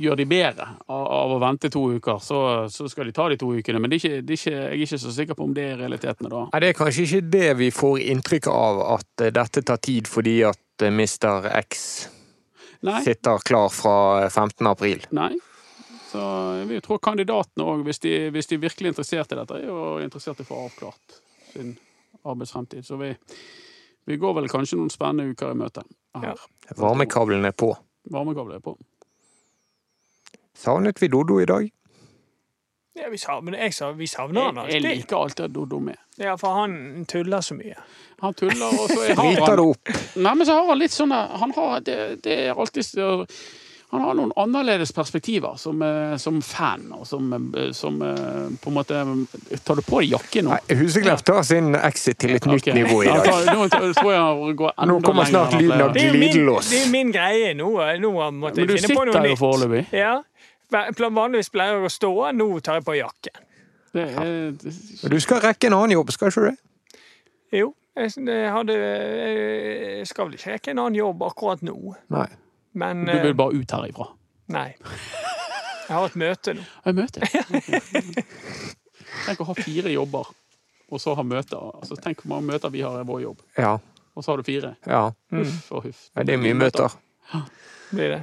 gjør 0.00 0.16
de 0.16 0.24
bedre 0.30 0.70
av, 0.88 1.34
å 1.34 1.36
vente 1.42 1.68
to 1.74 1.82
uker, 1.98 2.16
så, 2.24 2.38
så 2.72 2.88
skal 2.88 3.10
de 3.10 3.14
ta 3.18 3.28
de 3.28 3.36
to 3.42 3.50
ukene. 3.52 3.82
Men 3.82 3.92
det 3.92 3.98
er 3.98 4.00
ikke, 4.00 4.22
det 4.24 4.38
er 4.38 4.40
ikke, 4.40 4.54
jeg 4.56 4.70
er 4.70 4.86
ikke 4.86 5.00
så 5.04 5.12
sikker 5.18 5.36
på 5.36 5.50
om 5.50 5.52
det 5.52 5.68
er 5.74 5.76
realitetene 5.82 6.32
da. 6.32 6.46
Nei, 6.48 6.64
det 6.64 6.72
er 6.72 6.80
kanskje 6.80 7.04
ikke 7.04 7.22
det 7.36 7.52
vi 7.60 7.70
får 7.82 8.00
inntrykk 8.16 8.48
av, 8.54 8.82
at 8.96 9.26
eh, 9.28 9.34
dette 9.36 9.66
tar 9.68 9.84
tid 9.90 10.08
fordi 10.08 10.38
at 10.48 10.88
eh, 10.88 10.96
Mr. 11.04 11.52
X 11.60 11.86
Nei. 12.88 13.02
sitter 13.04 13.44
klar 13.44 13.68
fra 13.68 13.98
15. 14.30 14.64
april. 14.72 15.04
Nei. 15.12 15.34
Så 16.08 16.24
jeg 16.62 16.72
vil 16.72 16.80
tro 16.80 16.96
kandidatene 17.04 17.68
òg, 17.68 17.84
hvis, 17.84 18.00
hvis 18.32 18.48
de 18.48 18.64
virkelig 18.64 18.88
er 18.88 18.96
interessert 18.96 19.36
i 19.36 19.44
dette, 19.44 19.60
er 19.60 19.68
jo 19.68 19.98
interessert 20.00 20.40
i 20.40 20.48
å 20.48 20.54
få 20.54 20.68
avklart 20.70 21.20
sin 21.52 21.76
arbeidsfremtid. 22.32 22.84
Så 22.86 22.98
vi, 23.00 23.12
vi 24.06 24.16
går 24.22 24.34
vel 24.40 24.48
kanskje 24.52 24.78
noen 24.80 24.90
spennende 24.92 25.30
uker 25.32 25.52
i 25.54 25.58
møte. 25.62 25.82
her. 26.16 26.38
Varmekablene 26.76 27.52
er 27.52 27.56
på. 27.56 27.72
Varmekabelen 28.10 28.60
er 28.60 28.64
på. 28.64 28.76
Savnet 30.56 31.02
vi 31.02 31.08
Dodo 31.12 31.40
i 31.40 31.46
dag? 31.48 31.66
Ja, 32.96 33.10
vi 33.12 33.18
savner, 33.20 33.58
jeg 33.60 33.96
vi 33.98 34.06
savner 34.08 34.46
han 34.48 34.58
alltid. 34.58 34.74
jeg 34.84 34.96
liker 35.02 35.16
alltid 35.16 35.44
at 35.44 35.52
Dodo 35.52 35.78
med. 35.84 35.98
Ja, 36.16 36.36
for 36.40 36.54
han 36.62 37.04
tuller 37.04 37.40
så 37.44 37.54
mye. 37.58 37.74
Han 38.22 38.34
tuller, 38.34 38.66
og 38.72 38.88
så 38.88 39.00
har 39.08 39.18
Driter 39.18 39.42
han 39.44 39.56
det 39.58 39.66
opp? 39.66 39.90
Nei, 40.16 40.32
men 40.34 40.46
så 40.48 40.56
har 40.56 40.70
han 40.70 40.78
litt 40.80 40.94
sånn 40.94 41.12
Han 41.12 41.52
har 41.58 41.80
det, 41.84 41.98
det 42.24 42.38
er 42.46 42.54
alltid 42.56 42.86
så- 42.86 43.26
Han 43.90 44.00
har 44.02 44.16
noen 44.18 44.32
annerledes 44.36 44.90
perspektiver 44.92 45.54
som, 45.56 45.82
eh, 45.82 46.16
som 46.16 46.40
fan, 46.42 46.88
og 46.92 47.06
som, 47.06 47.32
eh, 47.32 47.70
som 47.72 48.00
eh, 48.02 48.48
på 48.60 48.70
en 48.70 48.74
måte 48.74 49.02
Tar 49.64 49.78
du 49.78 49.82
på 49.82 50.00
deg 50.02 50.10
jakken 50.10 50.48
nå? 50.48 50.56
Huseklepp 50.80 51.22
tar 51.24 51.42
sin 51.46 51.74
exit 51.78 52.18
til 52.18 52.34
et 52.34 52.46
nytt 52.50 52.66
nivå 52.74 53.04
i 53.04 53.12
dag. 53.12 53.52
Nå 53.54 53.68
tror 53.70 54.10
jeg 54.10 54.20
han 54.20 54.56
går 54.58 54.72
enda 54.74 54.88
Nå 54.90 55.00
kommer 55.06 55.28
snart 55.30 55.54
lyden 55.54 55.84
av. 55.84 55.92
Det 55.94 56.02
min, 56.12 56.32
Glidelås. 56.32 56.70
det 56.70 56.80
er 56.82 56.90
min 56.90 57.12
greie 57.14 57.52
nå. 57.54 57.68
Nå 58.02 58.10
måtte 58.34 58.58
Men 58.58 58.66
du 58.66 58.74
jeg 58.74 58.82
finne 58.82 58.96
på 58.98 59.04
noe 59.06 59.14
sitter 59.14 59.28
jo 59.30 59.36
foreløpig. 59.40 59.82
Ja. 59.94 60.16
Vanligvis 61.06 61.50
pleier 61.54 61.78
jeg 61.78 61.86
å 61.86 61.92
stå, 61.92 62.10
nå 62.34 62.48
tar 62.66 62.80
jeg 62.80 62.86
på 62.88 62.96
jakken. 62.98 63.42
Det 63.94 64.06
det, 64.18 64.72
Men 65.02 65.12
Du 65.14 65.20
skal 65.22 65.44
rekke 65.44 65.70
en 65.70 65.76
annen 65.78 65.94
jobb, 65.94 66.10
skal 66.10 66.32
ikke 66.32 66.42
du 66.42 66.48
det? 66.50 66.56
Jo, 67.54 67.70
jeg 67.94 68.50
hadde 68.50 68.74
Jeg 68.74 70.10
skal 70.10 70.26
vel 70.26 70.34
ikke 70.34 70.56
rekke 70.56 70.74
en 70.74 70.82
annen 70.82 70.98
jobb 70.98 71.22
akkurat 71.22 71.62
nå, 71.62 71.94
Nei. 72.10 72.26
Men 72.76 73.04
du 73.08 73.14
eh, 73.14 73.22
vil 73.24 73.36
bare 73.38 73.56
ut 73.56 73.74
herifra. 73.76 74.06
Nei. 74.52 74.68
Jeg 75.86 75.94
har 75.94 76.06
et 76.06 76.16
møte 76.18 76.54
nå. 76.58 76.64
Jeg 76.84 76.96
møter. 76.98 77.26
Tenk 79.26 79.40
å 79.42 79.46
ha 79.48 79.54
fire 79.58 79.92
jobber, 79.94 80.28
og 80.90 81.02
så 81.02 81.14
ha 81.18 81.24
møter. 81.26 81.62
Altså, 81.80 81.96
tenk 81.98 82.20
hvor 82.22 82.34
mange 82.34 82.52
møter 82.52 82.70
vi 82.74 82.82
har 82.84 82.98
i 83.00 83.06
vår 83.06 83.22
jobb. 83.22 83.40
Ja. 83.58 83.76
Og 84.16 84.24
så 84.24 84.32
har 84.32 84.40
du 84.40 84.46
fire. 84.46 84.74
ja. 84.86 85.02
Huff 85.34 85.72
og 85.72 85.86
huff. 85.88 86.06
ja 86.16 86.24
det 86.26 86.36
er 86.36 86.42
mye 86.42 86.56
møter. 86.58 86.94
Blir 87.90 88.12
det. 88.16 88.22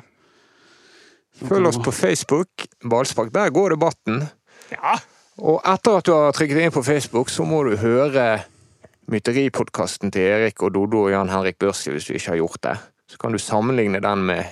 Følg 1.44 1.68
oss 1.72 1.80
på 1.82 1.92
Facebook, 1.96 2.68
Ballspark. 2.90 3.34
Der 3.34 3.52
går 3.54 3.74
debatten. 3.76 4.24
Ja. 4.72 4.96
Og 5.42 5.60
etter 5.66 5.98
at 6.00 6.08
du 6.08 6.14
har 6.14 6.36
trykket 6.36 6.62
inn 6.62 6.74
på 6.74 6.84
Facebook, 6.86 7.32
så 7.34 7.46
må 7.48 7.64
du 7.66 7.74
høre 7.82 8.44
myteripodkasten 9.12 10.14
til 10.14 10.30
Erik 10.36 10.62
og 10.64 10.76
Dodo 10.76 11.08
og 11.08 11.12
Jan 11.12 11.32
Henrik 11.34 11.58
Børski 11.60 11.92
hvis 11.92 12.08
du 12.08 12.14
ikke 12.16 12.36
har 12.36 12.40
gjort 12.44 12.62
det. 12.68 12.76
Så 13.14 13.18
kan 13.18 13.32
du 13.32 13.40
sammenligne 13.40 14.00
den 14.00 14.26
med 14.26 14.46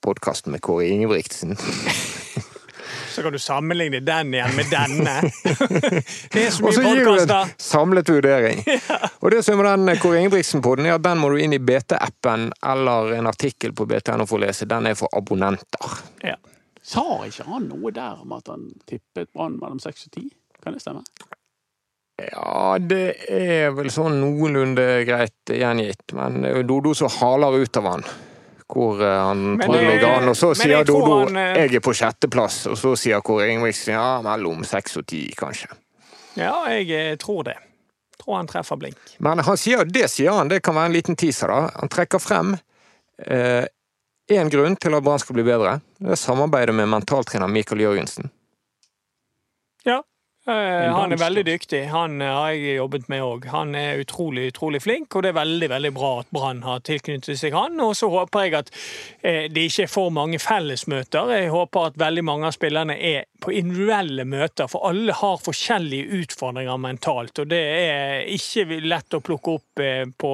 podkasten 0.00 0.52
med 0.52 0.62
Kåre 0.62 0.86
Ingebrigtsen. 0.86 1.56
Så 3.10 3.22
kan 3.22 3.32
du 3.32 3.38
sammenligne 3.38 4.00
den 4.00 4.34
igjen 4.34 4.56
med 4.56 4.66
denne. 4.70 5.14
Det 6.32 6.46
er 6.46 6.50
så 6.50 6.68
Og 6.68 6.74
så 6.74 6.82
gir 6.82 7.02
du 7.04 7.16
en 7.18 7.50
samlet 7.56 8.08
vurdering. 8.08 8.62
Og 9.22 9.30
det 9.30 9.42
som 9.42 9.58
er 9.58 9.64
med 9.64 9.88
den 9.88 9.98
Kåre 9.98 10.20
Ingebrigtsen-poden, 10.20 10.86
er 10.86 11.00
at 11.00 11.02
den 11.02 11.18
må 11.18 11.32
du 11.34 11.40
inn 11.42 11.56
i 11.56 11.58
BT-appen 11.58 12.52
eller 12.62 13.16
en 13.18 13.26
artikkel 13.26 13.74
på 13.74 13.88
BTNO 13.90 14.28
for 14.30 14.38
å 14.38 14.44
lese. 14.46 14.70
Den 14.70 14.86
er 14.86 14.94
for 14.94 15.10
abonnenter. 15.18 15.98
Ja. 16.22 16.38
Sa 16.78 17.08
ikke 17.26 17.48
han 17.50 17.66
noe 17.72 17.90
der 17.90 18.22
om 18.22 18.38
at 18.38 18.54
han 18.54 18.68
tippet 18.86 19.32
Brann 19.34 19.58
mellom 19.58 19.82
seks 19.82 20.06
og 20.06 20.14
ti? 20.14 20.28
Kan 20.62 20.78
det 20.78 20.86
stemme? 20.86 21.02
Ja, 22.18 22.78
det 22.82 23.30
er 23.30 23.70
vel 23.76 23.90
sånn 23.94 24.16
noenlunde 24.18 25.04
greit 25.06 25.52
gjengitt, 25.54 26.14
men 26.18 26.40
det 26.42 26.50
er 26.50 26.56
jo 26.58 26.64
Dodo 26.66 26.94
som 26.98 27.12
haler 27.20 27.60
ut 27.62 27.78
av 27.78 27.86
han. 27.92 28.02
Hvor 28.68 28.98
eh, 29.00 29.18
han 29.28 29.44
tror 29.62 29.76
det- 29.78 29.84
ligger 29.86 30.16
an, 30.16 30.28
og 30.32 30.36
så 30.36 30.50
sier 30.58 30.84
Dodo 30.84 31.20
han, 31.24 31.36
eh, 31.36 31.54
'jeg 31.54 31.74
er 31.76 31.80
på 31.80 31.94
sjetteplass', 31.94 32.66
og 32.66 32.76
så 32.76 32.96
sier 32.98 33.20
Kåre 33.22 33.48
Ingebrigtsen 33.48 33.94
ja, 33.94 34.20
mellom 34.22 34.64
seks 34.64 34.96
og 34.96 35.06
ti, 35.06 35.32
kanskje. 35.36 35.68
ja, 36.36 36.66
jeg 36.68 36.90
eh, 36.90 37.16
tror 37.16 37.44
det. 37.44 37.56
Tror 38.18 38.36
han 38.36 38.46
treffer 38.46 38.76
blink. 38.76 38.98
Men 39.20 39.38
han 39.38 39.56
sier, 39.56 39.84
det 39.84 40.10
sier 40.10 40.32
han, 40.32 40.48
det 40.48 40.62
kan 40.62 40.74
være 40.74 40.86
en 40.86 40.92
liten 40.92 41.16
teaser, 41.16 41.46
da. 41.46 41.70
Han 41.80 41.88
trekker 41.88 42.18
frem 42.18 42.58
én 44.30 44.50
grunn 44.50 44.76
til 44.76 44.94
at 44.94 45.02
Brann 45.02 45.18
skal 45.18 45.34
bli 45.34 45.42
bedre. 45.44 45.80
Det 45.98 46.10
er 46.10 46.14
samarbeidet 46.16 46.74
med 46.74 46.88
mentaltrener 46.88 47.48
Mikael 47.48 47.80
Jørgensen. 47.80 48.30
Ja. 49.84 50.02
Eh, 50.48 50.94
han 50.94 51.12
er 51.12 51.20
veldig 51.20 51.44
dyktig. 51.44 51.82
Han 51.92 52.22
eh, 52.24 52.32
har 52.32 52.54
jeg 52.56 52.78
jobbet 52.78 53.08
med 53.12 53.24
òg. 53.24 53.48
Han 53.52 53.74
er 53.76 54.00
utrolig 54.00 54.46
utrolig 54.48 54.80
flink, 54.80 55.12
og 55.12 55.24
det 55.24 55.32
er 55.32 55.36
veldig 55.36 55.68
veldig 55.74 55.90
bra 55.98 56.12
at 56.22 56.30
Brann 56.32 56.62
har 56.64 56.80
tilknyttet 56.88 57.36
seg 57.40 57.56
han. 57.56 57.76
Og 57.84 57.92
så 57.98 58.08
håper 58.12 58.46
jeg 58.46 58.56
at 58.62 58.72
eh, 59.20 59.44
det 59.52 59.66
ikke 59.68 59.84
er 59.84 59.92
for 59.92 60.14
mange 60.14 60.40
fellesmøter. 60.40 61.34
Jeg 61.36 61.52
håper 61.52 61.90
at 61.90 62.00
veldig 62.00 62.24
mange 62.24 62.48
av 62.48 62.56
spillerne 62.56 62.96
er 62.96 63.28
på 63.44 63.52
individuelle 63.60 64.24
møter, 64.28 64.70
for 64.72 64.88
alle 64.88 65.16
har 65.20 65.44
forskjellige 65.44 66.22
utfordringer 66.22 66.80
mentalt. 66.80 67.44
Og 67.44 67.52
det 67.52 67.62
er 67.76 68.24
ikke 68.32 68.80
lett 68.88 69.18
å 69.18 69.22
plukke 69.24 69.58
opp 69.58 69.86
på 70.18 70.32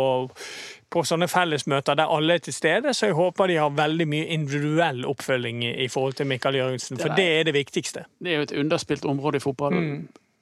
på 0.94 1.02
sånne 1.06 1.26
fellesmøter 1.30 1.96
der 1.98 2.10
alle 2.14 2.36
er 2.38 2.42
til 2.44 2.54
stede, 2.54 2.92
så 2.94 3.08
jeg 3.10 3.16
håper 3.18 3.50
de 3.50 3.56
har 3.58 3.72
veldig 3.74 4.06
mye 4.08 4.26
individuell 4.36 5.02
oppfølging 5.10 5.64
i 5.66 5.88
forhold 5.90 6.14
til 6.20 6.28
Mikael 6.30 6.54
Jørgensen, 6.60 7.00
for 7.02 7.14
Det 7.18 7.24
er- 7.40 7.44
det 7.48 7.54
viktigste. 7.56 8.04
Det 8.22 8.30
er 8.32 8.36
jo 8.36 8.42
et 8.46 8.52
underspilt 8.62 9.04
område 9.04 9.36
i 9.36 9.44
fotball. 9.44 9.74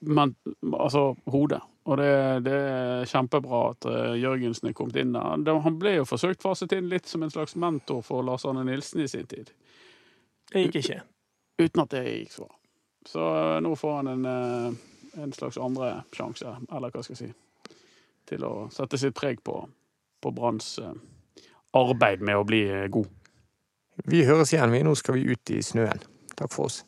Men, 0.05 0.35
altså 0.75 1.15
hodet. 1.31 1.61
Og 1.87 1.97
det, 1.99 2.45
det 2.45 2.53
er 2.53 3.05
kjempebra 3.11 3.61
at 3.71 3.87
eh, 3.87 4.17
Jørgensen 4.23 4.69
er 4.69 4.73
kommet 4.75 4.97
inn. 4.97 5.15
Han 5.15 5.79
ble 5.79 5.97
jo 5.97 6.05
forsøkt 6.07 6.43
faset 6.43 6.73
inn 6.77 6.89
litt 6.91 7.07
som 7.11 7.23
en 7.23 7.31
slags 7.31 7.55
mentor 7.57 8.03
for 8.07 8.23
Lars 8.27 8.45
Arne 8.45 8.65
Nilsen 8.67 9.01
i 9.03 9.07
sin 9.11 9.27
tid. 9.27 9.51
Det 10.53 10.67
gikk 10.67 10.81
ikke. 10.83 11.01
Uten 11.63 11.83
at 11.85 11.91
det 11.95 12.03
gikk 12.07 12.33
så 12.35 12.47
bra. 12.47 12.57
Så 13.07 13.29
eh, 13.57 13.61
nå 13.65 13.75
får 13.79 13.97
han 13.97 14.09
en, 14.13 14.27
eh, 14.27 15.23
en 15.23 15.33
slags 15.33 15.59
andre 15.59 16.03
sjanse, 16.15 16.57
eller 16.73 16.91
hva 16.91 17.03
skal 17.03 17.17
jeg 17.17 17.23
si, 17.29 17.79
til 18.31 18.45
å 18.47 18.53
sette 18.75 18.99
sitt 18.99 19.15
preg 19.19 19.43
på, 19.47 19.57
på 20.23 20.33
Branns 20.35 20.77
eh, 20.79 20.95
arbeid 21.79 22.23
med 22.25 22.39
å 22.39 22.47
bli 22.49 22.63
eh, 22.71 22.87
god. 22.93 23.11
Vi 24.09 24.25
høres 24.25 24.55
igjen, 24.55 24.73
vi. 24.73 24.83
Nå 24.87 24.95
skal 24.99 25.19
vi 25.19 25.29
ut 25.35 25.53
i 25.53 25.61
snøen. 25.65 26.01
Takk 26.39 26.53
for 26.55 26.71
oss. 26.71 26.83